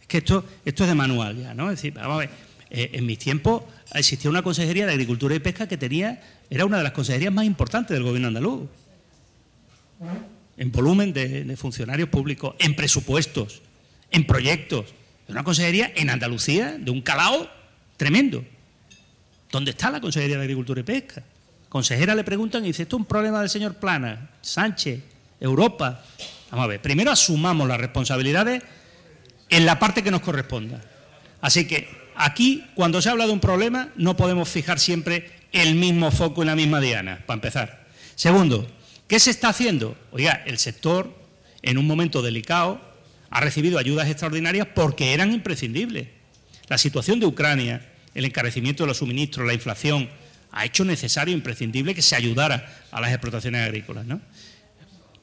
[0.00, 1.70] Es que esto, esto es de manual ya, ¿no?
[1.70, 2.30] Es decir, vamos a ver,
[2.70, 3.62] eh, en mis tiempos
[3.94, 6.20] existía una consejería de Agricultura y Pesca que tenía
[6.50, 8.62] era una de las consejerías más importantes del gobierno andaluz.
[10.56, 13.62] En volumen de, funcionarios públicos, en presupuestos,
[14.12, 14.86] en proyectos.
[15.28, 17.50] Una consejería en Andalucía de un calao
[17.96, 18.44] tremendo.
[19.50, 21.22] ¿Dónde está la Consejería de Agricultura y Pesca?
[21.68, 25.00] Consejera le preguntan y dice, esto es un problema del señor Plana, Sánchez,
[25.40, 26.04] Europa.
[26.50, 28.62] Vamos a ver, primero asumamos las responsabilidades
[29.48, 30.82] en la parte que nos corresponda.
[31.40, 36.10] Así que aquí, cuando se habla de un problema, no podemos fijar siempre el mismo
[36.10, 37.86] foco en la misma diana, para empezar.
[38.14, 38.70] Segundo,
[39.08, 39.96] ¿qué se está haciendo?
[40.12, 41.14] Oiga, el sector,
[41.62, 42.80] en un momento delicado,
[43.32, 46.06] ha recibido ayudas extraordinarias porque eran imprescindibles.
[46.68, 47.80] La situación de Ucrania,
[48.14, 50.10] el encarecimiento de los suministros, la inflación,
[50.52, 54.04] ha hecho necesario, imprescindible, que se ayudara a las explotaciones agrícolas.
[54.04, 54.20] ¿no?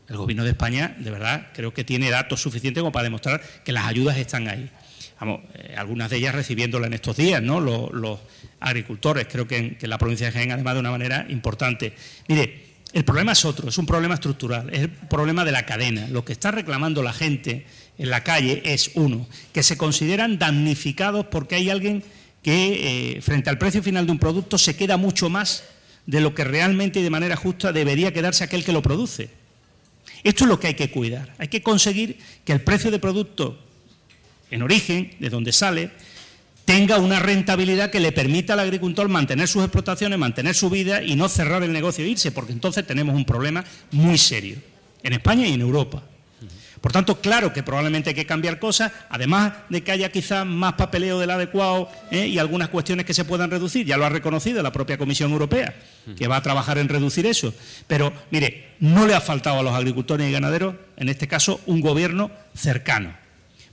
[0.07, 3.71] El Gobierno de España, de verdad, creo que tiene datos suficientes como para demostrar que
[3.71, 4.71] las ayudas están ahí.
[5.19, 7.59] Vamos, eh, algunas de ellas recibiéndolas en estos días, ¿no?
[7.59, 8.19] Los,
[8.59, 11.93] agricultores, creo que en, que en, la provincia de Jaén, además, de una manera importante.
[12.27, 16.07] Mire, el problema es otro, es un problema estructural, es el problema de la cadena.
[16.07, 17.65] Lo que está reclamando la gente
[17.99, 22.01] en la calle es, uno, que se consideran damnificados porque hay alguien
[22.41, 25.65] que, eh, frente al precio final de un producto, se queda mucho más
[26.05, 29.29] de lo que realmente y de manera justa debería quedarse aquel que lo produce.
[30.23, 31.35] Esto es lo que hay que cuidar.
[31.37, 33.59] Hay que conseguir que el precio de producto
[34.49, 35.91] en origen, de donde sale,
[36.63, 41.15] tenga una rentabilidad que le permita al agricultor mantener sus explotaciones, mantener su vida y
[41.15, 44.55] no cerrar el negocio e irse, porque entonces tenemos un problema muy serio
[45.03, 46.03] en España y en Europa.
[46.81, 50.73] Por tanto, claro que probablemente hay que cambiar cosas, además de que haya quizás más
[50.73, 52.27] papeleo del adecuado ¿eh?
[52.27, 53.85] y algunas cuestiones que se puedan reducir.
[53.85, 55.75] Ya lo ha reconocido la propia Comisión Europea,
[56.17, 57.53] que va a trabajar en reducir eso.
[57.87, 61.81] Pero, mire, no le ha faltado a los agricultores y ganaderos, en este caso, un
[61.81, 63.13] gobierno cercano.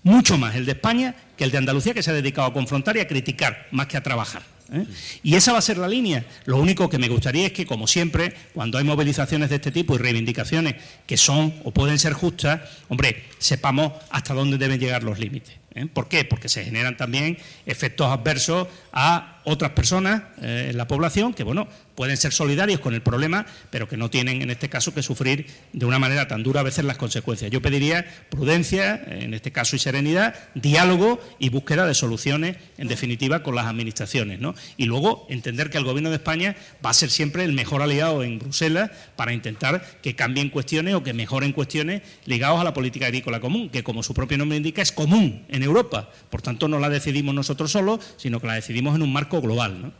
[0.03, 2.97] Mucho más el de España que el de Andalucía, que se ha dedicado a confrontar
[2.97, 4.43] y a criticar, más que a trabajar.
[4.73, 4.87] ¿Eh?
[5.23, 6.25] Y esa va a ser la línea.
[6.45, 9.95] Lo único que me gustaría es que, como siempre, cuando hay movilizaciones de este tipo
[9.95, 10.77] y reivindicaciones
[11.07, 15.55] que son o pueden ser justas, hombre, sepamos hasta dónde deben llegar los límites.
[15.75, 15.87] ¿eh?
[15.87, 16.25] ¿Por qué?
[16.25, 21.69] Porque se generan también efectos adversos a otras personas eh, en la población que, bueno,
[21.97, 25.47] pueden ser solidarios con el problema, pero que no tienen, en este caso, que sufrir
[25.73, 27.51] de una manera tan dura a veces las consecuencias.
[27.51, 33.43] Yo pediría prudencia, en este caso, y serenidad, diálogo y búsqueda de soluciones, en definitiva,
[33.43, 34.39] con las administraciones.
[34.41, 34.55] ¿no?
[34.77, 36.55] Y luego entender que el Gobierno de España
[36.85, 41.03] va a ser siempre el mejor aliado en Bruselas para intentar que cambien cuestiones o
[41.03, 44.83] que mejoren cuestiones ligadas a la política agrícola común, que, como su propio nombre indica,
[44.83, 46.11] es común en Europa.
[46.31, 49.81] Por tanto, no la decidimos nosotros solos, sino que la decidimos en un marco global.
[49.81, 49.93] ¿no?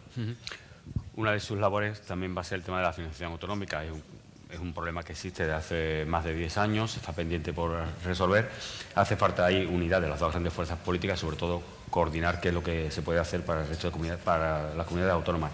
[1.17, 3.83] Una de sus labores también va a ser el tema de la financiación autonómica.
[3.83, 7.73] Es un, problema que existe desde hace más de 10 años, está pendiente por
[8.05, 8.51] resolver.
[8.95, 12.55] Hace falta ahí unidad de las dos grandes fuerzas políticas, sobre todo coordinar qué es
[12.55, 15.53] lo que se puede hacer para el resto de para las comunidades autónomas.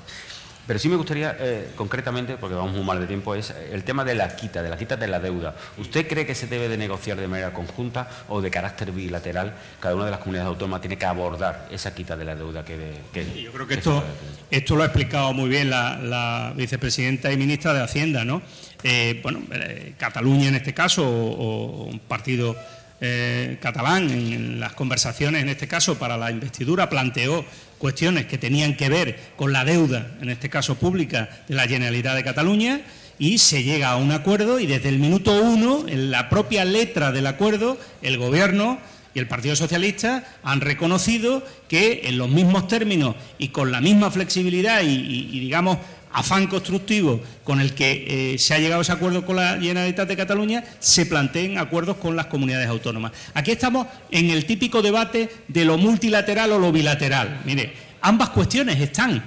[0.67, 4.05] Pero sí me gustaría, eh, concretamente, porque vamos muy mal de tiempo, es el tema
[4.05, 5.57] de la quita, de la quita de la deuda.
[5.77, 9.55] ¿Usted cree que se debe de negociar de manera conjunta o de carácter bilateral?
[9.81, 12.77] Cada una de las comunidades autónomas tiene que abordar esa quita de la deuda que...
[13.13, 14.05] que Yo creo que esto,
[14.51, 18.41] esto lo ha explicado muy bien la, la vicepresidenta y ministra de Hacienda, ¿no?
[18.85, 22.57] Eh, bueno, eh, Cataluña en este caso, o, o un partido
[23.01, 27.45] eh, catalán en las conversaciones, en este caso, para la investidura, planteó
[27.83, 32.15] cuestiones que tenían que ver con la deuda, en este caso pública, de la Generalitat
[32.15, 32.83] de Cataluña
[33.19, 37.11] y se llega a un acuerdo y desde el minuto uno, en la propia letra
[37.11, 38.79] del acuerdo, el Gobierno
[39.15, 44.13] y el Partido Socialista han reconocido que en los mismos términos y con la misma
[44.13, 45.79] flexibilidad y, y digamos,
[46.13, 50.09] afán constructivo con el que eh, se ha llegado a ese acuerdo con la Generalitat
[50.09, 53.13] de Cataluña, se planteen acuerdos con las comunidades autónomas.
[53.35, 57.41] Aquí estamos en el típico debate de lo multilateral o lo bilateral.
[57.45, 59.23] Mire, ambas cuestiones están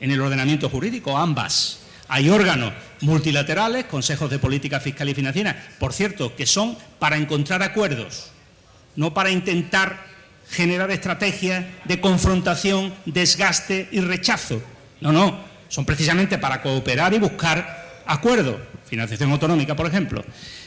[0.00, 1.80] en el ordenamiento jurídico, ambas.
[2.08, 7.62] Hay órganos multilaterales, consejos de política fiscal y financiera, por cierto, que son para encontrar
[7.62, 8.30] acuerdos,
[8.94, 10.06] no para intentar
[10.48, 14.62] generar estrategias de confrontación, desgaste y rechazo.
[15.00, 15.38] No, no,
[15.68, 20.24] son precisamente para cooperar y buscar acuerdos, financiación autonómica, por ejemplo.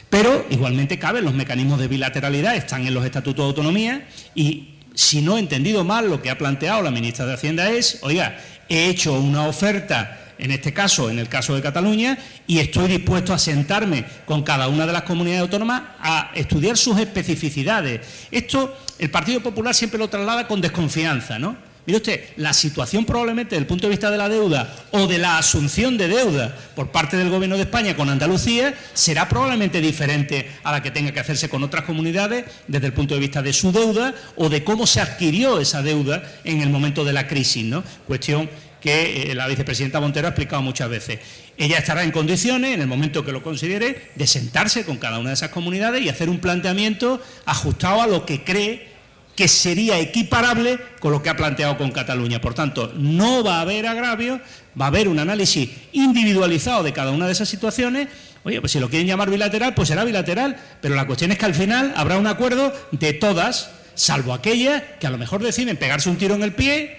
[0.09, 5.21] Pero igualmente caben los mecanismos de bilateralidad, están en los estatutos de autonomía y, si
[5.21, 8.89] no he entendido mal, lo que ha planteado la ministra de Hacienda es, oiga, he
[8.89, 12.17] hecho una oferta en este caso, en el caso de Cataluña,
[12.47, 16.97] y estoy dispuesto a sentarme con cada una de las comunidades autónomas a estudiar sus
[16.97, 18.01] especificidades.
[18.31, 21.68] Esto el Partido Popular siempre lo traslada con desconfianza, ¿no?
[21.89, 25.17] Mire usted, la situación probablemente desde el punto de vista de la deuda o de
[25.17, 30.51] la asunción de deuda por parte del Gobierno de España con Andalucía será probablemente diferente
[30.61, 33.53] a la que tenga que hacerse con otras comunidades desde el punto de vista de
[33.53, 37.65] su deuda o de cómo se adquirió esa deuda en el momento de la crisis,
[37.65, 37.83] ¿no?
[38.05, 38.47] Cuestión
[38.79, 41.17] que eh, la vicepresidenta Montero ha explicado muchas veces.
[41.57, 45.29] Ella estará en condiciones, en el momento que lo considere, de sentarse con cada una
[45.29, 48.98] de esas comunidades y hacer un planteamiento ajustado a lo que cree
[49.39, 52.41] que sería equiparable con lo que ha planteado con Cataluña.
[52.41, 54.41] Por tanto, no va a haber agravio,
[54.79, 58.09] va a haber un análisis individualizado de cada una de esas situaciones.
[58.43, 61.45] Oye, pues si lo quieren llamar bilateral, pues será bilateral, pero la cuestión es que
[61.45, 66.09] al final habrá un acuerdo de todas, salvo aquellas que a lo mejor deciden pegarse
[66.09, 66.98] un tiro en el pie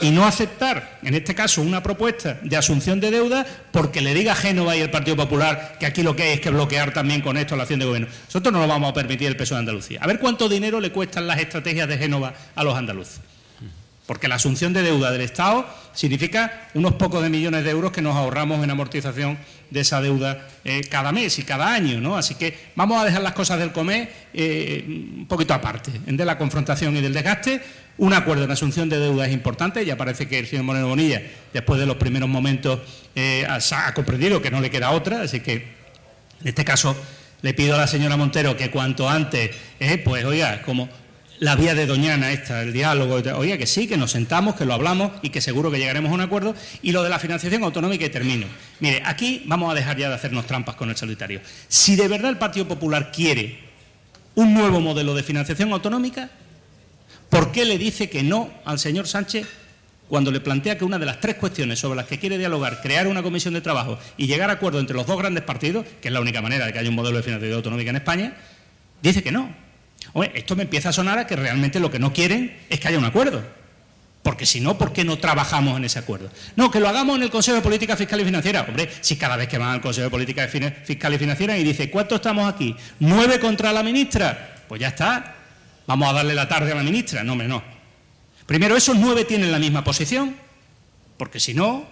[0.00, 4.34] y no aceptar, en este caso, una propuesta de asunción de deuda porque le diga
[4.34, 7.36] Génova y el Partido Popular que aquí lo que hay es que bloquear también con
[7.36, 8.08] esto la acción de gobierno.
[8.26, 10.00] Nosotros no lo vamos a permitir el peso de Andalucía.
[10.02, 13.20] A ver cuánto dinero le cuestan las estrategias de Génova a los andaluces.
[14.06, 18.02] porque la asunción de deuda del Estado significa unos pocos de millones de euros que
[18.02, 19.38] nos ahorramos en amortización
[19.70, 22.16] de esa deuda eh, cada mes y cada año, ¿no?
[22.16, 26.36] Así que vamos a dejar las cosas del comer eh, un poquito aparte, de la
[26.36, 27.62] confrontación y del desgaste.
[28.00, 31.20] Un acuerdo en asunción de deuda es importante, ya parece que el señor Moreno Bonilla,
[31.52, 32.80] después de los primeros momentos,
[33.14, 36.96] eh, ha comprendido que no le queda otra, así que en este caso
[37.42, 39.50] le pido a la señora Montero que cuanto antes,
[40.02, 40.88] pues oiga, como
[41.40, 44.72] la vía de Doñana esta, el diálogo, oye, que sí, que nos sentamos, que lo
[44.72, 46.54] hablamos y que seguro que llegaremos a un acuerdo.
[46.80, 48.46] Y lo de la financiación autonómica y termino.
[48.78, 51.42] Mire, aquí vamos a dejar ya de hacernos trampas con el solitario.
[51.68, 53.58] Si de verdad el Partido Popular quiere
[54.36, 56.30] un nuevo modelo de financiación autonómica,
[57.30, 59.46] ¿por qué le dice que no al señor Sánchez
[60.10, 63.06] cuando le plantea que una de las tres cuestiones sobre las que quiere dialogar, crear
[63.06, 66.12] una comisión de trabajo y llegar a acuerdo entre los dos grandes partidos, que es
[66.12, 68.36] la única manera de que haya un modelo de financiación autonómica en España,
[69.00, 69.48] dice que no?
[70.34, 72.98] esto me empieza a sonar a que realmente lo que no quieren es que haya
[72.98, 73.42] un acuerdo.
[74.22, 76.28] Porque si no, ¿por qué no trabajamos en ese acuerdo?
[76.56, 78.66] No, que lo hagamos en el Consejo de Política Fiscal y Financiera.
[78.68, 81.88] Hombre, si cada vez que van al Consejo de Política Fiscal y Financiera y dice,
[81.88, 82.74] ¿cuánto estamos aquí?
[82.98, 84.56] ¿Nueve contra la ministra?
[84.68, 85.36] Pues ya está.
[85.90, 87.24] Vamos a darle la tarde a la ministra.
[87.24, 87.48] No, hombre.
[88.46, 90.36] Primero, esos nueve tienen la misma posición,
[91.16, 91.84] porque si no,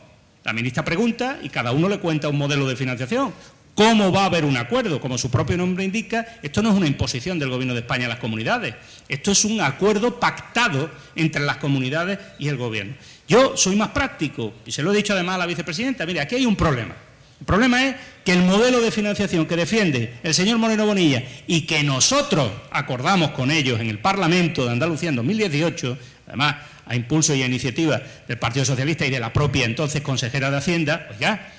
[0.44, 3.34] la ministra pregunta y cada uno le cuenta un modelo de financiación.
[3.74, 5.00] ¿Cómo va a haber un acuerdo?
[5.00, 8.10] Como su propio nombre indica, esto no es una imposición del Gobierno de España a
[8.10, 8.76] las comunidades,
[9.08, 12.94] esto es un acuerdo pactado entre las comunidades y el Gobierno.
[13.26, 16.36] Yo soy más práctico, y se lo he dicho además a la vicepresidenta, mire, aquí
[16.36, 16.94] hay un problema.
[17.40, 17.94] El problema es
[18.24, 23.30] que el modelo de financiación que defiende el señor Moreno Bonilla y que nosotros acordamos
[23.30, 26.56] con ellos en el Parlamento de Andalucía en 2018, además
[26.86, 30.56] a impulso y a iniciativa del Partido Socialista y de la propia entonces consejera de
[30.56, 31.52] Hacienda, pues ya,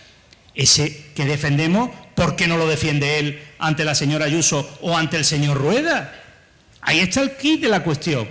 [0.55, 5.17] ese que defendemos, ¿por qué no lo defiende él ante la señora Ayuso o ante
[5.17, 6.13] el señor Rueda?
[6.81, 8.27] Ahí está el kit de la cuestión.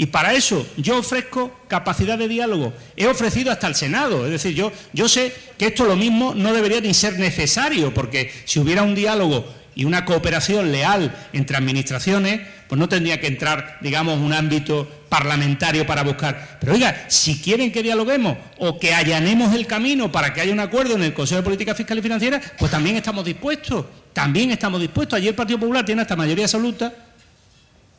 [0.00, 2.72] Y para eso yo ofrezco capacidad de diálogo.
[2.96, 4.24] He ofrecido hasta el Senado.
[4.24, 8.32] Es decir, yo, yo sé que esto lo mismo no debería ni ser necesario, porque
[8.46, 9.44] si hubiera un diálogo
[9.74, 15.86] y una cooperación leal entre administraciones, pues no tendría que entrar, digamos, un ámbito parlamentario
[15.86, 16.56] para buscar.
[16.60, 20.60] Pero oiga, si quieren que dialoguemos o que allanemos el camino para que haya un
[20.60, 23.84] acuerdo en el Consejo de Política Fiscal y Financiera, pues también estamos dispuestos.
[24.14, 25.18] También estamos dispuestos.
[25.18, 26.90] Ayer el Partido Popular tiene hasta mayoría absoluta.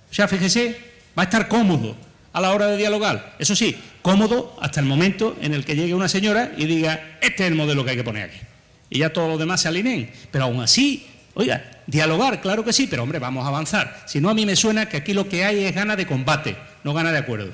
[0.09, 1.95] O sea, fíjese, va a estar cómodo
[2.33, 3.35] a la hora de dialogar.
[3.39, 7.43] Eso sí, cómodo hasta el momento en el que llegue una señora y diga, este
[7.43, 8.39] es el modelo que hay que poner aquí.
[8.89, 10.11] Y ya todos los demás se alineen.
[10.31, 14.03] Pero aún así, Oiga, dialogar, claro que sí, pero hombre, vamos a avanzar.
[14.05, 16.57] Si no, a mí me suena que aquí lo que hay es gana de combate,
[16.83, 17.51] no gana de acuerdo.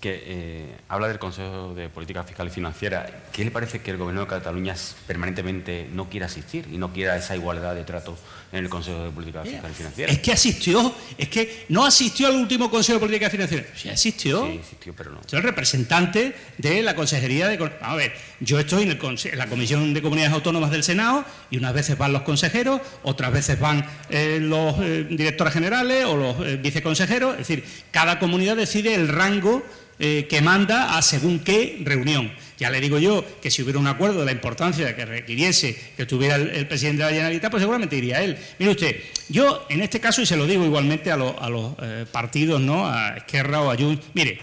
[0.00, 3.24] Que eh, habla del Consejo de Política Fiscal y Financiera.
[3.32, 4.76] ¿Qué le parece que el Gobierno de Cataluña
[5.08, 8.16] permanentemente no quiera asistir y no quiera esa igualdad de trato
[8.50, 10.12] en el Consejo de Política Fiscal y Financiera.
[10.12, 13.66] Es que asistió, es que no asistió al último Consejo de Política Financiera.
[13.76, 14.46] Sí asistió.
[14.46, 15.20] Sí, asistió, pero no.
[15.26, 17.70] Soy el representante de la Consejería de...
[17.82, 21.98] A ver, yo estoy en, la Comisión de Comunidades Autónomas del Senado y unas veces
[21.98, 27.32] van los consejeros, otras veces van eh, los eh, directores generales o los eh, viceconsejeros.
[27.32, 29.62] Es decir, cada comunidad decide el rango
[29.98, 32.30] que manda a según qué reunión.
[32.58, 36.02] Ya le digo yo que si hubiera un acuerdo de la importancia que requiriese que
[36.02, 38.36] estuviera el, presidente de la Generalitat, pues seguramente iría él.
[38.58, 38.96] Mire usted,
[39.28, 41.34] yo en este caso, y se lo digo igualmente a, los
[41.80, 42.88] eh, partidos, ¿no?
[42.88, 44.40] a Esquerra o a Junts, mire,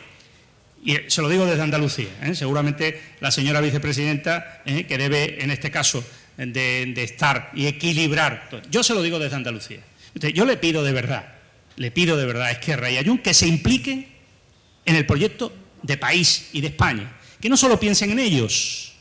[0.85, 2.35] y se lo digo desde Andalucía, ¿eh?
[2.35, 4.85] seguramente la señora vicepresidenta, ¿eh?
[4.85, 6.05] que debe en este caso
[6.37, 9.79] de, estar y equilibrar, yo se lo digo desde Andalucía.
[10.13, 11.33] yo le pido de verdad,
[11.75, 14.07] le pido de verdad a Esquerra y a Junts que se impliquen
[14.85, 15.51] en el proyecto
[15.81, 17.11] de país y de España
[17.45, 18.91] que no solo piensen en ellos,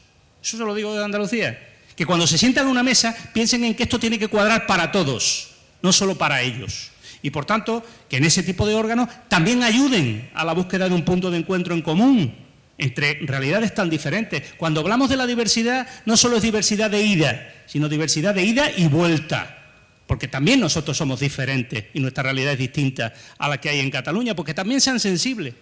[0.42, 1.58] eso se lo digo de Andalucía,
[1.96, 4.92] que cuando se sientan en una mesa piensen en que esto tiene que cuadrar para
[4.92, 5.48] todos,
[5.80, 6.90] no solo para ellos.
[7.22, 10.94] Y por tanto, que en ese tipo de órganos también ayuden a la búsqueda de
[10.94, 12.34] un punto de encuentro en común
[12.76, 14.42] entre realidades tan diferentes.
[14.58, 18.70] Cuando hablamos de la diversidad, no solo es diversidad de ida, sino diversidad de ida
[18.76, 19.72] y vuelta.
[20.06, 23.90] Porque también nosotros somos diferentes y nuestra realidad es distinta a la que hay en
[23.90, 25.54] Cataluña, porque también sean sensibles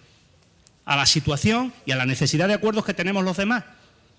[0.85, 3.63] a la situación y a la necesidad de acuerdos que tenemos los demás.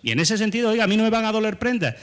[0.02, 1.94] Y en ese sentido, oiga, a mí no me van a doler prendas.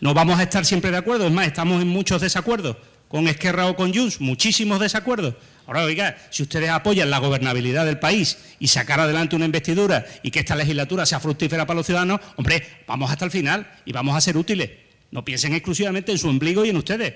[0.00, 2.76] No vamos a estar siempre de acuerdo, es más, estamos en muchos desacuerdos
[3.08, 5.34] con Esquerra o con Junts, muchísimos desacuerdos.
[5.66, 10.30] Ahora, oiga, si ustedes apoyan la gobernabilidad del país y sacar adelante una investidura y
[10.30, 14.16] que esta legislatura sea fructífera para los ciudadanos, hombre, vamos hasta el final y vamos
[14.16, 14.70] a ser útiles.
[15.10, 17.14] No piensen exclusivamente en su ombligo y en ustedes.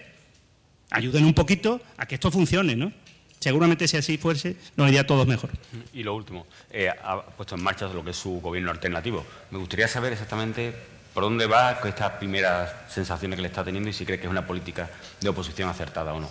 [0.91, 2.93] Ayuden un poquito a que esto funcione, ¿no?
[3.41, 5.51] Seguramente si así fuese, nos iría todos mejor.
[5.95, 9.25] Y lo último, eh, ha puesto en marcha lo que es su gobierno alternativo.
[9.51, 10.75] Me gustaría saber exactamente
[11.15, 14.27] por dónde va con estas primeras sensaciones que le está teniendo y si cree que
[14.27, 14.91] es una política
[15.21, 16.29] de oposición acertada o no.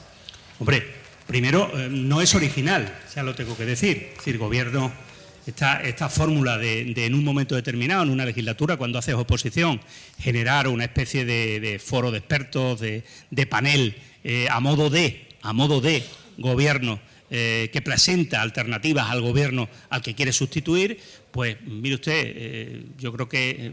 [0.59, 0.85] Hombre,
[1.25, 4.09] primero, eh, no es original, ya lo tengo que decir.
[4.11, 4.91] Es decir, gobierno
[5.47, 9.81] esta, esta fórmula de, en un momento determinado, en una legislatura, cuando haces oposición,
[10.19, 15.81] generar una especie de, foro de expertos, de, panel, eh, a modo de, a modo
[15.81, 16.03] de
[16.39, 16.99] gobierno
[17.29, 20.99] eh, que presenta alternativas al gobierno al que quiere sustituir,
[21.31, 23.71] pues mire usted, eh, yo creo que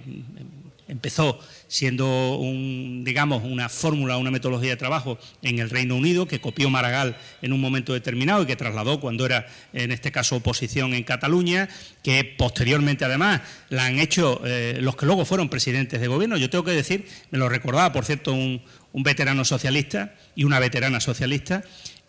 [0.88, 1.38] empezó
[1.68, 6.70] siendo un, digamos, una fórmula, una metodología de trabajo en el Reino Unido que copió
[6.70, 11.02] Maragall en un momento determinado y que trasladó cuando era, en este caso, oposición en
[11.02, 11.68] Cataluña,
[12.02, 16.36] que posteriormente además la han hecho eh, los que luego fueron presidentes de gobierno.
[16.36, 18.62] Yo tengo que decir, me lo recordaba, por cierto, un,
[18.98, 21.62] veterano socialista y una veterana socialista,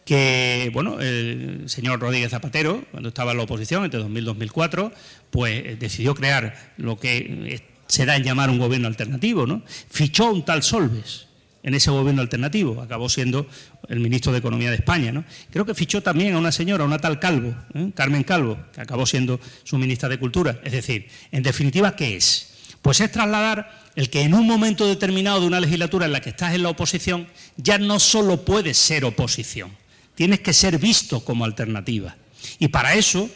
[0.07, 4.93] que bueno, el señor Rodríguez Zapatero, cuando estaba en la oposición entre 2000 y 2004,
[5.29, 9.63] pues decidió crear lo que se da en llamar un gobierno alternativo, ¿no?
[9.89, 11.27] Fichó un tal Solves
[11.61, 13.47] en ese gobierno alternativo, acabó siendo
[13.89, 15.25] el ministro de Economía de España, ¿no?
[15.51, 17.91] Creo que fichó también a una señora, una tal Calvo, ¿eh?
[17.93, 20.61] Carmen Calvo, que acabó siendo su ministra de Cultura.
[20.63, 22.53] Es decir, en definitiva, ¿qué es?
[22.81, 26.29] Pues es trasladar el que en un momento determinado de una legislatura en la que
[26.29, 27.27] estás en la oposición,
[27.57, 29.69] ya no solo puedes ser oposición,
[30.17, 32.15] tienes que ser visto como alternativa.
[32.57, 33.29] Y para eso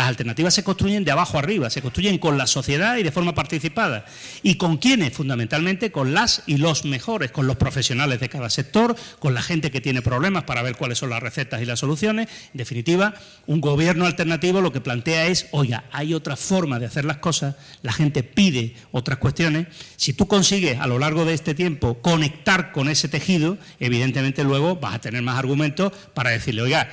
[0.00, 3.34] las alternativas se construyen de abajo arriba, se construyen con la sociedad y de forma
[3.34, 4.06] participada.
[4.42, 5.12] ¿Y con quiénes?
[5.12, 9.70] Fundamentalmente con las y los mejores, con los profesionales de cada sector, con la gente
[9.70, 12.28] que tiene problemas para ver cuáles son las recetas y las soluciones.
[12.54, 13.12] En definitiva,
[13.46, 17.56] un gobierno alternativo lo que plantea es, oiga, hay otra forma de hacer las cosas,
[17.82, 19.66] la gente pide otras cuestiones.
[19.96, 24.76] Si tú consigues a lo largo de este tiempo conectar con ese tejido, evidentemente luego
[24.76, 26.88] vas a tener más argumentos para decirle, oiga,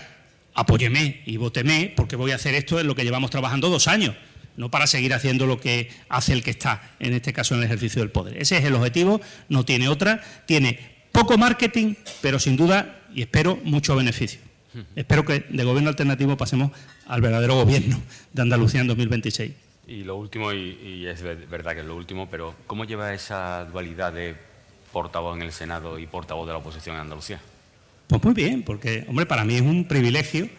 [0.58, 4.16] apóyeme y vóteme porque voy a hacer esto en lo que llevamos trabajando dos años,
[4.58, 7.68] no para seguir haciendo lo que hace el que está, en este caso en el
[7.68, 8.42] ejercicio del poder.
[8.42, 10.80] Ese es el objetivo, no tiene otra, tiene
[11.12, 14.42] poco marketing, pero sin duda, y espero, mucho beneficio.
[14.96, 16.72] Espero que de gobierno alternativo pasemos
[17.08, 18.00] al verdadero gobierno
[18.34, 19.52] de Andalucía en 2026.
[19.88, 23.66] Y lo último, y, y es verdad que es lo último, pero ¿cómo lleva esa
[23.66, 24.36] dualidad de
[24.92, 27.40] portavoz en el Senado y portavoz de la oposición en Andalucía?
[28.08, 30.50] Pues muy bien, porque, hombre, para mí es un privilegio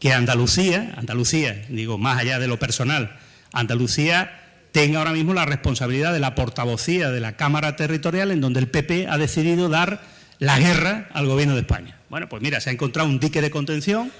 [0.00, 3.16] que Andalucía, Andalucía, digo, más allá de lo personal,
[3.52, 4.40] Andalucía
[4.72, 8.68] tenga ahora mismo la responsabilidad de la portavocía de la Cámara Territorial en donde el
[8.68, 10.02] PP ha decidido dar
[10.38, 11.98] la guerra al Gobierno de España.
[12.08, 14.10] Bueno, pues mira, se ha encontrado un dique de contención,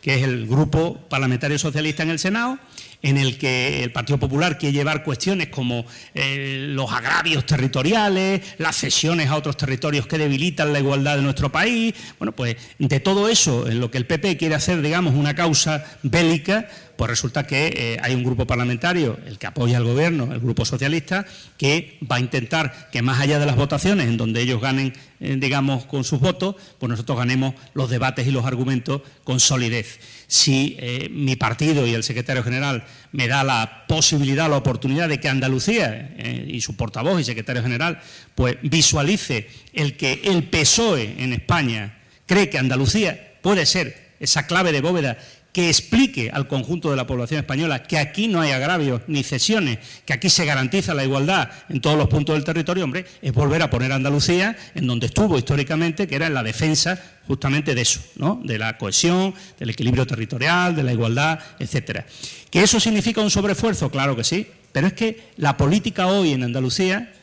[0.00, 2.58] que es el Grupo Parlamentario Socialista en el Senado,
[3.02, 8.76] en el que el Partido Popular quiere llevar cuestiones como eh, los agravios territoriales, las
[8.76, 11.94] cesiones a otros territorios que debilitan la igualdad de nuestro país.
[12.18, 15.84] Bueno, pues de todo eso, en lo que el PP quiere hacer, digamos, una causa
[16.02, 20.40] bélica, pues resulta que eh, hay un grupo parlamentario, el que apoya al gobierno, el
[20.40, 21.26] grupo socialista,
[21.58, 25.36] que va a intentar que más allá de las votaciones, en donde ellos ganen, eh,
[25.38, 30.00] digamos, con sus votos, pues nosotros ganemos los debates y los argumentos con solidez.
[30.26, 35.20] Si eh, mi partido y el secretario general me da la posibilidad, la oportunidad de
[35.20, 36.16] que Andalucía
[36.46, 38.00] y su portavoz y secretario general,
[38.34, 44.72] pues visualice el que el PSOE en España cree que Andalucía puede ser esa clave
[44.72, 45.18] de bóveda
[45.56, 49.78] que explique al conjunto de la población española que aquí no hay agravios ni cesiones,
[50.04, 53.62] que aquí se garantiza la igualdad en todos los puntos del territorio, hombre, es volver
[53.62, 57.80] a poner a Andalucía en donde estuvo históricamente, que era en la defensa justamente de
[57.80, 58.38] eso, ¿no?
[58.44, 62.04] de la cohesión, del equilibrio territorial, de la igualdad, etcétera.
[62.50, 63.90] ¿Que eso significa un sobreesfuerzo?
[63.90, 67.14] Claro que sí, pero es que la política hoy en Andalucía,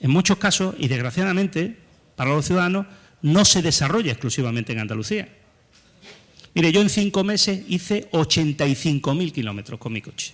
[0.00, 1.76] en muchos casos, y desgraciadamente
[2.16, 2.86] para los ciudadanos,
[3.20, 5.28] no se desarrolla exclusivamente en Andalucía.
[6.54, 10.32] Mire, yo en cinco meses hice 85.000 kilómetros con mi coche.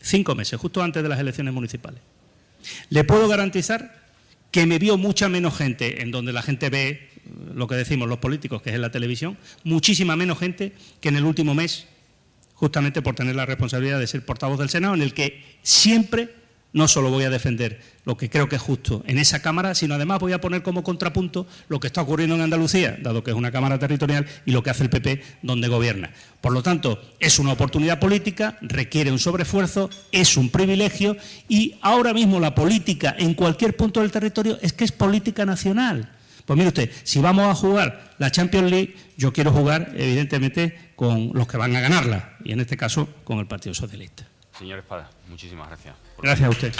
[0.00, 2.00] Cinco meses, justo antes de las elecciones municipales.
[2.90, 4.04] Le puedo garantizar
[4.50, 7.10] que me vio mucha menos gente en donde la gente ve
[7.54, 11.16] lo que decimos los políticos, que es en la televisión, muchísima menos gente que en
[11.16, 11.86] el último mes,
[12.54, 16.34] justamente por tener la responsabilidad de ser portavoz del Senado, en el que siempre
[16.76, 19.94] no solo voy a defender lo que creo que es justo en esa Cámara, sino
[19.94, 23.36] además voy a poner como contrapunto lo que está ocurriendo en Andalucía, dado que es
[23.36, 26.10] una Cámara territorial, y lo que hace el PP donde gobierna.
[26.42, 31.16] Por lo tanto, es una oportunidad política, requiere un sobreesfuerzo, es un privilegio,
[31.48, 36.12] y ahora mismo la política en cualquier punto del territorio es que es política nacional.
[36.44, 41.30] Pues mire usted, si vamos a jugar la Champions League, yo quiero jugar, evidentemente, con
[41.32, 44.28] los que van a ganarla, y en este caso con el Partido Socialista.
[44.58, 45.94] Señor Espada, muchísimas gracias.
[46.18, 46.74] Gracias a usted.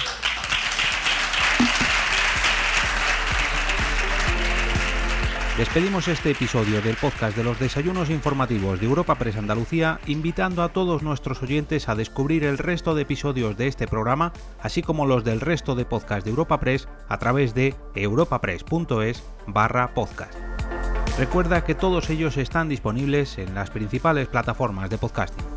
[5.59, 10.69] Despedimos este episodio del podcast de los desayunos informativos de Europa Press Andalucía, invitando a
[10.69, 15.25] todos nuestros oyentes a descubrir el resto de episodios de este programa, así como los
[15.25, 20.35] del resto de podcasts de Europa Press a través de europapress.es barra podcast.
[21.19, 25.56] Recuerda que todos ellos están disponibles en las principales plataformas de podcasting.